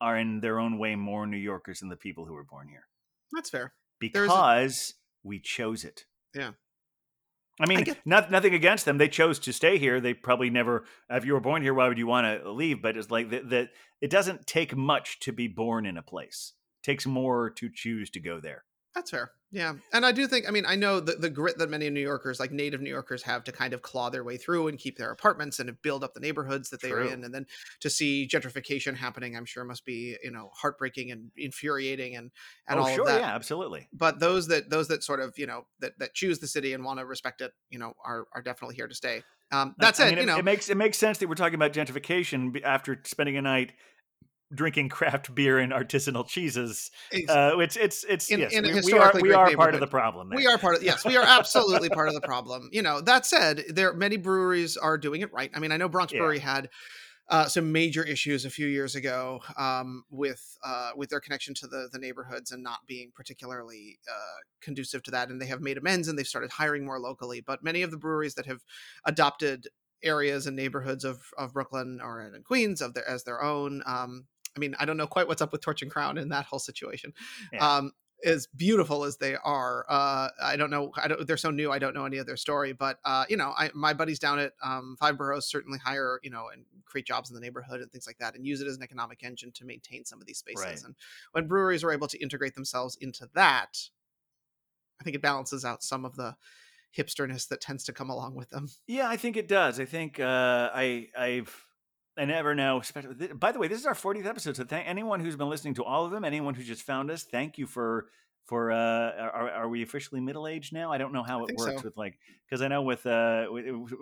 are 0.00 0.18
in 0.18 0.40
their 0.40 0.58
own 0.58 0.78
way 0.78 0.96
more 0.96 1.26
New 1.26 1.36
Yorkers 1.36 1.80
than 1.80 1.88
the 1.88 1.96
people 1.96 2.26
who 2.26 2.34
were 2.34 2.44
born 2.44 2.68
here 2.68 2.86
That's 3.32 3.48
fair. 3.48 3.72
There's 4.00 4.14
a- 4.14 4.28
because 4.28 4.94
we 5.22 5.38
chose 5.40 5.84
it. 5.84 6.04
Yeah. 6.34 6.50
I 7.60 7.66
mean, 7.66 7.84
get- 7.84 7.98
not, 8.04 8.30
nothing 8.30 8.54
against 8.54 8.84
them. 8.84 8.98
They 8.98 9.08
chose 9.08 9.38
to 9.40 9.52
stay 9.52 9.78
here. 9.78 10.00
They 10.00 10.14
probably 10.14 10.50
never, 10.50 10.84
if 11.08 11.24
you 11.24 11.34
were 11.34 11.40
born 11.40 11.62
here, 11.62 11.74
why 11.74 11.88
would 11.88 11.98
you 11.98 12.06
want 12.06 12.42
to 12.42 12.50
leave? 12.50 12.82
But 12.82 12.96
it's 12.96 13.10
like 13.10 13.30
that, 13.30 13.50
that 13.50 13.68
it 14.00 14.10
doesn't 14.10 14.46
take 14.46 14.76
much 14.76 15.20
to 15.20 15.32
be 15.32 15.46
born 15.48 15.86
in 15.86 15.96
a 15.96 16.02
place. 16.02 16.52
It 16.82 16.86
takes 16.86 17.06
more 17.06 17.50
to 17.50 17.70
choose 17.72 18.10
to 18.10 18.20
go 18.20 18.40
there. 18.40 18.64
That's 18.94 19.10
fair. 19.10 19.32
Yeah. 19.50 19.74
And 19.92 20.04
I 20.04 20.12
do 20.12 20.26
think, 20.26 20.48
I 20.48 20.50
mean, 20.50 20.64
I 20.66 20.74
know 20.76 21.00
the, 21.00 21.14
the 21.14 21.30
grit 21.30 21.58
that 21.58 21.70
many 21.70 21.88
New 21.90 22.00
Yorkers, 22.00 22.40
like 22.40 22.50
native 22.52 22.80
New 22.80 22.90
Yorkers, 22.90 23.22
have 23.22 23.44
to 23.44 23.52
kind 23.52 23.72
of 23.72 23.82
claw 23.82 24.08
their 24.10 24.24
way 24.24 24.36
through 24.36 24.68
and 24.68 24.78
keep 24.78 24.98
their 24.98 25.10
apartments 25.10 25.58
and 25.58 25.70
build 25.82 26.02
up 26.02 26.14
the 26.14 26.20
neighborhoods 26.20 26.70
that 26.70 26.80
they 26.80 26.90
are 26.90 27.02
in. 27.02 27.24
And 27.24 27.34
then 27.34 27.46
to 27.80 27.90
see 27.90 28.28
gentrification 28.30 28.96
happening, 28.96 29.36
I'm 29.36 29.44
sure 29.44 29.64
must 29.64 29.84
be, 29.84 30.16
you 30.22 30.30
know, 30.30 30.50
heartbreaking 30.54 31.10
and 31.10 31.30
infuriating 31.36 32.16
and, 32.16 32.30
and 32.68 32.78
oh, 32.78 32.82
all 32.82 32.88
sure. 32.88 33.00
of 33.02 33.06
that. 33.08 33.20
Yeah, 33.20 33.34
absolutely. 33.34 33.88
But 33.92 34.20
those 34.20 34.48
that, 34.48 34.70
those 34.70 34.88
that 34.88 35.04
sort 35.04 35.20
of, 35.20 35.36
you 35.38 35.46
know, 35.46 35.66
that, 35.80 35.98
that 35.98 36.14
choose 36.14 36.38
the 36.38 36.48
city 36.48 36.72
and 36.72 36.84
want 36.84 36.98
to 37.00 37.06
respect 37.06 37.40
it, 37.40 37.52
you 37.70 37.78
know, 37.78 37.94
are, 38.04 38.26
are 38.34 38.42
definitely 38.42 38.76
here 38.76 38.88
to 38.88 38.94
stay. 38.94 39.22
Um, 39.52 39.74
I- 39.78 39.84
that 39.84 39.94
I 39.94 39.96
said, 39.96 40.08
mean, 40.10 40.16
you 40.16 40.22
it, 40.22 40.26
know, 40.26 40.38
it 40.38 40.44
makes 40.44 40.68
it 40.68 40.76
makes 40.76 40.98
sense 40.98 41.18
that 41.18 41.28
we're 41.28 41.34
talking 41.36 41.54
about 41.54 41.72
gentrification 41.72 42.60
after 42.64 43.00
spending 43.04 43.36
a 43.36 43.42
night 43.42 43.72
drinking 44.52 44.88
craft 44.88 45.34
beer 45.34 45.58
and 45.58 45.72
artisanal 45.72 46.26
cheeses. 46.26 46.90
it's- 47.12 47.28
Uh, 47.34 47.58
it's 47.58 47.76
it's 47.76 48.04
it's 48.04 48.30
In- 48.30 48.40
yes, 48.40 48.52
in 48.52 48.64
we, 48.64 48.80
we 48.82 48.92
are 48.98 49.12
we 49.20 49.32
are 49.32 49.50
part 49.56 49.74
of 49.74 49.80
the 49.80 49.86
problem. 49.86 50.30
We 50.34 50.46
are 50.46 50.58
part 50.58 50.76
of 50.76 50.82
yes, 50.82 51.04
we 51.04 51.16
are 51.16 51.24
absolutely 51.24 51.88
part 51.88 52.08
of 52.08 52.14
the 52.14 52.20
problem. 52.32 52.68
You 52.72 52.82
know, 52.82 53.00
that 53.00 53.26
said, 53.26 53.64
there 53.70 53.92
many 53.94 54.16
breweries 54.16 54.76
are 54.76 54.98
doing 54.98 55.20
it 55.22 55.32
right. 55.32 55.50
I 55.54 55.58
mean, 55.60 55.72
I 55.72 55.76
know 55.76 55.88
Bronx 55.88 56.12
Yeah. 56.12 56.20
Brewery 56.20 56.38
had 56.40 56.68
uh, 57.30 57.46
some 57.46 57.72
major 57.72 58.02
issues 58.04 58.44
a 58.44 58.50
few 58.50 58.66
years 58.66 58.94
ago 58.94 59.40
um, 59.56 60.04
with 60.10 60.58
uh, 60.62 60.90
with 60.94 61.08
their 61.08 61.20
connection 61.20 61.54
to 61.54 61.66
the 61.66 61.88
the 61.90 61.98
neighborhoods 61.98 62.52
and 62.52 62.62
not 62.62 62.80
being 62.86 63.10
particularly 63.14 63.98
uh, 64.08 64.36
conducive 64.60 65.02
to 65.04 65.10
that. 65.10 65.30
And 65.30 65.40
they 65.40 65.46
have 65.46 65.62
made 65.62 65.78
amends 65.78 66.06
and 66.06 66.18
they've 66.18 66.26
started 66.26 66.50
hiring 66.50 66.84
more 66.84 67.00
locally. 67.00 67.40
But 67.40 67.64
many 67.64 67.80
of 67.82 67.90
the 67.90 67.96
breweries 67.96 68.34
that 68.34 68.44
have 68.46 68.60
adopted 69.06 69.68
areas 70.04 70.46
and 70.46 70.56
neighborhoods 70.56 71.04
of 71.04 71.22
of 71.36 71.54
Brooklyn 71.54 72.00
or 72.02 72.20
in 72.20 72.42
Queens 72.42 72.80
of 72.80 72.94
their 72.94 73.08
as 73.08 73.24
their 73.24 73.42
own. 73.42 73.82
Um, 73.86 74.26
I 74.56 74.60
mean, 74.60 74.76
I 74.78 74.84
don't 74.84 74.96
know 74.96 75.06
quite 75.06 75.26
what's 75.26 75.42
up 75.42 75.52
with 75.52 75.60
Torch 75.60 75.82
and 75.82 75.90
Crown 75.90 76.18
in 76.18 76.28
that 76.28 76.44
whole 76.44 76.60
situation. 76.60 77.12
Yeah. 77.52 77.76
Um, 77.76 77.92
as 78.24 78.46
beautiful 78.46 79.04
as 79.04 79.18
they 79.18 79.36
are, 79.36 79.84
uh, 79.88 80.28
I 80.42 80.56
don't 80.56 80.70
know. 80.70 80.92
I 80.96 81.08
don't. 81.08 81.26
They're 81.26 81.36
so 81.36 81.50
new. 81.50 81.70
I 81.70 81.78
don't 81.78 81.94
know 81.94 82.06
any 82.06 82.16
of 82.18 82.26
their 82.26 82.36
story. 82.36 82.72
But 82.72 82.98
uh, 83.04 83.24
you 83.28 83.36
know, 83.36 83.52
I, 83.56 83.70
my 83.74 83.92
buddies 83.92 84.18
down 84.18 84.38
at 84.38 84.52
um, 84.62 84.96
Five 84.98 85.18
Boroughs 85.18 85.46
certainly 85.46 85.78
hire, 85.78 86.20
you 86.22 86.30
know, 86.30 86.46
and 86.52 86.64
create 86.86 87.06
jobs 87.06 87.30
in 87.30 87.34
the 87.34 87.40
neighborhood 87.40 87.80
and 87.80 87.90
things 87.90 88.06
like 88.06 88.18
that, 88.18 88.34
and 88.34 88.46
use 88.46 88.60
it 88.60 88.66
as 88.66 88.76
an 88.76 88.82
economic 88.82 89.22
engine 89.22 89.52
to 89.52 89.64
maintain 89.64 90.04
some 90.04 90.20
of 90.20 90.26
these 90.26 90.38
spaces. 90.38 90.64
Right. 90.64 90.82
And 90.84 90.94
when 91.32 91.46
breweries 91.46 91.84
are 91.84 91.92
able 91.92 92.08
to 92.08 92.18
integrate 92.18 92.54
themselves 92.54 92.96
into 93.00 93.28
that, 93.34 93.78
I 95.00 95.04
think 95.04 95.16
it 95.16 95.22
balances 95.22 95.64
out 95.64 95.82
some 95.82 96.04
of 96.04 96.16
the 96.16 96.36
hipsterness 96.96 97.48
that 97.48 97.60
tends 97.60 97.84
to 97.84 97.92
come 97.92 98.10
along 98.10 98.34
with 98.34 98.50
them. 98.50 98.68
Yeah, 98.86 99.08
I 99.08 99.16
think 99.16 99.36
it 99.36 99.48
does. 99.48 99.80
I 99.80 99.84
think 99.84 100.20
uh, 100.20 100.70
I 100.74 101.08
I've 101.16 101.66
I 102.16 102.24
never 102.24 102.54
know. 102.54 102.80
Especially, 102.80 103.28
by 103.34 103.52
the 103.52 103.58
way, 103.58 103.68
this 103.68 103.80
is 103.80 103.86
our 103.86 103.94
40th 103.94 104.26
episode. 104.26 104.56
So 104.56 104.64
thank 104.64 104.86
anyone 104.88 105.20
who's 105.20 105.36
been 105.36 105.48
listening 105.50 105.74
to 105.74 105.84
all 105.84 106.04
of 106.04 106.12
them. 106.12 106.24
Anyone 106.24 106.54
who 106.54 106.62
just 106.62 106.82
found 106.82 107.10
us, 107.10 107.24
thank 107.24 107.58
you 107.58 107.66
for 107.66 108.06
for. 108.46 108.70
Uh, 108.72 108.76
are, 108.76 109.50
are 109.50 109.68
we 109.68 109.82
officially 109.82 110.20
middle 110.20 110.46
aged 110.46 110.72
now? 110.72 110.92
I 110.92 110.98
don't 110.98 111.12
know 111.12 111.22
how 111.24 111.40
I 111.40 111.44
it 111.48 111.56
works 111.56 111.80
so. 111.80 111.88
with 111.88 111.96
like 111.96 112.18
because 112.48 112.62
I 112.62 112.68
know 112.68 112.82
with 112.82 113.04
uh 113.06 113.46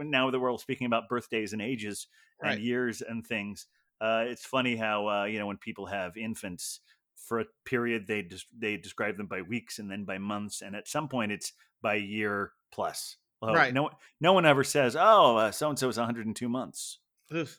now 0.00 0.30
the 0.30 0.40
world 0.40 0.60
speaking 0.60 0.86
about 0.86 1.08
birthdays 1.08 1.52
and 1.52 1.62
ages 1.62 2.06
Right. 2.42 2.54
and 2.54 2.62
years 2.62 3.02
and 3.02 3.24
things. 3.26 3.66
Uh, 4.00 4.24
it's 4.26 4.44
funny 4.44 4.74
how 4.74 5.06
uh, 5.08 5.24
you 5.24 5.38
know 5.38 5.46
when 5.46 5.58
people 5.58 5.86
have 5.86 6.16
infants 6.16 6.80
for 7.28 7.40
a 7.40 7.44
period 7.64 8.06
they 8.06 8.22
just 8.22 8.46
they 8.58 8.76
describe 8.76 9.16
them 9.16 9.26
by 9.26 9.42
weeks 9.42 9.78
and 9.78 9.90
then 9.90 10.04
by 10.04 10.18
months 10.18 10.60
and 10.62 10.74
at 10.76 10.88
some 10.88 11.08
point 11.08 11.32
it's 11.32 11.52
by 11.80 11.94
year 11.94 12.52
plus. 12.72 13.16
Well, 13.40 13.54
Right. 13.54 13.74
No, 13.74 13.90
no 14.20 14.32
one 14.34 14.46
ever 14.46 14.62
says, 14.64 14.96
"Oh, 14.98 15.50
so 15.50 15.68
and 15.70 15.78
so 15.78 15.88
is 15.88 15.96
102 15.98 16.48
months." 16.48 16.98
Oof. 17.34 17.58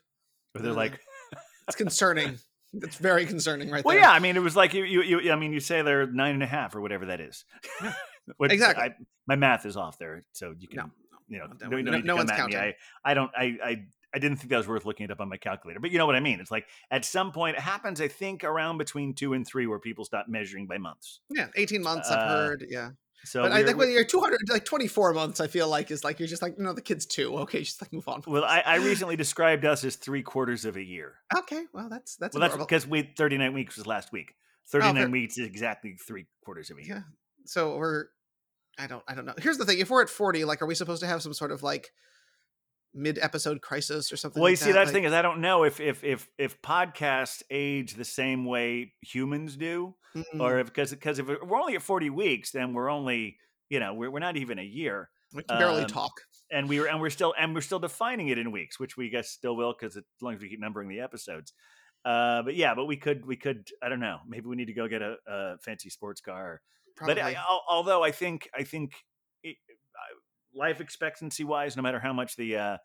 Or 0.55 0.61
they're 0.61 0.71
Uh, 0.71 0.75
like, 0.75 0.99
It's 1.67 1.75
concerning. 1.75 2.37
it's 2.73 2.95
very 2.97 3.25
concerning, 3.25 3.69
right 3.69 3.83
"Well, 3.83 3.95
there. 3.95 4.03
yeah." 4.03 4.11
I 4.11 4.19
mean, 4.19 4.35
it 4.37 4.41
was 4.41 4.55
like 4.55 4.73
you, 4.73 4.83
you, 4.85 5.01
you. 5.19 5.31
I 5.31 5.35
mean, 5.35 5.51
you 5.51 5.59
say 5.59 5.81
they're 5.81 6.07
nine 6.07 6.33
and 6.35 6.43
a 6.43 6.47
half 6.47 6.73
or 6.75 6.79
whatever 6.81 7.07
that 7.07 7.19
is. 7.19 7.43
Which 8.37 8.51
Exactly. 8.53 8.83
I, 8.83 8.95
my 9.27 9.35
math 9.35 9.65
is 9.65 9.75
off 9.75 9.97
there, 9.99 10.23
so 10.31 10.53
you 10.57 10.67
can, 10.69 10.77
No, 10.77 10.89
you 11.27 11.39
know, 11.39 11.47
no, 11.47 11.67
no, 11.67 11.69
no- 11.69 11.81
no, 11.81 11.91
no 11.91 11.97
need 11.97 12.05
to 12.07 12.15
one's 12.15 12.31
counting. 12.31 12.57
I, 12.57 12.75
I 13.03 13.13
don't. 13.13 13.31
I, 13.37 13.57
I, 13.63 13.85
I 14.13 14.19
didn't 14.19 14.37
think 14.37 14.49
that 14.51 14.57
was 14.57 14.67
worth 14.67 14.85
looking 14.85 15.05
it 15.05 15.11
up 15.11 15.19
on 15.21 15.29
my 15.29 15.37
calculator, 15.37 15.79
but 15.79 15.91
you 15.91 15.97
know 15.97 16.05
what 16.05 16.15
I 16.15 16.19
mean. 16.19 16.39
It's 16.39 16.51
like 16.51 16.67
at 16.91 17.03
some 17.05 17.31
point 17.31 17.57
it 17.57 17.61
happens. 17.61 17.99
I 17.99 18.07
think 18.07 18.43
around 18.43 18.77
between 18.77 19.13
two 19.13 19.33
and 19.33 19.45
three, 19.45 19.65
where 19.67 19.79
people 19.79 20.05
stop 20.05 20.27
measuring 20.27 20.67
by 20.67 20.77
months. 20.77 21.19
Yeah, 21.29 21.47
18 21.55 21.81
months 21.81 22.09
Uh, 22.09 22.15
I've 22.15 22.29
heard. 22.29 22.65
Yeah. 22.69 22.91
So 23.25 23.43
but 23.43 23.53
I 23.53 23.63
think 23.63 23.77
when 23.77 23.89
you're 23.89 24.03
200 24.03 24.41
like 24.49 24.65
24 24.65 25.13
months 25.13 25.39
I 25.39 25.47
feel 25.47 25.69
like 25.69 25.91
is 25.91 26.03
like 26.03 26.19
you're 26.19 26.27
just 26.27 26.41
like 26.41 26.57
no 26.59 26.73
the 26.73 26.81
kid's 26.81 27.05
2. 27.05 27.37
Okay, 27.39 27.59
just 27.63 27.81
like 27.81 27.93
move 27.93 28.07
on. 28.09 28.21
well, 28.27 28.43
I, 28.43 28.59
I 28.65 28.75
recently 28.77 29.15
described 29.15 29.63
us 29.63 29.83
as 29.85 29.95
three 29.95 30.21
quarters 30.21 30.65
of 30.65 30.75
a 30.75 30.83
year. 30.83 31.13
Okay, 31.37 31.63
well 31.73 31.87
that's 31.89 32.17
that's 32.17 32.35
Well, 32.35 32.41
that's 32.41 32.57
because 32.57 32.85
we 32.85 33.13
39 33.17 33.53
weeks 33.53 33.77
was 33.77 33.87
last 33.87 34.11
week. 34.11 34.35
39 34.67 34.95
fair. 34.95 35.09
weeks 35.09 35.37
is 35.37 35.47
exactly 35.47 35.95
three 36.05 36.25
quarters 36.43 36.69
of 36.69 36.77
a 36.77 36.85
year. 36.85 36.95
Yeah. 36.95 37.01
So 37.45 37.77
we're 37.77 38.07
I 38.77 38.87
don't 38.87 39.03
I 39.07 39.15
don't 39.15 39.25
know. 39.25 39.35
Here's 39.37 39.57
the 39.57 39.65
thing, 39.65 39.79
if 39.79 39.89
we're 39.89 40.01
at 40.01 40.09
40 40.09 40.43
like 40.43 40.61
are 40.61 40.65
we 40.65 40.75
supposed 40.75 41.01
to 41.01 41.07
have 41.07 41.21
some 41.21 41.33
sort 41.33 41.51
of 41.51 41.63
like 41.63 41.91
mid 42.93 43.17
episode 43.19 43.61
crisis 43.61 44.11
or 44.11 44.17
something 44.17 44.41
Well, 44.41 44.49
you 44.49 44.53
like 44.55 44.59
see, 44.59 44.71
that? 44.71 44.79
that's 44.79 44.89
the 44.89 44.93
thing 44.93 45.03
is 45.05 45.13
I 45.13 45.21
don't 45.21 45.41
know 45.41 45.63
if 45.63 45.79
if 45.79 46.03
if 46.03 46.29
if 46.37 46.61
podcasts 46.61 47.41
age 47.49 47.95
the 47.95 48.05
same 48.05 48.45
way 48.45 48.93
humans 49.01 49.55
do, 49.57 49.95
Mm, 50.15 50.39
or 50.41 50.59
if 50.59 50.67
because 50.67 50.91
because 50.91 51.17
if 51.17 51.25
we're 51.27 51.59
only 51.59 51.75
at 51.75 51.81
40 51.81 52.11
weeks, 52.11 52.51
then 52.51 52.73
we're 52.73 52.89
only 52.89 53.37
you 53.69 53.79
know 53.79 53.95
we're, 53.95 54.11
we're 54.11 54.19
not 54.19 54.37
even 54.37 54.59
a 54.59 54.63
year, 54.63 55.09
we 55.33 55.41
can 55.41 55.57
barely 55.57 55.81
um, 55.81 55.87
talk. 55.87 56.11
and 56.51 56.69
we 56.69 56.79
were 56.79 56.85
and 56.85 57.01
we're 57.01 57.09
still 57.09 57.33
and 57.35 57.55
we're 57.55 57.61
still 57.61 57.79
defining 57.79 58.27
it 58.27 58.37
in 58.37 58.51
weeks, 58.51 58.79
which 58.79 58.95
we 58.95 59.09
guess 59.09 59.29
still 59.31 59.55
will 59.55 59.73
because 59.73 59.97
as 59.97 60.03
long 60.21 60.35
as 60.35 60.39
we 60.41 60.49
keep 60.49 60.59
numbering 60.59 60.87
the 60.87 60.99
episodes. 60.99 61.53
Uh, 62.05 62.43
but 62.43 62.53
yeah, 62.55 62.75
but 62.75 62.85
we 62.85 62.95
could 62.95 63.25
we 63.25 63.35
could 63.35 63.67
I 63.81 63.89
don't 63.89 63.99
know 64.01 64.19
maybe 64.27 64.45
we 64.45 64.55
need 64.55 64.65
to 64.67 64.73
go 64.73 64.87
get 64.87 65.01
a, 65.01 65.15
a 65.25 65.57
fancy 65.59 65.89
sports 65.89 66.21
car. 66.21 66.61
Probably. 66.95 67.15
But 67.15 67.23
I, 67.23 67.35
although 67.67 68.03
I 68.03 68.11
think 68.11 68.47
I 68.53 68.61
think 68.63 68.93
life 70.55 70.81
expectancy 70.81 71.43
wise, 71.43 71.75
no 71.75 71.83
matter 71.83 71.99
how 71.99 72.13
much 72.13 72.35
the 72.35 72.57
uh, 72.57 72.77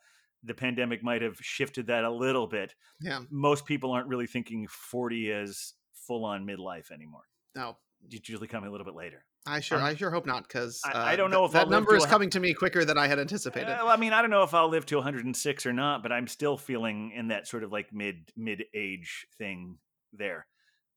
the 0.44 0.54
pandemic 0.54 1.02
might 1.02 1.22
have 1.22 1.36
shifted 1.40 1.86
that 1.88 2.04
a 2.04 2.10
little 2.10 2.46
bit, 2.46 2.74
yeah. 3.00 3.20
most 3.30 3.66
people 3.66 3.90
aren't 3.90 4.06
really 4.08 4.26
thinking 4.26 4.66
40 4.68 5.32
as 5.32 5.74
full 6.06 6.24
on 6.24 6.46
midlife 6.46 6.90
anymore. 6.92 7.22
No. 7.56 7.76
It's 8.10 8.28
usually 8.28 8.46
coming 8.46 8.68
a 8.68 8.70
little 8.70 8.84
bit 8.84 8.94
later. 8.94 9.24
I 9.46 9.60
sure 9.60 9.78
Um, 9.78 9.84
I 9.84 9.94
sure 9.94 10.10
hope 10.10 10.26
not 10.26 10.44
because 10.44 10.80
I- 10.84 11.12
I 11.12 11.16
don't 11.16 11.30
know 11.30 11.44
if 11.44 11.52
that 11.52 11.64
I'll 11.64 11.70
number 11.70 11.96
is 11.96 12.04
a 12.04 12.08
coming 12.08 12.30
to 12.30 12.40
me 12.40 12.54
quicker 12.54 12.84
than 12.84 12.98
I 12.98 13.08
had 13.08 13.18
anticipated. 13.18 13.68
Well, 13.68 13.88
I 13.88 13.96
mean, 13.96 14.12
I 14.12 14.20
don't 14.20 14.30
know 14.30 14.42
if 14.42 14.54
I'll 14.54 14.68
live 14.68 14.86
to 14.86 14.96
106 14.96 15.66
or 15.66 15.72
not, 15.72 16.02
but 16.02 16.12
I'm 16.12 16.28
still 16.28 16.56
feeling 16.56 17.12
in 17.12 17.28
that 17.28 17.48
sort 17.48 17.64
of 17.64 17.72
like 17.72 17.92
mid 17.92 18.30
mid 18.36 18.64
age 18.74 19.26
thing 19.38 19.78
there. 20.12 20.46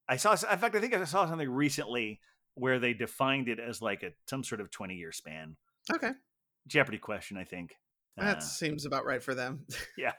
I 0.07 0.17
saw, 0.17 0.32
in 0.34 0.38
fact, 0.59 0.76
I 0.76 0.80
think 0.80 0.93
I 0.93 1.03
saw 1.05 1.28
something 1.28 1.49
recently 1.49 2.19
where 2.55 2.80
they 2.80 2.93
defined 2.93 3.47
it 3.47 3.59
as 3.59 3.82
like 3.82 4.03
a 4.03 4.11
some 4.28 4.43
sort 4.43 4.61
of 4.61 4.69
20 4.69 4.95
year 4.95 5.11
span. 5.11 5.55
okay. 5.91 6.11
Jeopardy 6.68 6.97
question, 6.97 7.38
I 7.38 7.43
think. 7.43 7.76
That 8.18 8.38
Uh, 8.38 8.41
seems 8.41 8.86
about 8.86 9.05
right 9.05 9.24
for 9.24 9.34
them. 9.34 9.66
yeah. 9.97 10.14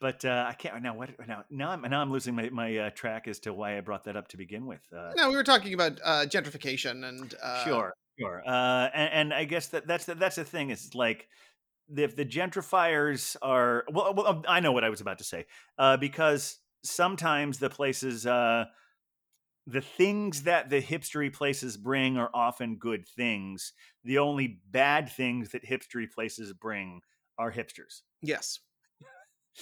but 0.00 0.24
uh, 0.24 0.46
I 0.48 0.54
can't 0.54 0.82
now. 0.82 0.94
What 0.94 1.10
now? 1.26 1.44
Now 1.50 1.70
I'm 1.70 1.82
now 1.82 2.00
I'm 2.00 2.10
losing 2.12 2.34
my 2.34 2.50
my 2.50 2.76
uh, 2.76 2.90
track 2.90 3.28
as 3.28 3.40
to 3.40 3.52
why 3.52 3.76
I 3.76 3.80
brought 3.80 4.04
that 4.04 4.16
up 4.16 4.28
to 4.28 4.36
begin 4.36 4.66
with. 4.66 4.80
Uh, 4.96 5.12
no, 5.16 5.28
we 5.28 5.36
were 5.36 5.44
talking 5.44 5.74
about 5.74 5.98
uh, 6.04 6.26
gentrification 6.26 7.08
and 7.08 7.34
uh, 7.42 7.64
sure, 7.64 7.94
sure. 8.18 8.42
Uh, 8.46 8.88
and, 8.94 9.12
and 9.12 9.34
I 9.34 9.44
guess 9.44 9.68
that 9.68 9.86
that's 9.86 10.06
the, 10.06 10.14
that's 10.14 10.36
the 10.36 10.44
thing. 10.44 10.70
Is 10.70 10.94
like 10.94 11.28
if 11.94 12.16
the 12.16 12.24
gentrifiers 12.24 13.36
are 13.42 13.84
well, 13.90 14.14
well, 14.14 14.26
um, 14.26 14.44
I 14.46 14.60
know 14.60 14.72
what 14.72 14.84
I 14.84 14.90
was 14.90 15.00
about 15.00 15.18
to 15.18 15.24
say 15.24 15.46
uh, 15.78 15.96
because 15.96 16.58
sometimes 16.84 17.58
the 17.58 17.70
places. 17.70 18.26
Uh, 18.26 18.66
the 19.70 19.80
things 19.80 20.42
that 20.44 20.70
the 20.70 20.80
hipstery 20.82 21.32
places 21.32 21.76
bring 21.76 22.16
are 22.16 22.30
often 22.34 22.76
good 22.76 23.06
things. 23.06 23.72
The 24.04 24.18
only 24.18 24.60
bad 24.70 25.10
things 25.10 25.50
that 25.50 25.64
hipstery 25.64 26.10
places 26.10 26.52
bring 26.52 27.02
are 27.38 27.52
hipsters. 27.52 28.02
Yes, 28.22 28.60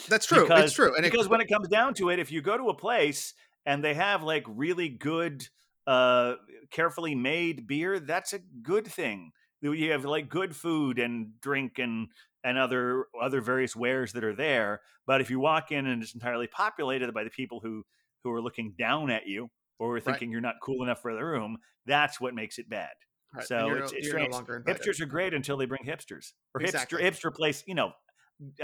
that's 0.09 0.27
true. 0.27 0.43
Because- 0.43 0.65
it's 0.67 0.75
true, 0.75 0.95
and 0.97 1.05
it- 1.05 1.13
because 1.13 1.29
when 1.29 1.41
it 1.41 1.49
comes 1.49 1.69
down 1.69 1.95
to 1.95 2.11
it, 2.11 2.19
if 2.19 2.31
you 2.33 2.41
go 2.41 2.57
to 2.57 2.69
a 2.71 2.75
place 2.75 3.35
and 3.67 3.83
they 3.85 3.95
have 3.95 4.23
like 4.23 4.45
really 4.47 4.89
good, 4.89 5.47
uh, 5.87 6.37
carefully 6.71 7.15
made 7.15 7.67
beer, 7.67 7.99
that's 8.01 8.33
a 8.33 8.39
good 8.39 8.87
thing. 8.87 9.33
You 9.61 9.91
have 9.93 10.05
like 10.05 10.29
good 10.29 10.55
food 10.55 10.99
and 10.99 11.41
drink 11.41 11.79
and 11.79 12.09
and 12.45 12.57
other 12.57 13.07
other 13.21 13.41
various 13.41 13.75
wares 13.75 14.13
that 14.13 14.23
are 14.23 14.35
there. 14.35 14.83
But 15.07 15.21
if 15.21 15.31
you 15.31 15.41
walk 15.41 15.73
in 15.73 15.87
and 15.87 16.03
it's 16.03 16.15
entirely 16.15 16.47
populated 16.47 17.13
by 17.13 17.25
the 17.25 17.31
people 17.31 17.61
who 17.61 17.85
who 18.23 18.31
are 18.33 18.41
looking 18.43 18.75
down 18.79 19.11
at 19.11 19.27
you 19.27 19.51
or 19.79 19.89
we're 19.89 20.01
thinking 20.01 20.31
you're 20.31 20.41
not 20.41 20.57
cool 20.63 20.83
enough 20.83 21.01
for 21.03 21.15
the 21.15 21.25
room, 21.25 21.59
that's 21.87 22.21
what 22.21 22.35
makes 22.35 22.59
it 22.59 22.69
bad. 22.69 22.91
right, 23.35 23.47
so 23.47 23.71
it's- 23.71 23.93
no, 23.93 23.99
it's 23.99 24.13
no 24.13 24.27
longer. 24.37 24.63
Hipsters 24.67 25.01
are 25.01 25.07
great 25.07 25.35
until 25.35 25.57
they 25.57 25.67
bring 25.67 25.85
hipsters 25.85 26.33
or 26.55 26.63
Exactly. 26.63 27.03
hipster 27.03 27.31
hipster 27.31 27.35
place. 27.35 27.63
You 27.67 27.75
know, 27.75 27.93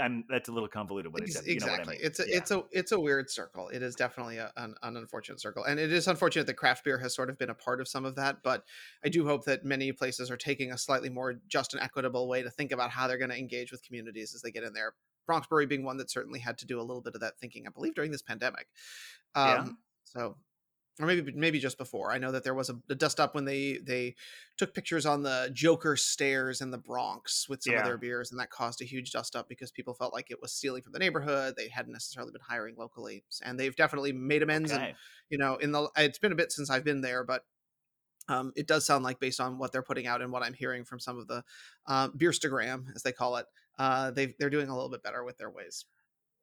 I'm 0.01 0.23
that's 0.29 0.47
a 0.49 0.51
little 0.53 0.69
convoluted. 0.69 1.11
What 1.11 1.21
I 1.21 1.25
Ex- 1.25 1.45
You 1.45 1.59
know 1.59 1.65
what 1.67 1.71
I 1.71 1.73
exactly. 1.75 1.95
mean. 1.97 2.05
It's 2.05 2.19
a 2.21 2.29
Yeah. 2.29 2.37
it's 2.37 2.51
a 2.51 2.63
it's 2.71 2.91
a 2.93 2.99
weird 2.99 3.29
circle. 3.29 3.67
It 3.69 3.83
is 3.83 3.93
definitely 3.95 4.37
a, 4.37 4.51
an, 4.57 4.73
an 4.83 4.95
unfortunate 4.97 5.39
circle, 5.41 5.65
and 5.65 5.79
it 5.79 5.91
is 5.91 6.07
unfortunate 6.07 6.47
that 6.47 6.53
craft 6.55 6.83
beer 6.85 6.97
has 6.99 7.13
sort 7.13 7.29
of 7.29 7.37
been 7.37 7.49
a 7.49 7.53
part 7.55 7.79
of 7.81 7.87
some 7.87 8.05
of 8.05 8.15
that. 8.15 8.41
But 8.41 8.63
I 9.03 9.09
do 9.09 9.25
hope 9.27 9.43
that 9.45 9.65
many 9.65 9.91
places 9.91 10.31
are 10.31 10.37
taking 10.37 10.71
a 10.71 10.77
slightly 10.77 11.09
more 11.09 11.35
just 11.47 11.73
and 11.73 11.83
equitable 11.83 12.27
way 12.27 12.41
to 12.41 12.49
think 12.49 12.71
about 12.71 12.89
how 12.89 13.07
they're 13.07 13.17
going 13.17 13.31
to 13.31 13.37
engage 13.37 13.71
with 13.71 13.83
communities 13.83 14.33
as 14.33 14.41
they 14.41 14.51
get 14.51 14.63
in 14.63 14.73
there. 14.73 14.93
Bronx 15.27 15.45
Brewery 15.47 15.65
being 15.65 15.83
one 15.83 15.97
that 15.97 16.09
certainly 16.09 16.39
had 16.39 16.57
to 16.59 16.65
do 16.65 16.79
a 16.79 16.83
little 16.83 17.01
bit 17.01 17.13
of 17.15 17.21
that 17.21 17.37
thinking, 17.39 17.67
I 17.67 17.71
believe, 17.71 17.95
during 17.95 18.11
this 18.11 18.21
pandemic. 18.21 18.67
Um, 19.35 19.45
Yeah. 19.45 19.67
So, 20.05 20.37
or 20.99 21.05
maybe 21.05 21.31
maybe 21.35 21.59
just 21.59 21.77
before. 21.77 22.11
I 22.11 22.17
know 22.17 22.31
that 22.31 22.43
there 22.43 22.53
was 22.53 22.69
a, 22.69 22.79
a 22.89 22.95
dust 22.95 23.19
up 23.19 23.35
when 23.35 23.45
they 23.45 23.79
they 23.85 24.15
took 24.57 24.73
pictures 24.73 25.05
on 25.05 25.23
the 25.23 25.49
Joker 25.53 25.97
stairs 25.97 26.61
in 26.61 26.71
the 26.71 26.77
Bronx 26.77 27.47
with 27.49 27.63
some 27.63 27.73
of 27.75 27.83
their 27.83 27.97
beers, 27.97 28.31
and 28.31 28.39
that 28.39 28.49
caused 28.49 28.81
a 28.81 28.85
huge 28.85 29.11
dust 29.11 29.35
up 29.35 29.49
because 29.49 29.71
people 29.71 29.93
felt 29.93 30.13
like 30.13 30.31
it 30.31 30.41
was 30.41 30.53
stealing 30.53 30.81
from 30.81 30.93
the 30.93 30.99
neighborhood. 30.99 31.55
They 31.57 31.67
hadn't 31.67 31.91
necessarily 31.91 32.31
been 32.31 32.41
hiring 32.47 32.75
locally, 32.77 33.23
and 33.43 33.59
they've 33.59 33.75
definitely 33.75 34.13
made 34.13 34.43
amends. 34.43 34.71
And 34.71 34.87
you 35.29 35.37
know, 35.37 35.55
in 35.57 35.71
the 35.71 35.89
it's 35.97 36.19
been 36.19 36.31
a 36.31 36.35
bit 36.35 36.51
since 36.51 36.69
I've 36.69 36.85
been 36.85 37.01
there, 37.01 37.23
but 37.25 37.43
um, 38.27 38.53
it 38.55 38.67
does 38.67 38.85
sound 38.85 39.03
like 39.03 39.19
based 39.19 39.39
on 39.39 39.57
what 39.57 39.71
they're 39.71 39.83
putting 39.83 40.07
out 40.07 40.21
and 40.21 40.31
what 40.31 40.43
I'm 40.43 40.53
hearing 40.53 40.83
from 40.83 40.99
some 40.99 41.19
of 41.19 41.27
the 41.27 41.43
uh, 41.87 42.09
Beerstagram, 42.09 42.85
as 42.95 43.03
they 43.03 43.11
call 43.11 43.35
it, 43.37 43.45
uh, 43.77 44.11
they 44.11 44.33
they're 44.39 44.49
doing 44.49 44.69
a 44.69 44.73
little 44.73 44.89
bit 44.89 45.03
better 45.03 45.23
with 45.23 45.37
their 45.37 45.49
ways. 45.49 45.85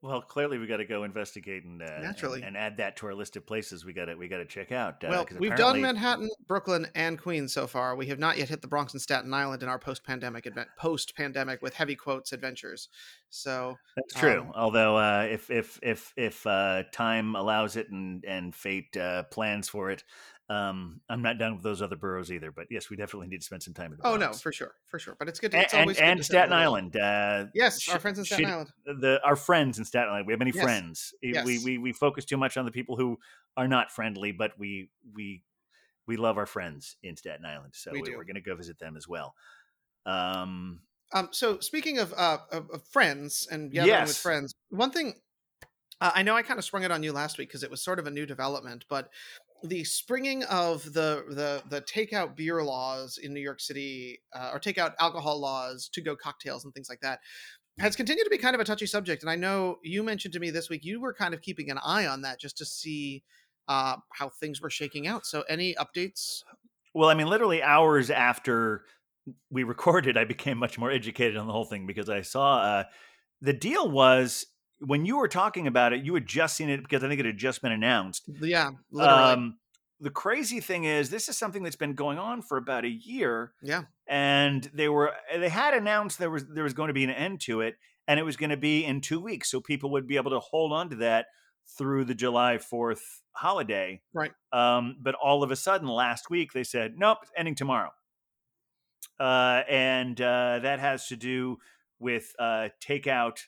Well, 0.03 0.21
clearly 0.21 0.59
we 0.59 0.67
got 0.67 0.79
to 0.79 0.85
go 0.85 1.05
investigate 1.05 1.65
and 1.65 1.81
uh, 1.81 1.87
and- 1.87 2.03
Naturally. 2.03 2.43
and, 2.43 2.57
add 2.57 2.77
that 2.79 2.97
to 2.97 3.07
our 3.07 3.15
list 3.15 3.37
of 3.37 3.47
places 3.47 3.85
we 3.85 3.93
got 3.93 4.07
to 4.07 4.17
we 4.17 4.27
got 4.27 4.39
to 4.39 4.45
check 4.45 4.73
out. 4.73 5.03
Uh, 5.05 5.09
well, 5.11 5.27
we've 5.39 5.55
done 5.55 5.81
Manhattan, 5.81 6.29
Brooklyn, 6.49 6.89
and 6.97 7.21
Queens 7.21 7.53
so 7.53 7.69
far. 7.69 7.95
We 7.95 8.07
have 8.07 8.19
not 8.19 8.37
yet 8.37 8.49
hit 8.49 8.63
the 8.63 8.69
Bronx 8.69 8.93
and 8.95 9.01
Staten 9.01 9.33
Island 9.33 9.63
in 9.63 9.69
our 9.69 9.79
post-pandemic 9.79 10.47
advent, 10.47 10.69
post-pandemic 10.77 11.63
with 11.63 11.75
heavy 11.75 11.95
quotes 11.95 12.33
adventures. 12.33 12.89
So 13.31 13.79
That's 13.97 14.15
true. 14.15 14.41
um, 14.41 14.53
Although, 14.57 14.97
uh, 14.97 15.29
if 15.31 15.51
if 15.51 15.79
if 15.83 16.13
if 16.17 16.47
uh, 16.49 16.83
time 16.93 17.37
allows 17.37 17.77
it 17.77 17.89
and 17.91 18.25
and 18.25 18.55
fate 18.55 18.97
uh, 18.97 19.23
plans 19.25 19.69
for 19.69 19.91
it, 19.91 20.03
um, 20.53 21.01
I'm 21.09 21.23
not 21.23 21.39
done 21.39 21.55
with 21.55 21.63
those 21.63 21.81
other 21.83 21.97
boroughs 21.97 22.31
either. 22.31 22.51
But 22.53 22.67
yes, 22.71 22.91
we 22.91 22.97
definitely 22.97 23.29
need 23.29 23.39
to 23.41 23.45
spend 23.45 23.63
some 23.63 23.75
time 23.75 23.93
in 23.93 23.99
the 23.99 24.07
Oh 24.07 24.17
no, 24.17 24.33
for 24.33 24.53
sure, 24.53 24.75
for 24.89 24.99
sure. 24.99 25.17
But 25.19 25.29
it's 25.29 25.41
good. 25.41 25.53
To, 25.53 25.57
and 25.57 25.65
it's 25.65 25.75
and, 25.75 25.81
always 25.83 25.99
and 25.99 26.19
to 26.19 26.25
Staten. 26.25 26.53
Island. 26.53 26.97
Uh, 26.97 27.47
Yes, 27.55 27.89
our 27.89 27.99
friends 27.99 28.19
in 28.19 28.25
Staten 28.25 28.45
shitty- 28.47 28.51
Island. 28.53 28.71
the 29.01 29.21
our 29.25 29.37
friends 29.37 29.79
in 29.79 29.85
Staten 29.85 30.11
Island. 30.11 30.27
We 30.27 30.33
have 30.33 30.41
many 30.41 30.53
Yes. 30.55 30.63
friends. 30.65 31.15
Eh, 31.23 31.43
We, 31.45 31.59
we 31.65 31.79
we 31.79 31.93
focus 31.93 32.25
too 32.25 32.37
much 32.37 32.57
on 32.57 32.65
the 32.65 32.73
people 32.73 32.97
who 32.97 33.19
are 33.57 33.69
not 33.69 33.91
friendly, 33.91 34.33
but 34.33 34.59
we 34.59 34.91
we 35.15 35.43
we 36.07 36.17
love 36.17 36.37
our 36.39 36.47
friends 36.47 36.97
in 37.03 37.17
Staten 37.17 37.45
Island, 37.47 37.75
so 37.77 37.93
We 37.93 38.01
are 38.01 38.25
going 38.25 38.35
to 38.35 38.41
go 38.41 38.57
visit 38.57 38.79
them 38.79 38.97
as 38.97 39.07
well. 39.09 39.35
Um, 40.05 40.81
Um, 41.15 41.29
so 41.31 41.61
speaking 41.61 41.99
of, 41.99 42.13
uh, 42.15 42.39
of, 42.51 42.71
of 42.71 42.83
friends 42.89 43.47
and 43.51 43.71
gathering 43.71 44.03
with 44.03 44.17
friends, 44.17 44.55
one 44.71 44.91
thing 44.91 45.15
uh, 46.01 46.11
I 46.15 46.23
know 46.23 46.35
I 46.35 46.43
kind 46.43 46.59
of 46.59 46.65
sprung 46.65 46.83
it 46.83 46.91
on 46.91 47.03
you 47.05 47.13
last 47.13 47.39
week 47.39 47.49
because 47.51 47.63
it 47.63 47.71
was 47.71 47.81
sort 47.83 47.99
of 48.01 48.07
a 48.07 48.11
new 48.11 48.27
development, 48.27 48.85
but 48.89 49.11
the 49.63 49.85
springing 49.85 50.43
of 50.45 50.85
the 50.93 51.25
the 51.29 51.63
the 51.69 51.81
takeout 51.83 52.37
beer 52.37 52.63
laws 52.63 53.19
in 53.19 53.33
New 53.33 53.41
York 53.41 53.61
City 53.61 54.21
uh, 54.35 54.51
or 54.53 54.61
takeout 54.61 54.95
alcohol 55.01 55.41
laws, 55.41 55.89
to 55.93 56.01
go 56.01 56.17
cocktails 56.17 56.65
and 56.65 56.75
things 56.75 56.89
like 56.89 57.01
that 57.01 57.21
has 57.79 57.97
continued 57.97 58.25
to 58.25 58.31
be 58.31 58.39
kind 58.39 58.55
of 58.55 58.61
a 58.61 58.65
touchy 58.65 58.87
subject. 58.87 59.23
And 59.23 59.31
I 59.31 59.37
know 59.37 59.79
you 59.83 60.03
mentioned 60.03 60.35
to 60.35 60.41
me 60.41 60.51
this 60.51 60.69
week 60.69 60.85
you 60.85 61.01
were 61.01 61.15
kind 61.15 61.35
of 61.35 61.41
keeping 61.41 61.71
an 61.71 61.79
eye 61.83 62.07
on 62.07 62.23
that 62.23 62.39
just 62.39 62.59
to 62.59 62.67
see 62.67 63.23
uh, 63.69 63.97
how 64.13 64.29
things 64.29 64.61
were 64.61 64.71
shaking 64.71 65.07
out. 65.07 65.25
So 65.27 65.43
any 65.49 65.75
updates? 65.75 66.43
Well, 66.95 67.09
I 67.09 67.15
mean, 67.15 67.29
literally 67.29 67.63
hours 67.63 68.11
after 68.11 68.85
we 69.51 69.63
recorded, 69.63 70.17
I 70.17 70.25
became 70.25 70.59
much 70.59 70.79
more 70.79 70.91
educated 70.91 71.37
on 71.37 71.47
the 71.47 71.53
whole 71.53 71.65
thing 71.65 71.87
because 71.87 72.09
I 72.09 72.23
saw 72.23 72.59
uh, 72.59 72.85
the 73.41 73.53
deal 73.53 73.91
was 73.91 74.47
when 74.85 75.07
you 75.07 75.19
were 75.19 75.29
talking 75.29 75.67
about 75.67 75.93
it, 75.93 76.05
you 76.05 76.15
had 76.15 76.27
just 76.27 76.57
seen 76.57 76.69
it 76.69 76.83
because 76.83 77.05
I 77.05 77.09
think 77.09 77.21
it 77.21 77.27
had 77.27 77.39
just 77.39 77.63
been 77.63 77.73
announced. 77.73 78.29
Yeah, 78.41 78.71
literally. 78.91 79.33
Um, 79.33 79.57
the 80.01 80.11
crazy 80.11 80.59
thing 80.59 80.85
is, 80.85 81.11
this 81.11 81.29
is 81.29 81.39
something 81.39 81.63
that's 81.63 81.77
been 81.77 81.95
going 81.95 82.19
on 82.19 82.43
for 82.43 82.59
about 82.59 82.85
a 82.85 82.89
year, 82.91 83.53
yeah. 83.63 83.83
and 84.09 84.69
they 84.75 84.89
were 84.89 85.13
they 85.33 85.49
had 85.49 85.75
announced 85.75 86.19
there 86.19 86.31
was 86.31 86.45
there 86.49 86.65
was 86.65 86.75
going 86.75 86.89
to 86.89 86.95
be 86.95 87.05
an 87.05 87.11
end 87.11 87.41
to 87.43 87.61
it, 87.61 87.77
and 88.09 88.19
it 88.19 88.25
was 88.25 88.37
going 88.37 88.51
to 88.51 88.57
be 88.57 88.85
in 88.85 89.01
two 89.01 89.21
weeks, 89.21 89.51
so 89.51 89.61
people 89.61 89.91
would 89.93 90.09
be 90.09 90.17
able 90.17 90.33
to 90.33 90.41
hold 90.41 90.73
on 90.73 90.91
to 90.91 90.97
that 90.97 91.27
through 91.79 92.05
the 92.05 92.15
July 92.15 92.59
Fourth 92.59 93.23
holiday. 93.31 94.03
Right. 94.13 94.33
Um, 94.53 94.97
but 95.01 95.15
all 95.15 95.45
of 95.45 95.53
a 95.53 95.57
sudden, 95.57 95.87
last 95.87 96.29
week 96.29 96.53
they 96.53 96.65
said, 96.65 96.95
"Nope, 96.99 97.19
it's 97.23 97.33
ending 97.37 97.55
tomorrow," 97.55 97.91
uh, 99.21 99.63
and 99.69 100.21
uh, 100.21 100.59
that 100.63 100.81
has 100.81 101.07
to 101.09 101.17
do 101.17 101.59
with 102.01 102.35
uh, 102.41 102.71
takeout 102.85 103.39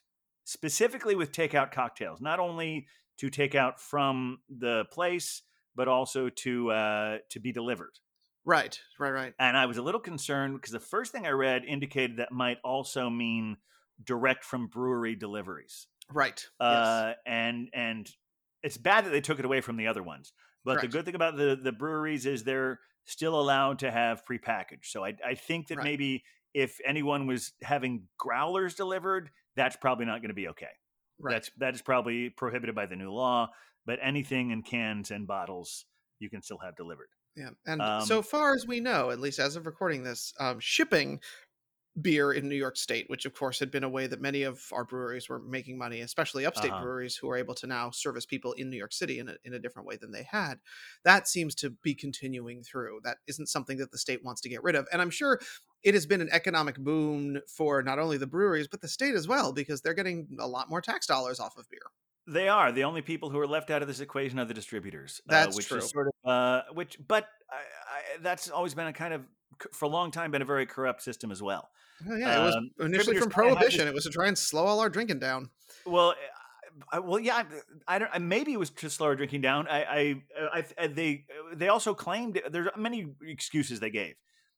specifically 0.44 1.14
with 1.14 1.32
takeout 1.32 1.72
cocktails, 1.72 2.20
not 2.20 2.38
only 2.40 2.86
to 3.18 3.30
take 3.30 3.54
out 3.54 3.80
from 3.80 4.40
the 4.48 4.84
place, 4.90 5.42
but 5.74 5.88
also 5.88 6.28
to 6.28 6.70
uh, 6.70 7.18
to 7.30 7.40
be 7.40 7.52
delivered. 7.52 7.98
Right, 8.44 8.78
right, 8.98 9.10
right. 9.10 9.34
And 9.38 9.56
I 9.56 9.66
was 9.66 9.78
a 9.78 9.82
little 9.82 10.00
concerned 10.00 10.54
because 10.54 10.72
the 10.72 10.80
first 10.80 11.12
thing 11.12 11.26
I 11.26 11.30
read 11.30 11.64
indicated 11.64 12.18
that 12.18 12.30
might 12.32 12.58
also 12.62 13.08
mean 13.08 13.56
direct 14.02 14.44
from 14.44 14.66
brewery 14.68 15.16
deliveries. 15.16 15.86
Right. 16.12 16.46
Uh, 16.60 17.14
and 17.26 17.68
and 17.72 18.10
it's 18.62 18.76
bad 18.76 19.06
that 19.06 19.10
they 19.10 19.20
took 19.20 19.38
it 19.38 19.44
away 19.44 19.60
from 19.60 19.76
the 19.76 19.86
other 19.86 20.02
ones. 20.02 20.32
But 20.64 20.80
the 20.80 20.88
good 20.88 21.04
thing 21.04 21.14
about 21.14 21.36
the 21.36 21.58
the 21.60 21.72
breweries 21.72 22.26
is 22.26 22.44
they're 22.44 22.80
still 23.04 23.38
allowed 23.38 23.78
to 23.80 23.90
have 23.90 24.24
prepackaged. 24.24 24.86
So 24.86 25.04
I 25.04 25.14
I 25.24 25.34
think 25.34 25.68
that 25.68 25.78
Right. 25.78 25.84
maybe 25.84 26.24
if 26.52 26.78
anyone 26.84 27.26
was 27.26 27.52
having 27.62 28.08
growlers 28.18 28.74
delivered, 28.74 29.30
that's 29.56 29.76
probably 29.76 30.06
not 30.06 30.20
going 30.20 30.28
to 30.30 30.34
be 30.34 30.48
okay. 30.48 30.70
Right. 31.18 31.34
That's 31.34 31.50
that 31.58 31.74
is 31.74 31.82
probably 31.82 32.30
prohibited 32.30 32.74
by 32.74 32.86
the 32.86 32.96
new 32.96 33.12
law. 33.12 33.48
But 33.86 33.98
anything 34.02 34.50
in 34.50 34.62
cans 34.62 35.10
and 35.10 35.26
bottles 35.26 35.86
you 36.18 36.30
can 36.30 36.42
still 36.42 36.58
have 36.58 36.74
delivered. 36.76 37.08
Yeah, 37.36 37.50
and 37.66 37.80
Um, 37.80 38.00
so 38.00 38.22
far 38.22 38.54
as 38.54 38.66
we 38.66 38.80
know, 38.80 39.10
at 39.10 39.18
least 39.20 39.38
as 39.40 39.56
of 39.56 39.66
recording 39.66 40.04
this, 40.04 40.32
um, 40.38 40.60
shipping 40.60 41.20
beer 42.00 42.32
in 42.32 42.48
New 42.48 42.56
York 42.56 42.76
State, 42.76 43.08
which 43.08 43.24
of 43.24 43.34
course 43.34 43.60
had 43.60 43.70
been 43.70 43.84
a 43.84 43.88
way 43.88 44.06
that 44.08 44.20
many 44.20 44.42
of 44.42 44.68
our 44.72 44.84
breweries 44.84 45.28
were 45.28 45.38
making 45.40 45.78
money, 45.78 46.00
especially 46.00 46.44
upstate 46.44 46.70
Uh-huh. 46.72 46.82
breweries 46.82 47.16
who 47.16 47.30
are 47.30 47.36
able 47.36 47.54
to 47.54 47.68
now 47.68 47.90
service 47.90 48.26
people 48.26 48.52
in 48.54 48.68
New 48.68 48.76
York 48.76 48.92
City 48.92 49.20
in 49.20 49.28
a, 49.28 49.36
in 49.44 49.54
a 49.54 49.60
different 49.60 49.86
way 49.86 49.96
than 49.96 50.10
they 50.10 50.24
had. 50.24 50.60
That 51.04 51.28
seems 51.28 51.54
to 51.56 51.70
be 51.70 51.94
continuing 51.94 52.64
through. 52.64 53.00
That 53.04 53.18
isn't 53.28 53.46
something 53.46 53.78
that 53.78 53.92
the 53.92 53.98
state 53.98 54.24
wants 54.24 54.40
to 54.42 54.48
get 54.48 54.62
rid 54.64 54.74
of. 54.74 54.88
And 54.92 55.00
I'm 55.00 55.10
sure 55.10 55.40
it 55.84 55.94
has 55.94 56.06
been 56.06 56.20
an 56.20 56.28
economic 56.32 56.78
boon 56.78 57.40
for 57.46 57.82
not 57.82 57.98
only 57.98 58.16
the 58.16 58.26
breweries, 58.26 58.66
but 58.66 58.80
the 58.80 58.88
state 58.88 59.14
as 59.14 59.28
well, 59.28 59.52
because 59.52 59.82
they're 59.82 59.94
getting 59.94 60.36
a 60.40 60.48
lot 60.48 60.68
more 60.70 60.80
tax 60.80 61.06
dollars 61.06 61.38
off 61.38 61.56
of 61.56 61.68
beer. 61.70 61.80
They 62.26 62.48
are 62.48 62.72
the 62.72 62.84
only 62.84 63.02
people 63.02 63.28
who 63.28 63.38
are 63.38 63.46
left 63.46 63.70
out 63.70 63.82
of 63.82 63.88
this 63.88 64.00
equation 64.00 64.38
are 64.38 64.46
the 64.46 64.54
distributors. 64.54 65.20
That's 65.26 65.54
uh, 65.54 65.56
which 65.56 65.68
true. 65.68 65.78
Is 65.78 65.90
sort 65.90 66.08
of, 66.08 66.30
uh, 66.30 66.62
which, 66.72 66.98
but 67.06 67.28
I, 67.50 67.56
I, 67.56 68.18
that's 68.22 68.48
always 68.48 68.74
been 68.74 68.86
a 68.86 68.92
kind 68.92 69.12
of 69.12 69.22
for 69.72 69.84
a 69.84 69.88
long 69.88 70.10
time 70.10 70.30
been 70.30 70.42
a 70.42 70.46
very 70.46 70.66
corrupt 70.66 71.02
system 71.02 71.30
as 71.30 71.42
well. 71.42 71.68
Yeah, 72.04 72.40
it 72.40 72.44
was 72.44 72.56
Um, 72.56 72.70
initially 72.80 73.18
from 73.18 73.30
prohibition. 73.30 73.86
It 73.86 73.94
was 73.94 74.04
to 74.04 74.10
try 74.10 74.26
and 74.26 74.36
slow 74.36 74.64
all 74.64 74.80
our 74.80 74.88
drinking 74.88 75.18
down. 75.20 75.50
Well, 75.86 76.14
I, 76.90 76.98
well, 76.98 77.20
yeah, 77.20 77.36
I, 77.36 77.94
I 77.94 77.98
don't. 77.98 78.10
I- 78.12 78.18
Maybe 78.18 78.52
it 78.52 78.58
was 78.58 78.70
to 78.70 78.90
slow 78.90 79.08
our 79.08 79.16
drinking 79.16 79.42
down. 79.42 79.68
I, 79.68 79.84
I, 79.84 80.22
I, 80.52 80.64
I 80.78 80.86
they, 80.88 81.26
they 81.54 81.68
also 81.68 81.94
claimed 81.94 82.40
there's 82.50 82.68
many 82.76 83.06
excuses 83.22 83.80
they 83.80 83.90
gave. 83.90 84.14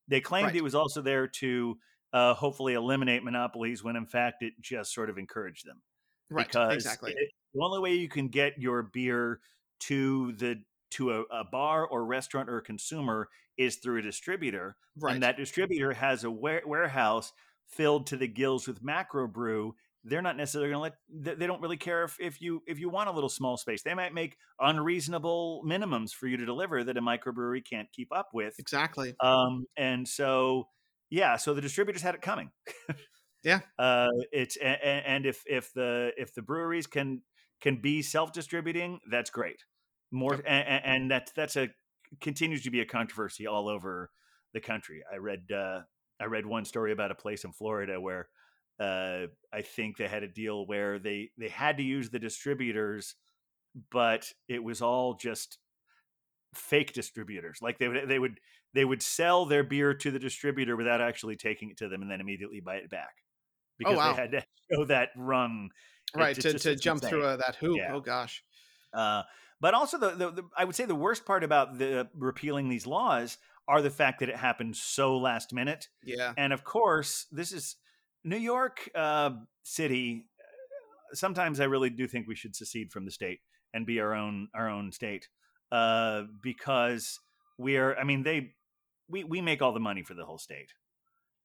They 0.09 0.21
claimed 0.21 0.47
Right. 0.49 0.57
it 0.57 0.63
was 0.65 0.75
also 0.75 1.03
there 1.03 1.27
to 1.29 1.79
uh, 2.13 2.35
hopefully 2.35 2.75
eliminate 2.75 3.25
monopolies, 3.25 3.83
when 3.85 3.97
in 3.97 4.07
fact 4.07 4.43
it 4.43 4.55
just 4.61 4.95
sort 4.95 5.11
of 5.11 5.19
encouraged 5.19 5.67
them. 5.67 5.83
Right. 6.31 6.47
because 6.47 6.75
exactly. 6.75 7.13
it- 7.13 7.31
the 7.55 7.63
only 7.63 7.81
way 7.81 7.95
you 7.95 8.09
can 8.09 8.29
get 8.29 8.59
your 8.59 8.83
beer 8.83 9.41
to 9.81 10.33
the 10.33 10.63
to 10.93 11.11
a, 11.13 11.21
a 11.31 11.45
bar 11.45 11.87
or 11.87 12.05
restaurant 12.05 12.49
or 12.51 12.59
a 12.59 12.63
consumer 12.63 13.29
is 13.57 13.77
through 13.77 13.99
a 13.99 14.03
distributor, 14.03 14.77
right. 14.99 15.15
and 15.15 15.23
that 15.23 15.37
distributor 15.37 15.93
has 15.93 16.25
a 16.25 16.31
ware- 16.31 16.63
warehouse 16.67 17.33
filled 17.67 18.07
to 18.09 18.17
the 18.17 18.29
gills 18.29 18.69
with 18.69 18.83
macro 18.83 19.27
brew. 19.27 19.75
They're 20.09 20.23
not 20.23 20.37
necessarily 20.37 20.71
going 20.71 20.91
to 20.91 20.97
let. 21.25 21.39
they- 21.39 21.47
don't 21.47 21.61
really 21.61 21.77
care 21.77 22.05
if, 22.05 22.17
if 22.21 22.41
you 22.41 22.63
if 22.67 22.79
you 22.79 22.89
want 22.89 23.09
a 23.09 23.13
little 23.13 23.29
small 23.29 23.57
space. 23.57 23.83
They 23.83 23.95
might 23.95 24.15
make 24.15 24.37
unreasonable 24.61 25.63
minimums 25.67 26.13
for 26.13 26.27
you 26.27 26.37
to 26.37 26.47
deliver 26.47 26.85
that 26.85 26.97
a 26.97 27.01
microbrewery 27.03 27.63
can't 27.69 27.89
keep 27.93 28.09
up 28.15 28.29
with. 28.33 28.55
exactly. 28.59 29.15
Um, 29.21 29.67
and 29.77 30.07
so, 30.07 30.69
yeah, 31.11 31.37
so 31.37 31.55
the 31.55 31.61
distributors 31.61 32.03
had 32.03 32.15
it 32.15 32.23
coming. 32.23 32.51
Yeah. 33.45 33.61
Uh, 33.79 34.09
it's 34.33 34.57
and, 34.57 34.79
and 34.83 35.27
if 35.27 35.43
if 35.47 35.73
the 35.73 36.11
if 36.17 36.35
the 36.35 36.43
breweries 36.43 36.87
can 36.89 37.23
can 37.61 37.81
be 37.81 38.03
self 38.03 38.33
distributing, 38.33 38.99
that's 39.11 39.31
great. 39.31 39.65
More 40.11 40.35
Yep. 40.35 40.45
and, 40.47 40.85
and 40.85 41.11
that 41.11 41.31
that's 41.37 41.57
a 41.57 41.69
continues 42.21 42.63
to 42.65 42.71
be 42.71 42.81
a 42.81 42.87
controversy 42.87 43.47
all 43.47 43.69
over 43.69 44.11
the 44.53 44.61
country. 44.61 45.03
I 45.13 45.19
read 45.19 45.53
uh, 45.53 45.81
I 46.21 46.25
read 46.25 46.45
one 46.47 46.65
story 46.65 46.91
about 46.93 47.11
a 47.13 47.15
place 47.15 47.45
in 47.45 47.53
Florida 47.53 48.01
where 48.01 48.29
uh, 48.81 49.27
I 49.53 49.62
think 49.62 49.97
they 49.97 50.09
had 50.09 50.22
a 50.22 50.29
deal 50.29 50.66
where 50.66 50.99
they 50.99 51.31
they 51.39 51.49
had 51.49 51.77
to 51.79 51.83
use 51.83 52.11
the 52.11 52.18
distributors, 52.18 53.14
but 53.91 54.31
it 54.49 54.62
was 54.62 54.83
all 54.83 55.14
just 55.14 55.59
fake 56.55 56.93
distributors. 56.93 57.59
Like 57.62 57.79
they 57.79 57.89
would 57.89 58.09
they 58.09 58.18
would 58.18 58.39
they 58.74 58.85
would 58.85 59.03
sell 59.03 59.47
their 59.47 59.64
beer 59.64 59.95
to 59.95 60.11
the 60.11 60.18
distributor 60.18 60.77
without 60.77 61.01
actually 61.01 61.37
taking 61.37 61.70
it 61.70 61.79
to 61.79 61.89
them 61.89 62.03
and 62.03 62.11
then 62.11 62.20
immediately 62.20 62.61
buy 62.61 62.77
it 62.77 62.91
back 62.91 63.14
because 63.79 63.97
wow. 63.97 64.12
they 64.12 64.20
had 64.20 64.31
to 64.33 64.45
show 64.72 64.85
that 64.87 65.11
rung 65.16 65.70
right. 66.14 66.35
just- 66.35 66.47
To, 66.47 66.53
just- 66.53 66.64
to 66.64 66.77
jump 66.77 67.03
through 67.03 67.24
uh, 67.24 67.37
that 67.37 67.57
hoop. 67.57 67.77
Yeah. 67.79 67.93
Oh, 67.95 68.01
gosh. 68.01 68.45
uh, 68.93 69.22
but 69.61 69.72
also 69.72 69.97
the, 69.99 70.11
the, 70.11 70.31
the 70.31 70.43
I 70.57 70.64
would 70.66 70.74
say 70.74 70.85
the 70.85 70.95
worst 70.95 71.24
part 71.24 71.43
about 71.43 71.79
the 71.79 72.09
repealing 72.14 72.68
these 72.68 72.87
laws 72.87 73.39
are 73.66 73.81
the 73.81 73.91
fact 73.91 74.20
that 74.20 74.29
it 74.29 74.37
happened 74.37 74.77
so 74.77 75.16
last 75.16 75.53
minute 75.55 75.89
Yeah. 76.05 76.35
and 76.37 76.53
of 76.53 76.62
course 76.62 77.27
this 77.33 77.53
is 77.53 77.77
New 78.27 78.37
York 78.37 78.91
uh, 78.95 79.31
City 79.62 80.27
sometimes 81.12 81.61
I 81.61 81.64
really 81.64 81.91
do 81.91 82.07
think 82.07 82.27
we 82.27 82.35
should 82.35 82.57
secede 82.57 82.93
from 82.93 83.05
the 83.05 83.11
state 83.11 83.41
and 83.72 83.87
be 83.87 84.01
our 84.01 84.14
own 84.14 84.49
our 84.55 84.68
own 84.68 84.93
state 84.93 85.29
uh, 85.72 86.22
because 86.43 87.18
we 87.59 87.77
are. 87.77 87.97
I 87.97 88.05
mean, 88.05 88.22
they 88.22 88.53
we 89.09 89.24
we 89.24 89.41
make 89.41 89.62
all 89.62 89.72
the 89.72 89.81
money 89.81 90.03
for 90.03 90.14
the 90.14 90.24
whole 90.24 90.39
state, 90.39 90.74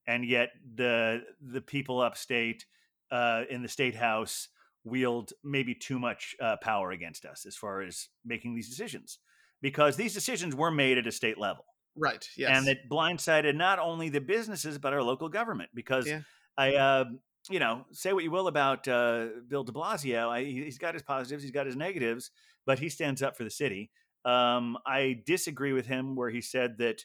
and 0.07 0.25
yet 0.25 0.49
the 0.75 1.21
the 1.41 1.61
people 1.61 2.01
upstate 2.01 2.65
uh, 3.11 3.43
in 3.49 3.61
the 3.61 3.69
state 3.69 3.95
house 3.95 4.49
wield 4.83 5.31
maybe 5.43 5.75
too 5.75 5.99
much 5.99 6.35
uh, 6.41 6.57
power 6.61 6.91
against 6.91 7.25
us 7.25 7.45
as 7.45 7.55
far 7.55 7.81
as 7.81 8.09
making 8.25 8.55
these 8.55 8.67
decisions 8.67 9.19
because 9.61 9.95
these 9.95 10.11
decisions 10.11 10.55
were 10.55 10.71
made 10.71 10.97
at 10.97 11.05
a 11.05 11.11
state 11.11 11.37
level 11.37 11.65
Right. 11.95 12.27
Yes. 12.35 12.57
and 12.57 12.67
it 12.67 12.89
blindsided 12.89 13.53
not 13.53 13.77
only 13.77 14.09
the 14.09 14.21
businesses 14.21 14.79
but 14.79 14.91
our 14.91 15.03
local 15.03 15.29
government 15.29 15.69
because 15.75 16.07
Yeah. 16.07 16.21
I, 16.57 16.75
uh, 16.75 17.05
you 17.49 17.59
know, 17.59 17.85
say 17.91 18.13
what 18.13 18.23
you 18.23 18.31
will 18.31 18.47
about 18.47 18.87
uh, 18.87 19.27
Bill 19.47 19.63
De 19.63 19.71
Blasio, 19.71 20.29
I, 20.29 20.43
he's 20.43 20.77
got 20.77 20.93
his 20.93 21.03
positives, 21.03 21.43
he's 21.43 21.51
got 21.51 21.65
his 21.65 21.75
negatives, 21.75 22.31
but 22.65 22.79
he 22.79 22.89
stands 22.89 23.21
up 23.23 23.35
for 23.37 23.43
the 23.43 23.49
city. 23.49 23.91
Um, 24.25 24.77
I 24.85 25.21
disagree 25.25 25.73
with 25.73 25.87
him 25.87 26.15
where 26.15 26.29
he 26.29 26.41
said 26.41 26.77
that 26.77 27.03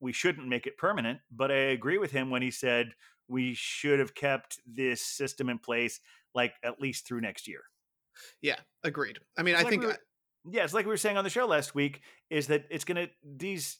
we 0.00 0.12
shouldn't 0.12 0.48
make 0.48 0.66
it 0.66 0.76
permanent, 0.76 1.20
but 1.30 1.50
I 1.50 1.54
agree 1.72 1.98
with 1.98 2.10
him 2.10 2.28
when 2.28 2.42
he 2.42 2.50
said 2.50 2.92
we 3.28 3.54
should 3.54 3.98
have 3.98 4.14
kept 4.14 4.58
this 4.66 5.00
system 5.00 5.48
in 5.48 5.58
place 5.58 6.00
like 6.34 6.54
at 6.62 6.80
least 6.80 7.06
through 7.06 7.20
next 7.22 7.46
year. 7.48 7.62
yeah. 8.42 8.56
Agreed. 8.84 9.18
I 9.38 9.42
mean, 9.42 9.54
It's 9.54 9.60
I 9.60 9.64
like 9.64 9.70
think 9.70 9.82
we 9.82 9.88
were- 9.88 9.98
Yeah, 10.50 10.64
it's 10.64 10.74
like 10.74 10.84
we 10.86 10.90
were 10.90 10.96
saying 10.96 11.16
on 11.16 11.24
the 11.24 11.30
show 11.30 11.46
last 11.46 11.74
week, 11.74 12.02
is 12.28 12.48
that 12.48 12.66
it's 12.68 12.84
gonna 12.84 13.08
these 13.24 13.78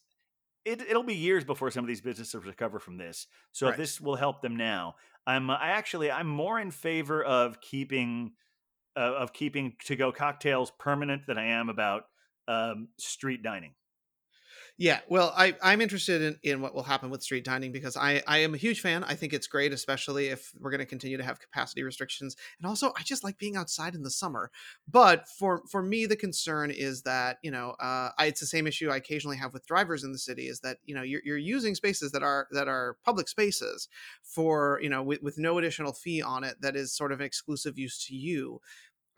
it, 0.64 0.80
it'll 0.82 1.02
be 1.02 1.14
years 1.14 1.44
before 1.44 1.70
some 1.70 1.84
of 1.84 1.88
these 1.88 2.00
businesses 2.00 2.44
recover 2.44 2.78
from 2.78 2.96
this. 2.96 3.26
So 3.52 3.66
Right. 3.66 3.72
if 3.72 3.76
this 3.78 4.00
will 4.00 4.16
help 4.16 4.42
them 4.42 4.56
now, 4.56 4.96
I'm 5.26 5.50
I 5.50 5.68
actually 5.70 6.10
I'm 6.10 6.28
more 6.28 6.58
in 6.60 6.70
favor 6.70 7.22
of 7.22 7.60
keeping 7.60 8.32
uh, 8.96 9.00
of 9.00 9.32
keeping 9.32 9.76
to 9.86 9.96
go 9.96 10.12
cocktails 10.12 10.70
permanent 10.78 11.26
than 11.26 11.38
I 11.38 11.46
am 11.46 11.68
about 11.68 12.04
um, 12.48 12.88
street 12.98 13.42
dining. 13.42 13.74
Yeah, 14.82 14.98
well, 15.08 15.32
I, 15.36 15.54
I'm 15.62 15.80
interested 15.80 16.22
in, 16.22 16.38
in 16.42 16.60
what 16.60 16.74
will 16.74 16.82
happen 16.82 17.08
with 17.08 17.22
street 17.22 17.44
dining 17.44 17.70
because 17.70 17.96
I, 17.96 18.20
I 18.26 18.38
am 18.38 18.52
a 18.52 18.56
huge 18.56 18.80
fan. 18.80 19.04
I 19.04 19.14
think 19.14 19.32
it's 19.32 19.46
great, 19.46 19.72
especially 19.72 20.26
if 20.26 20.52
we're 20.58 20.72
going 20.72 20.80
to 20.80 20.86
continue 20.86 21.16
to 21.16 21.22
have 21.22 21.38
capacity 21.38 21.84
restrictions. 21.84 22.34
And 22.58 22.66
also, 22.66 22.92
I 22.98 23.04
just 23.04 23.22
like 23.22 23.38
being 23.38 23.54
outside 23.54 23.94
in 23.94 24.02
the 24.02 24.10
summer. 24.10 24.50
But 24.90 25.28
for 25.28 25.62
for 25.70 25.84
me, 25.84 26.06
the 26.06 26.16
concern 26.16 26.72
is 26.72 27.02
that 27.02 27.36
you 27.44 27.52
know, 27.52 27.76
uh, 27.78 28.10
I, 28.18 28.26
it's 28.26 28.40
the 28.40 28.46
same 28.46 28.66
issue 28.66 28.90
I 28.90 28.96
occasionally 28.96 29.36
have 29.36 29.52
with 29.52 29.68
drivers 29.68 30.02
in 30.02 30.10
the 30.10 30.18
city. 30.18 30.48
Is 30.48 30.58
that 30.62 30.78
you 30.84 30.96
know 30.96 31.02
you're, 31.02 31.22
you're 31.24 31.38
using 31.38 31.76
spaces 31.76 32.10
that 32.10 32.24
are 32.24 32.48
that 32.50 32.66
are 32.66 32.96
public 33.04 33.28
spaces 33.28 33.86
for 34.24 34.80
you 34.82 34.90
know 34.90 35.04
with, 35.04 35.22
with 35.22 35.38
no 35.38 35.58
additional 35.58 35.92
fee 35.92 36.22
on 36.22 36.42
it 36.42 36.60
that 36.60 36.74
is 36.74 36.92
sort 36.92 37.12
of 37.12 37.20
an 37.20 37.26
exclusive 37.26 37.78
use 37.78 38.04
to 38.06 38.16
you. 38.16 38.60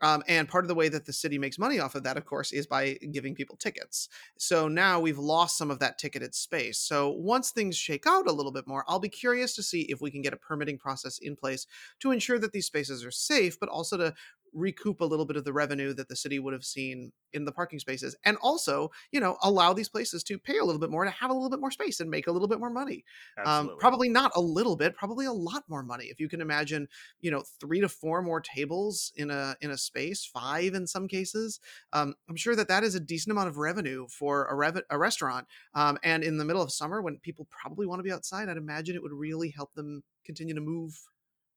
Um, 0.01 0.23
and 0.27 0.47
part 0.47 0.65
of 0.65 0.67
the 0.67 0.75
way 0.75 0.89
that 0.89 1.05
the 1.05 1.13
city 1.13 1.37
makes 1.37 1.57
money 1.57 1.79
off 1.79 1.95
of 1.95 2.03
that, 2.03 2.17
of 2.17 2.25
course, 2.25 2.51
is 2.51 2.67
by 2.67 2.97
giving 3.11 3.33
people 3.33 3.55
tickets. 3.55 4.09
So 4.37 4.67
now 4.67 4.99
we've 4.99 5.17
lost 5.17 5.57
some 5.57 5.71
of 5.71 5.79
that 5.79 5.97
ticketed 5.97 6.35
space. 6.35 6.77
So 6.79 7.09
once 7.09 7.51
things 7.51 7.77
shake 7.77 8.05
out 8.05 8.27
a 8.27 8.31
little 8.31 8.51
bit 8.51 8.67
more, 8.67 8.83
I'll 8.87 8.99
be 8.99 9.09
curious 9.09 9.55
to 9.55 9.63
see 9.63 9.81
if 9.83 10.01
we 10.01 10.11
can 10.11 10.21
get 10.21 10.33
a 10.33 10.37
permitting 10.37 10.77
process 10.77 11.17
in 11.19 11.35
place 11.35 11.65
to 11.99 12.11
ensure 12.11 12.39
that 12.39 12.51
these 12.51 12.65
spaces 12.65 13.05
are 13.05 13.11
safe, 13.11 13.59
but 13.59 13.69
also 13.69 13.97
to 13.97 14.13
recoup 14.55 15.01
a 15.01 15.05
little 15.05 15.25
bit 15.25 15.37
of 15.37 15.43
the 15.43 15.53
revenue 15.53 15.93
that 15.93 16.07
the 16.07 16.15
city 16.15 16.39
would 16.39 16.53
have 16.53 16.63
seen 16.63 17.11
in 17.33 17.45
the 17.45 17.51
parking 17.51 17.79
spaces 17.79 18.15
and 18.23 18.37
also 18.41 18.89
you 19.11 19.19
know 19.19 19.37
allow 19.43 19.73
these 19.73 19.89
places 19.89 20.23
to 20.23 20.39
pay 20.39 20.57
a 20.57 20.63
little 20.63 20.79
bit 20.79 20.89
more 20.89 21.03
to 21.05 21.11
have 21.11 21.29
a 21.29 21.33
little 21.33 21.49
bit 21.49 21.59
more 21.59 21.71
space 21.71 21.99
and 21.99 22.09
make 22.09 22.27
a 22.27 22.31
little 22.31 22.47
bit 22.47 22.59
more 22.59 22.69
money. 22.69 23.03
Um, 23.45 23.71
probably 23.79 24.09
not 24.09 24.31
a 24.35 24.41
little 24.41 24.75
bit 24.75 24.95
probably 24.95 25.25
a 25.25 25.33
lot 25.33 25.63
more 25.67 25.83
money. 25.83 26.05
If 26.05 26.19
you 26.19 26.29
can 26.29 26.41
imagine 26.41 26.87
you 27.21 27.31
know 27.31 27.43
three 27.59 27.81
to 27.81 27.89
four 27.89 28.21
more 28.21 28.41
tables 28.41 29.11
in 29.15 29.29
a 29.31 29.55
in 29.61 29.71
a 29.71 29.77
space 29.77 30.25
five 30.25 30.73
in 30.73 30.87
some 30.87 31.07
cases 31.07 31.59
um, 31.93 32.13
i'm 32.29 32.35
sure 32.35 32.55
that 32.55 32.67
that 32.67 32.83
is 32.83 32.95
a 32.95 32.99
decent 32.99 33.31
amount 33.31 33.47
of 33.47 33.57
revenue 33.57 34.07
for 34.09 34.45
a, 34.45 34.55
rev- 34.55 34.83
a 34.89 34.97
restaurant 34.97 35.47
um, 35.73 35.97
and 36.03 36.23
in 36.23 36.37
the 36.37 36.45
middle 36.45 36.61
of 36.61 36.71
summer 36.71 37.01
when 37.01 37.17
people 37.19 37.47
probably 37.49 37.85
want 37.85 37.99
to 37.99 38.03
be 38.03 38.11
outside 38.11 38.49
i'd 38.49 38.57
imagine 38.57 38.95
it 38.95 39.01
would 39.01 39.13
really 39.13 39.49
help 39.49 39.73
them 39.73 40.03
continue 40.25 40.53
to 40.53 40.61
move 40.61 40.99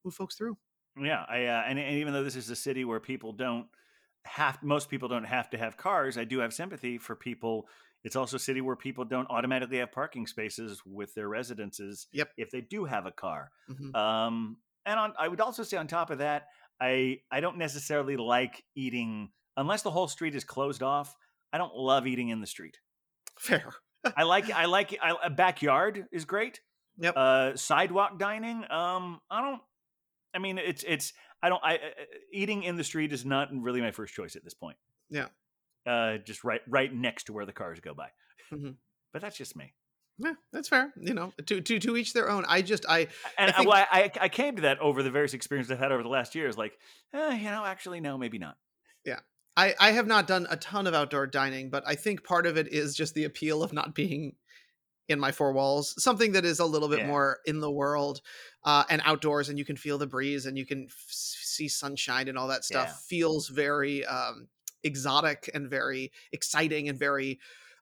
move 0.04 0.14
folks 0.14 0.36
through 0.36 0.56
Yeah, 1.00 1.24
I 1.28 1.44
uh, 1.46 1.62
and, 1.66 1.78
and 1.78 1.96
even 1.96 2.12
though 2.12 2.24
this 2.24 2.36
is 2.36 2.50
a 2.50 2.56
city 2.56 2.84
where 2.84 3.00
people 3.00 3.32
don't 3.32 3.66
have 4.24 4.62
most 4.62 4.88
people 4.90 5.08
don't 5.08 5.24
have 5.24 5.50
to 5.50 5.58
have 5.58 5.76
cars, 5.76 6.18
I 6.18 6.24
do 6.24 6.38
have 6.40 6.52
sympathy 6.52 6.98
for 6.98 7.14
people. 7.16 7.66
It's 8.04 8.16
also 8.16 8.36
a 8.36 8.40
city 8.40 8.60
where 8.60 8.76
people 8.76 9.04
don't 9.04 9.28
automatically 9.30 9.78
have 9.78 9.90
parking 9.92 10.26
spaces 10.26 10.82
with 10.86 11.14
their 11.14 11.28
residences 11.28 12.06
Yep. 12.12 12.30
if 12.36 12.50
they 12.50 12.60
do 12.60 12.84
have 12.84 13.06
a 13.06 13.10
car. 13.10 13.50
Mhm. 13.70 13.94
Um, 13.94 14.58
and 14.86 14.98
on, 15.00 15.12
I 15.18 15.28
would 15.28 15.40
also 15.40 15.62
say 15.64 15.76
on 15.76 15.86
top 15.88 16.10
of 16.10 16.18
that, 16.18 16.46
I 16.80 17.20
I 17.30 17.40
don't 17.40 17.58
necessarily 17.58 18.16
like 18.16 18.64
eating 18.76 19.30
unless 19.56 19.82
the 19.82 19.90
whole 19.90 20.08
street 20.08 20.34
is 20.34 20.44
closed 20.44 20.82
off. 20.82 21.14
I 21.52 21.58
don't 21.58 21.74
love 21.74 22.06
eating 22.06 22.28
in 22.28 22.40
the 22.40 22.46
street. 22.46 22.78
Fair. 23.38 23.72
I 24.16 24.22
like 24.22 24.50
I 24.50 24.66
like 24.66 24.96
I, 25.02 25.14
a 25.24 25.30
backyard 25.30 26.06
is 26.12 26.24
great. 26.24 26.60
Yep. 26.98 27.14
Uh, 27.16 27.56
sidewalk 27.56 28.18
dining. 28.18 28.64
Um, 28.70 29.20
I 29.30 29.40
don't. 29.40 29.60
I 30.34 30.38
mean, 30.38 30.58
it's 30.58 30.84
it's. 30.86 31.12
I 31.42 31.48
don't. 31.48 31.62
I 31.64 31.76
uh, 31.76 31.78
eating 32.32 32.62
in 32.64 32.76
the 32.76 32.84
street 32.84 33.12
is 33.12 33.24
not 33.24 33.48
really 33.52 33.80
my 33.80 33.90
first 33.92 34.14
choice 34.14 34.36
at 34.36 34.44
this 34.44 34.54
point. 34.54 34.76
Yeah. 35.10 35.26
Uh, 35.86 36.18
just 36.18 36.44
right 36.44 36.60
right 36.68 36.92
next 36.92 37.24
to 37.24 37.32
where 37.32 37.46
the 37.46 37.52
cars 37.52 37.80
go 37.80 37.94
by. 37.94 38.08
Mhm. 38.52 38.74
But 39.12 39.22
that's 39.22 39.36
just 39.38 39.56
me. 39.56 39.72
Yeah, 40.18 40.34
that's 40.52 40.68
fair. 40.68 40.92
You 41.00 41.14
know, 41.14 41.32
to 41.46 41.60
to 41.60 41.78
to 41.78 41.96
each 41.96 42.12
their 42.12 42.28
own. 42.28 42.44
I 42.48 42.60
just 42.62 42.84
I 42.88 43.08
And 43.38 43.50
I, 43.50 43.52
think- 43.52 43.68
well, 43.70 43.86
I, 43.90 44.10
I 44.20 44.28
came 44.28 44.56
to 44.56 44.62
that 44.62 44.80
over 44.80 45.02
the 45.02 45.10
various 45.10 45.32
experiences 45.32 45.70
I've 45.70 45.78
had 45.78 45.92
over 45.92 46.02
the 46.02 46.08
last 46.08 46.34
years. 46.34 46.58
Like, 46.58 46.76
eh, 47.14 47.36
you 47.36 47.44
know, 47.50 47.64
actually, 47.64 48.00
no, 48.00 48.18
maybe 48.18 48.38
not. 48.38 48.56
Yeah, 49.04 49.20
I, 49.56 49.74
I 49.78 49.92
have 49.92 50.06
not 50.08 50.26
done 50.26 50.46
a 50.50 50.56
ton 50.56 50.86
of 50.88 50.94
outdoor 50.94 51.26
dining, 51.28 51.70
but 51.70 51.84
I 51.86 51.94
think 51.94 52.24
part 52.24 52.46
of 52.46 52.56
it 52.58 52.68
is 52.68 52.96
just 52.96 53.14
the 53.14 53.24
appeal 53.24 53.62
of 53.62 53.72
not 53.72 53.94
being 53.94 54.34
in 55.08 55.18
my 55.18 55.32
four 55.32 55.52
walls, 55.52 55.94
something 56.02 56.32
that 56.32 56.44
is 56.44 56.58
a 56.60 56.64
little 56.66 56.88
bit 56.88 57.00
Yeah. 57.00 57.06
more 57.06 57.38
in 57.46 57.60
the 57.60 57.70
world 57.70 58.20
uh, 58.64 58.84
and 58.90 59.00
outdoors, 59.04 59.48
and 59.48 59.58
you 59.58 59.64
can 59.64 59.76
feel 59.76 59.98
the 59.98 60.06
breeze 60.06 60.44
and 60.46 60.58
you 60.58 60.66
can 60.66 60.84
f- 60.86 61.06
see 61.08 61.68
sunshine 61.68 62.28
and 62.28 62.36
all 62.36 62.48
that 62.48 62.64
stuff. 62.64 62.88
Yeah. 62.88 62.94
Feels 63.08 63.48
very 63.48 64.04
um, 64.04 64.48
exotic 64.84 65.50
and 65.54 65.68
very 65.70 66.12
exciting 66.32 66.88
and 66.88 66.98
very 66.98 67.40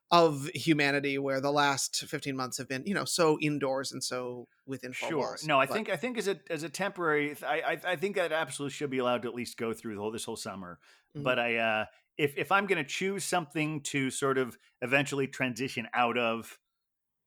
of 0.09 0.47
humanity. 0.53 1.17
Where 1.17 1.41
the 1.41 1.51
last 1.51 2.05
fifteen 2.07 2.37
months 2.37 2.57
have 2.59 2.69
been, 2.69 2.83
you 2.85 2.93
know, 2.93 3.03
so 3.03 3.37
indoors 3.41 3.91
and 3.91 4.01
so 4.01 4.47
within 4.65 4.93
four 4.93 5.09
Sure. 5.09 5.17
walls. 5.19 5.45
No, 5.45 5.59
I 5.59 5.65
But- 5.65 5.73
think 5.73 5.89
I 5.89 5.97
think 5.97 6.17
as 6.17 6.29
a 6.29 6.39
as 6.49 6.63
a 6.63 6.69
temporary, 6.69 7.35
I 7.45 7.59
I, 7.61 7.79
I 7.93 7.95
think 7.97 8.15
that 8.15 8.31
absolutely 8.31 8.73
should 8.73 8.89
be 8.89 8.99
allowed 8.99 9.23
to 9.23 9.27
at 9.27 9.35
least 9.35 9.57
go 9.57 9.73
through 9.73 9.95
the 9.95 10.01
whole 10.01 10.11
this 10.11 10.23
whole 10.23 10.37
summer. 10.37 10.79
Mhm. 11.15 11.23
But 11.23 11.39
I, 11.39 11.57
uh, 11.57 11.85
if 12.17 12.37
if 12.37 12.53
I'm 12.53 12.67
going 12.67 12.81
to 12.81 12.89
choose 12.89 13.25
something 13.25 13.81
to 13.81 14.09
sort 14.09 14.37
of 14.37 14.57
eventually 14.81 15.27
transition 15.27 15.87
out 15.93 16.17
of, 16.17 16.57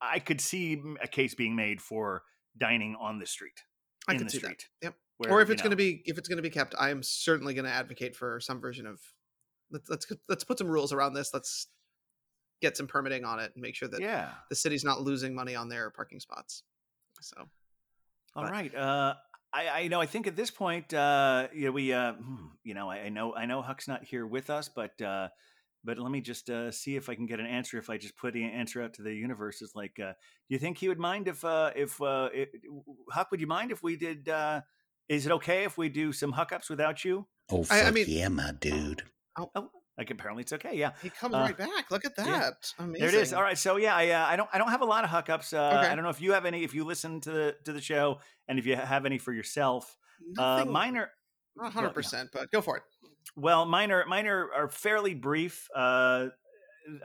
I 0.01 0.19
could 0.19 0.41
see 0.41 0.83
a 1.03 1.09
case 1.09 1.35
being 1.35 1.57
made 1.57 1.81
for 1.81 2.23
dining 2.59 2.97
on 3.01 3.19
the 3.19 3.27
street. 3.27 3.63
I 4.09 4.15
can 4.15 4.25
the 4.25 4.31
see 4.31 4.39
that. 4.39 4.65
Yep. 4.83 4.95
where, 5.19 5.33
or 5.33 5.41
if 5.43 5.49
you 5.49 5.53
it's 5.53 5.63
going 5.63 5.71
to 5.71 5.77
be 5.77 6.03
if 6.05 6.19
it's 6.19 6.29
going 6.29 6.39
to 6.39 6.43
be 6.43 6.51
kept 6.51 6.75
i 6.79 6.89
am 6.89 7.03
certainly 7.03 7.53
going 7.53 7.67
to 7.67 7.71
advocate 7.71 8.17
for 8.17 8.41
some 8.41 8.61
version 8.61 8.87
of 8.87 8.99
let's 9.71 9.89
let's 9.91 10.07
let's 10.29 10.43
put 10.43 10.59
some 10.59 10.67
rules 10.67 10.93
around 10.93 11.13
this 11.13 11.33
let's 11.35 11.67
get 12.63 12.77
some 12.77 12.87
permitting 12.87 13.25
on 13.25 13.39
it 13.39 13.53
and 13.55 13.63
make 13.63 13.75
sure 13.75 13.89
that 13.89 14.01
yeah. 14.01 14.31
the 14.49 14.55
city's 14.57 14.85
not 14.85 15.03
losing 15.03 15.35
money 15.35 15.55
on 15.55 15.69
their 15.69 15.91
parking 15.91 16.19
spots 16.19 16.63
so 17.21 17.37
All 18.35 18.45
but- 18.45 18.51
right. 18.51 18.75
Uh, 18.75 19.15
I, 19.53 19.69
I 19.69 19.89
know. 19.89 20.01
I 20.01 20.07
think 20.07 20.29
at 20.29 20.37
this 20.37 20.51
point, 20.51 20.95
uh, 20.95 21.49
you 21.53 21.67
know, 21.67 21.73
we, 21.73 21.93
uh, 21.93 22.13
hmm, 22.13 22.47
you 22.63 22.73
know, 22.73 22.89
I, 22.89 22.99
I 22.99 23.09
know, 23.09 23.35
I 23.35 23.47
know, 23.47 23.63
Huck's 23.63 23.89
not 23.89 24.05
here 24.05 24.25
with 24.25 24.49
us, 24.49 24.69
but, 24.69 25.01
uh, 25.03 25.29
but 25.85 25.99
let 25.99 26.11
me 26.11 26.21
just 26.21 26.51
uh, 26.51 26.71
see 26.71 26.97
if 26.97 27.09
I 27.09 27.15
can 27.15 27.27
get 27.27 27.41
an 27.41 27.47
answer. 27.47 27.79
If 27.79 27.89
I 27.91 27.97
just 27.99 28.17
put 28.17 28.35
the 28.35 28.45
answer 28.45 28.83
out 28.83 28.95
to 28.95 29.03
the 29.03 29.15
universe, 29.15 29.63
is 29.63 29.73
like, 29.75 29.99
uh, 29.99 30.13
do 30.13 30.15
you 30.55 30.59
think 30.59 30.79
he 30.79 30.89
would 30.89 30.99
mind 30.99 31.29
if, 31.29 31.45
uh, 31.45 31.71
if, 31.75 32.01
uh, 32.03 32.29
it, 32.33 32.51
Huck, 33.11 33.31
would 33.31 33.41
you 33.41 33.47
mind 33.47 33.71
if 33.73 33.83
we 33.83 33.97
did? 33.97 34.29
Uh, 34.29 34.61
is 35.09 35.27
it 35.27 35.33
okay 35.33 35.65
if 35.65 35.77
we 35.79 35.89
do 35.89 36.13
some 36.13 36.33
hookups 36.33 36.69
without 36.71 37.05
you? 37.05 37.27
Oh, 37.51 37.65
I- 37.71 37.81
I 37.81 37.85
fuck 37.85 37.95
mean- 37.95 38.07
yeah, 38.09 38.29
my 38.29 38.53
dude. 38.53 39.03
Oh 39.37 39.71
like 39.99 40.11
apparently 40.11 40.43
it's 40.43 40.53
okay. 40.55 40.75
Yeah, 40.77 40.93
he 41.03 41.11
comes 41.11 41.35
Uh, 41.35 41.39
right 41.41 41.57
back 41.57 41.91
look 41.91 42.07
at 42.07 42.17
that 42.17 42.27
yeah. 42.27 42.51
amazing 42.79 43.01
there 43.01 43.09
it 43.09 43.15
is. 43.23 43.35
All 43.35 43.43
right. 43.43 43.59
So 43.59 43.77
yeah, 43.77 43.95
I, 43.95 44.09
uh, 44.11 44.25
I 44.27 44.35
don't, 44.37 44.49
I 44.53 44.57
don't 44.59 44.71
have 44.71 44.81
a 44.81 44.87
lot 44.87 45.05
of 45.05 45.11
hookups. 45.11 45.53
Uh, 45.53 45.79
Okay. 45.79 45.89
I 45.89 45.95
don't 45.95 46.05
know 46.05 46.11
if 46.11 46.23
you 46.23 46.33
have 46.33 46.47
any. 46.47 46.65
If 46.65 46.73
you 46.75 46.85
listen 46.85 47.21
to 47.23 47.31
the 47.31 47.57
to 47.65 47.73
the 47.75 47.83
show, 47.83 48.21
and 48.49 48.59
if 48.59 48.65
you 48.67 48.77
have 48.77 49.05
any 49.05 49.19
for 49.19 49.33
yourself, 49.33 49.99
uh, 50.39 50.57
Nothing, 50.59 50.73
mine 50.73 50.97
are. 50.97 51.11
not 51.57 51.73
100% 51.75 52.29
but 52.33 52.51
go 52.51 52.63
for 52.63 52.79
it 52.79 52.83
Well, 53.37 53.67
mine 53.67 53.91
are 53.93 54.05
mine 54.07 54.27
are, 54.27 54.53
are 54.53 54.69
fairly 54.69 55.15
brief. 55.15 55.69
Uh, 55.75 56.29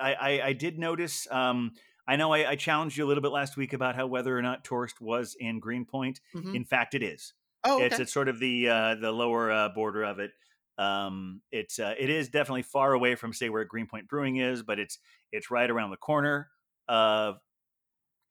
I, 0.01 0.13
I 0.13 0.41
I 0.47 0.53
did 0.53 0.79
notice. 0.79 1.27
Um, 1.29 1.73
I 2.07 2.15
know 2.15 2.31
I, 2.33 2.51
I 2.51 2.55
challenged 2.55 2.97
you 2.97 3.05
a 3.05 3.07
little 3.07 3.21
bit 3.21 3.31
last 3.31 3.57
week 3.57 3.73
about 3.73 3.95
how 3.95 4.07
whether 4.07 4.37
or 4.37 4.41
not 4.41 4.63
Torst 4.63 5.01
was 5.01 5.35
in 5.39 5.59
Greenpoint. 5.59 6.21
Mhm. 6.35 6.55
In 6.55 6.63
fact, 6.65 6.93
it 6.95 7.03
is. 7.03 7.33
oh 7.63 7.75
okay. 7.77 7.85
It's 7.85 7.99
it's 7.99 8.13
sort 8.13 8.27
of 8.29 8.39
the 8.39 8.69
uh, 8.69 8.95
the 8.95 9.11
lower 9.11 9.51
uh, 9.51 9.69
border 9.69 10.03
of 10.03 10.19
it. 10.19 10.31
Um, 10.77 11.41
it's 11.51 11.79
uh, 11.79 11.93
it 11.97 12.09
is 12.09 12.29
definitely 12.29 12.63
far 12.63 12.93
away 12.93 13.15
from 13.15 13.33
say 13.33 13.49
where 13.49 13.63
Greenpoint 13.65 14.07
Brewing 14.07 14.37
is, 14.37 14.61
but 14.63 14.79
it's 14.79 14.99
it's 15.31 15.49
right 15.49 15.69
around 15.69 15.91
the 15.91 15.97
corner 15.97 16.49
of 16.87 17.37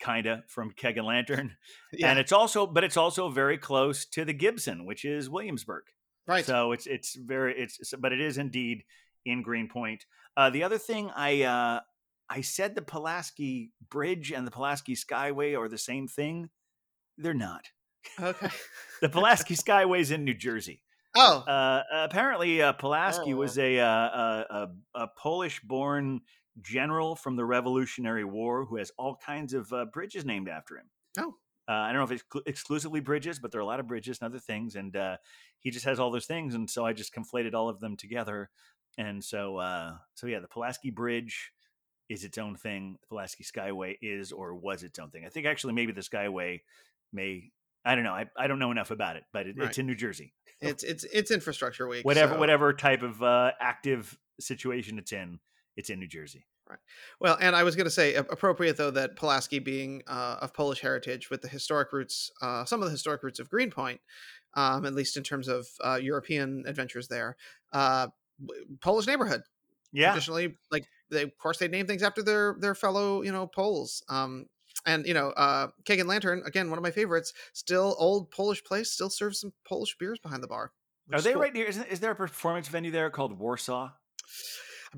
kinda 0.00 0.44
from 0.48 0.70
Keg 0.72 0.98
and 0.98 1.06
Lantern, 1.06 1.56
yeah 1.92 2.10
and 2.10 2.18
it's 2.18 2.32
also 2.32 2.66
but 2.66 2.84
it's 2.84 2.96
also 2.96 3.28
very 3.28 3.56
close 3.58 4.04
to 4.06 4.24
the 4.24 4.32
Gibson, 4.34 4.84
which 4.84 5.04
is 5.04 5.30
Williamsburg. 5.30 5.84
Right 6.26 6.44
So 6.44 6.72
it's 6.72 6.86
it's 6.86 7.14
very 7.14 7.54
it's 7.56 7.92
but 7.98 8.12
it 8.12 8.20
is 8.20 8.38
indeed 8.38 8.84
in 9.24 9.42
Greenpoint. 9.42 10.04
Uh, 10.36 10.50
the 10.50 10.62
other 10.64 10.78
thing 10.78 11.10
I 11.14 11.42
uh, 11.42 11.80
I 12.28 12.40
said 12.40 12.74
the 12.74 12.82
Pulaski 12.82 13.70
Bridge 13.90 14.32
and 14.32 14.46
the 14.46 14.50
Pulaski 14.50 14.94
Skyway 14.96 15.58
are 15.58 15.68
the 15.68 15.78
same 15.78 16.08
thing. 16.08 16.50
They're 17.18 17.34
not. 17.34 17.66
okay 18.20 18.48
The 19.00 19.08
Pulaski 19.08 19.54
Skyway 19.54 20.00
is 20.00 20.10
in 20.10 20.24
New 20.24 20.34
Jersey. 20.34 20.82
oh 21.16 21.38
Uh, 21.46 21.82
apparently, 21.92 22.60
uh, 22.60 22.72
Pulaski 22.74 23.32
Oh. 23.34 23.36
was 23.36 23.56
a, 23.58 23.78
uh, 23.78 23.86
a, 23.86 24.46
a 24.50 24.68
a 25.04 25.08
Polish-born 25.16 26.20
general 26.60 27.16
from 27.16 27.36
the 27.36 27.44
Revolutionary 27.44 28.24
War 28.24 28.64
who 28.64 28.76
has 28.76 28.90
all 28.98 29.16
kinds 29.24 29.54
of 29.54 29.72
uh, 29.72 29.84
bridges 29.86 30.24
named 30.24 30.48
after 30.48 30.76
him. 30.76 30.90
Oh. 31.18 31.34
Uh, 31.68 31.72
I 31.72 31.92
don't 31.92 31.98
know 32.00 32.04
if 32.04 32.12
it's 32.12 32.22
exclu- 32.24 32.42
exclusively 32.46 33.00
bridges, 33.00 33.38
but 33.38 33.50
there 33.50 33.58
are 33.58 33.62
a 33.62 33.66
lot 33.66 33.80
of 33.80 33.86
bridges 33.86 34.18
and 34.20 34.26
other 34.26 34.38
things, 34.38 34.76
and 34.76 34.94
uh, 34.96 35.16
he 35.60 35.70
just 35.70 35.84
has 35.86 35.98
all 35.98 36.10
those 36.10 36.26
things, 36.26 36.54
and 36.54 36.68
so 36.68 36.84
I 36.84 36.92
just 36.92 37.14
conflated 37.14 37.54
all 37.54 37.68
of 37.68 37.80
them 37.80 37.96
together, 37.96 38.50
and 38.98 39.24
so 39.24 39.56
uh, 39.58 39.94
so 40.14 40.26
yeah, 40.26 40.40
the 40.40 40.48
Pulaski 40.48 40.90
Bridge 40.90 41.52
is 42.10 42.22
its 42.24 42.36
own 42.36 42.54
thing. 42.54 42.98
The 43.00 43.06
Pulaski 43.08 43.44
Skyway 43.44 43.96
is 44.02 44.30
or 44.32 44.54
was 44.54 44.82
its 44.82 44.98
own 44.98 45.10
thing. 45.10 45.24
I 45.24 45.30
think 45.30 45.46
actually 45.46 45.72
maybe 45.72 45.92
the 45.92 46.02
Skyway 46.02 46.60
may. 47.12 47.50
I 47.86 47.94
don't 47.94 48.04
know. 48.04 48.12
I, 48.12 48.26
I 48.36 48.46
don't 48.46 48.58
know 48.58 48.70
enough 48.70 48.90
about 48.90 49.16
it, 49.16 49.24
but 49.32 49.46
it, 49.46 49.56
Right. 49.58 49.68
it's 49.68 49.78
in 49.78 49.86
New 49.86 49.94
Jersey 49.94 50.32
it's 50.60 50.84
it's 50.84 51.04
it's 51.12 51.30
infrastructure 51.30 51.86
week 51.88 52.04
whatever 52.04 52.34
so- 52.34 52.38
whatever 52.40 52.72
type 52.72 53.02
of 53.02 53.22
uh, 53.22 53.50
active 53.60 54.16
situation 54.40 54.98
it's 54.98 55.12
in 55.12 55.38
it's 55.76 55.90
in 55.90 55.98
new 55.98 56.06
jersey 56.06 56.46
Well, 57.20 57.36
and 57.40 57.54
I 57.54 57.62
was 57.62 57.76
going 57.76 57.86
to 57.86 57.90
say, 57.90 58.14
appropriate 58.14 58.76
though 58.76 58.90
that 58.90 59.16
Pulaski 59.16 59.58
being 59.58 60.02
uh, 60.06 60.38
of 60.40 60.54
Polish 60.54 60.80
heritage, 60.80 61.30
with 61.30 61.42
the 61.42 61.48
historic 61.48 61.92
roots, 61.92 62.30
uh, 62.42 62.64
some 62.64 62.80
of 62.80 62.86
the 62.86 62.92
historic 62.92 63.22
roots 63.22 63.38
of 63.38 63.50
Greenpoint, 63.50 64.00
um, 64.54 64.84
at 64.86 64.94
least 64.94 65.16
in 65.16 65.22
terms 65.22 65.48
of 65.48 65.66
uh, 65.82 65.98
European 66.00 66.64
adventures 66.66 67.08
there, 67.08 67.36
uh, 67.72 68.08
Polish 68.80 69.06
neighborhood. 69.06 69.42
yeah 69.92 70.12
Traditionally, 70.12 70.56
like 70.70 70.86
they, 71.10 71.22
of 71.22 71.38
course, 71.38 71.58
they 71.58 71.68
name 71.68 71.86
things 71.86 72.02
after 72.02 72.22
their 72.22 72.56
their 72.58 72.74
fellow, 72.74 73.22
you 73.22 73.32
know, 73.32 73.46
Poles. 73.46 74.02
Um, 74.08 74.46
and 74.86 75.06
you 75.06 75.14
know, 75.14 75.30
uh, 75.30 75.68
Keg 75.84 76.00
and 76.00 76.08
Lantern, 76.08 76.42
again, 76.46 76.68
one 76.68 76.78
of 76.78 76.82
my 76.82 76.90
favorites. 76.90 77.32
Still 77.52 77.94
old 77.98 78.30
Polish 78.30 78.62
place, 78.64 78.90
still 78.90 79.10
serves 79.10 79.40
some 79.40 79.52
Polish 79.66 79.96
beers 79.98 80.18
behind 80.18 80.42
the 80.42 80.48
bar. 80.48 80.72
are 81.12 81.20
they 81.20 81.32
cool. 81.32 81.42
right 81.42 81.52
near? 81.52 81.66
Is, 81.66 81.78
is 81.84 82.00
there 82.00 82.10
a 82.10 82.16
performance 82.16 82.68
venue 82.68 82.90
there 82.90 83.10
called 83.10 83.38
warsaw 83.38 83.90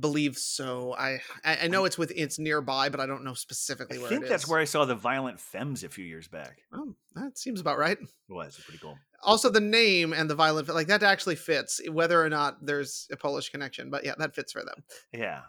believe 0.01 0.37
so. 0.37 0.95
I 0.99 1.19
I, 1.45 1.69
know 1.69 1.85
it's 1.85 1.97
with 1.99 2.13
it's 2.15 2.39
nearby, 2.39 2.89
but 2.89 3.01
I 3.01 3.07
don't 3.07 3.25
know 3.25 3.31
i 3.31 3.35
specifically 3.35 3.99
I 4.05 4.09
think 4.09 4.27
that's 4.29 4.47
where 4.49 4.61
i 4.61 4.65
saw 4.65 4.85
the 4.85 4.95
violent 4.95 5.41
femmes 5.41 5.85
a 5.85 5.89
few 5.89 6.05
years 6.05 6.29
back 6.29 6.59
Oh, 6.73 6.95
that 7.15 7.39
seems 7.39 7.61
about 7.61 7.79
right. 7.79 7.99
it 8.01 8.09
was 8.29 8.59
pretty 8.65 8.79
cool 8.79 8.99
Also, 9.23 9.51
the 9.51 9.61
name 9.61 10.13
and 10.13 10.29
the 10.31 10.35
violent, 10.35 10.69
like 10.69 10.87
that 10.89 11.03
actually 11.03 11.37
fits, 11.37 11.81
whether 11.91 12.23
or 12.23 12.29
not 12.29 12.65
there's 12.65 13.09
a 13.11 13.17
Polish 13.17 13.49
connection. 13.51 13.91
But 13.91 14.05
yeah, 14.05 14.15
that 14.19 14.35
fits 14.35 14.53
for 14.53 14.63
them. 14.65 14.85
yeah 15.13 15.43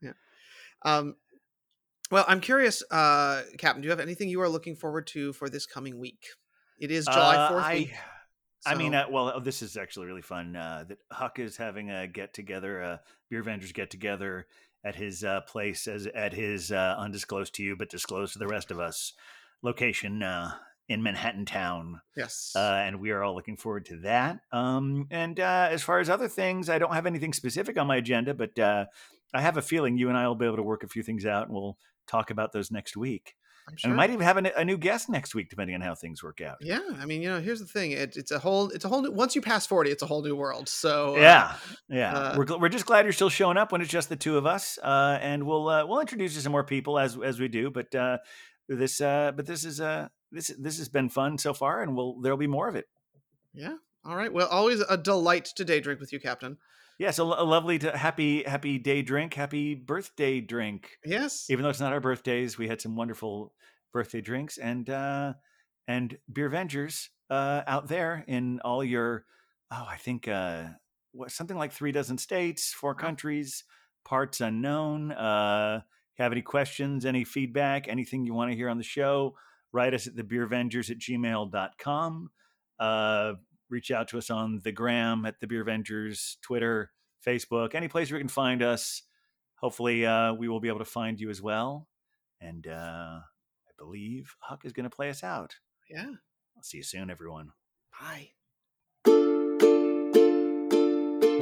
yeah. 0.00 0.12
Um, 0.82 1.16
well, 2.10 2.24
I'm 2.26 2.40
curious, 2.40 2.82
uh, 2.90 3.42
Captain. 3.58 3.82
Do 3.82 3.86
you 3.86 3.90
have 3.90 4.00
anything 4.00 4.28
you 4.28 4.40
are 4.40 4.48
looking 4.48 4.74
forward 4.74 5.06
to 5.08 5.32
for 5.32 5.48
this 5.48 5.64
coming 5.66 6.00
week? 6.00 6.26
It 6.78 6.90
is 6.90 7.04
July 7.04 7.36
Uh, 7.36 7.48
Fourth 7.50 7.64
I, 7.64 7.74
week. 7.74 7.94
I 8.66 8.74
mean, 8.74 8.94
uh, 8.94 9.06
well, 9.10 9.32
oh, 9.34 9.40
this 9.40 9.62
is 9.62 9.76
actually 9.76 10.06
really 10.06 10.22
fun. 10.22 10.54
Uh, 10.54 10.84
that 10.88 10.98
Huck 11.10 11.38
is 11.38 11.56
having 11.56 11.90
a 11.90 12.06
get 12.06 12.34
together, 12.34 12.80
a 12.80 13.00
beer 13.28 13.42
vendors 13.42 13.72
get 13.72 13.90
together 13.90 14.46
at 14.84 14.96
his 14.96 15.24
uh, 15.24 15.40
place, 15.42 15.86
as 15.86 16.06
at 16.06 16.32
his 16.32 16.72
uh, 16.72 16.96
undisclosed 16.98 17.54
to 17.54 17.62
you 17.62 17.76
but 17.76 17.90
disclosed 17.90 18.34
to 18.34 18.38
the 18.38 18.46
rest 18.46 18.70
of 18.70 18.80
us 18.80 19.12
location 19.62 20.22
uh, 20.22 20.52
in 20.88 21.02
Manhattan 21.02 21.44
Town. 21.44 22.00
yes. 22.16 22.52
uh, 22.56 22.82
and 22.84 23.00
we 23.00 23.10
are 23.10 23.22
all 23.22 23.34
looking 23.34 23.56
forward 23.56 23.86
to 23.86 23.96
that. 23.98 24.40
Um, 24.52 25.06
and 25.10 25.38
uh, 25.38 25.68
as 25.70 25.82
far 25.82 26.00
as 26.00 26.10
other 26.10 26.28
things, 26.28 26.68
I 26.68 26.78
don't 26.78 26.94
have 26.94 27.06
anything 27.06 27.32
specific 27.32 27.78
on 27.78 27.86
my 27.86 27.96
agenda, 27.96 28.34
but 28.34 28.58
uh, 28.58 28.86
I 29.32 29.40
have 29.40 29.56
a 29.56 29.62
feeling 29.62 29.96
you 29.96 30.08
and 30.08 30.18
I 30.18 30.26
will 30.26 30.34
be 30.34 30.46
able 30.46 30.56
to 30.56 30.62
work 30.62 30.82
a 30.82 30.88
few 30.88 31.02
things 31.02 31.24
out, 31.24 31.46
and 31.46 31.54
we'll 31.54 31.78
talk 32.06 32.30
about 32.30 32.52
those 32.52 32.70
next 32.70 32.96
week. 32.96 33.36
I'm 33.68 33.76
And 33.84 33.92
we 33.92 33.96
might 33.96 34.10
even 34.10 34.22
have 34.22 34.36
a, 34.36 34.50
a 34.56 34.64
new 34.64 34.76
guest 34.76 35.08
next 35.08 35.34
week, 35.34 35.48
depending 35.50 35.74
on 35.76 35.80
how 35.80 35.94
things 35.94 36.22
work 36.22 36.40
out. 36.40 36.56
Yeah, 36.60 36.80
I 36.98 37.06
mean, 37.06 37.22
you 37.22 37.28
know, 37.30 37.40
here's 37.40 37.60
the 37.60 37.66
thing. 37.66 37.92
It, 37.92 38.16
it's 38.16 38.30
a 38.30 38.38
whole, 38.38 38.68
it's 38.70 38.84
a 38.84 38.88
whole 38.88 39.02
new. 39.02 39.12
Once 39.12 39.34
you 39.36 39.42
pass 39.42 39.66
forty, 39.66 39.90
it's 39.90 40.02
a 40.02 40.06
whole 40.06 40.22
new 40.22 40.34
world. 40.34 40.68
So 40.68 41.16
uh, 41.16 41.20
Yeah, 41.20 41.54
yeah. 41.88 42.16
uh, 42.16 42.34
we're 42.36 42.46
gl- 42.46 42.60
we're 42.60 42.68
just 42.68 42.86
glad 42.86 43.04
you're 43.04 43.12
still 43.12 43.28
showing 43.28 43.56
up 43.56 43.70
when 43.72 43.80
it's 43.80 43.90
just 43.90 44.08
the 44.08 44.16
two 44.16 44.36
of 44.38 44.46
us, 44.46 44.78
uh, 44.82 45.18
and 45.20 45.46
we'll 45.46 45.68
uh, 45.68 45.86
we'll 45.86 46.00
introduce 46.00 46.34
you 46.34 46.40
some 46.40 46.52
more 46.52 46.64
people 46.64 46.98
as 46.98 47.16
as 47.22 47.38
we 47.38 47.48
do. 47.48 47.70
But 47.70 47.94
uh, 47.94 48.18
this 48.68 49.00
uh, 49.00 49.32
but 49.36 49.46
this 49.46 49.64
is 49.64 49.80
uh 49.80 50.08
this 50.32 50.50
this 50.58 50.78
has 50.78 50.88
been 50.88 51.08
fun 51.08 51.38
so 51.38 51.52
far, 51.54 51.82
and 51.82 51.94
we'll 51.96 52.20
there'll 52.20 52.38
be 52.38 52.46
more 52.46 52.68
of 52.68 52.76
it. 52.76 52.86
yeah. 53.54 53.76
All 54.04 54.16
right. 54.16 54.32
Well, 54.32 54.48
always 54.48 54.80
a 54.80 54.96
delight 54.96 55.44
to 55.56 55.64
day 55.64 55.80
drink 55.80 56.00
with 56.00 56.10
you, 56.12 56.18
Captain. 56.20 56.56
Yeah, 57.00 57.12
so 57.12 57.24
a 57.24 57.42
lovely 57.42 57.78
to 57.78 57.96
happy 57.96 58.42
happy 58.42 58.76
day 58.76 59.00
drink, 59.00 59.32
happy 59.32 59.74
birthday 59.74 60.42
drink. 60.42 60.98
Yes. 61.02 61.46
Even 61.48 61.62
though 61.62 61.70
it's 61.70 61.80
not 61.80 61.94
our 61.94 62.00
birthdays, 62.00 62.58
we 62.58 62.68
had 62.68 62.82
some 62.82 62.94
wonderful 62.94 63.54
birthday 63.90 64.20
drinks 64.20 64.58
and 64.58 64.90
uh, 64.90 65.32
and 65.88 66.18
beer 66.30 66.50
vengers 66.50 67.08
uh, 67.30 67.62
out 67.66 67.88
there 67.88 68.22
in 68.28 68.60
all 68.66 68.84
your 68.84 69.24
oh 69.72 69.86
I 69.88 69.96
think 69.96 70.28
uh, 70.28 70.64
what 71.12 71.30
something 71.30 71.56
like 71.56 71.72
three 71.72 71.90
dozen 71.90 72.18
states, 72.18 72.70
four 72.70 72.94
countries, 72.94 73.64
parts 74.04 74.42
unknown. 74.42 75.10
Uh, 75.10 75.80
have 76.18 76.32
any 76.32 76.42
questions, 76.42 77.06
any 77.06 77.24
feedback, 77.24 77.88
anything 77.88 78.26
you 78.26 78.34
want 78.34 78.50
to 78.50 78.56
hear 78.58 78.68
on 78.68 78.76
the 78.76 78.84
show? 78.84 79.36
Write 79.72 79.94
us 79.94 80.06
at 80.06 80.16
the 80.16 80.22
thebeervengers 80.22 80.90
at 80.90 80.98
gmail.com. 80.98 82.30
Uh, 82.78 83.32
reach 83.70 83.90
out 83.90 84.08
to 84.08 84.18
us 84.18 84.30
on 84.30 84.60
the 84.64 84.72
gram 84.72 85.24
at 85.24 85.40
the 85.40 85.46
Beer 85.46 85.64
Vengers, 85.64 86.36
Twitter, 86.42 86.90
Facebook, 87.26 87.74
any 87.74 87.88
place 87.88 88.10
where 88.10 88.18
you 88.18 88.24
can 88.24 88.28
find 88.28 88.62
us. 88.62 89.02
Hopefully, 89.56 90.06
uh, 90.06 90.34
we 90.34 90.48
will 90.48 90.60
be 90.60 90.68
able 90.68 90.78
to 90.78 90.84
find 90.84 91.20
you 91.20 91.30
as 91.30 91.40
well. 91.40 91.88
And 92.40 92.66
uh, 92.66 93.20
I 93.20 93.72
believe 93.78 94.34
Huck 94.40 94.64
is 94.64 94.72
going 94.72 94.84
to 94.84 94.94
play 94.94 95.10
us 95.10 95.22
out. 95.22 95.56
Yeah. 95.88 96.06
I'll 96.56 96.62
see 96.62 96.78
you 96.78 96.82
soon, 96.82 97.10
everyone. 97.10 97.52
Bye. 98.00 98.30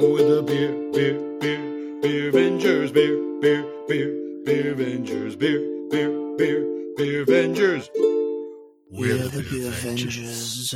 With 0.01 0.27
the 0.27 0.43
beer, 0.45 0.91
beer, 0.93 1.19
beer, 1.39 2.01
beer 2.01 2.31
Vengers, 2.31 2.93
beer, 2.93 3.17
beer, 3.41 3.65
beer, 3.87 4.43
beer 4.45 4.75
Vengers, 4.75 5.37
beer, 5.37 5.59
beer, 5.89 6.35
beer, 6.37 6.93
beer 6.95 7.25
Vengers. 7.25 7.89
We're 8.91 9.17
the 9.17 9.43
Beer 9.49 9.67
Avengers. 9.67 10.75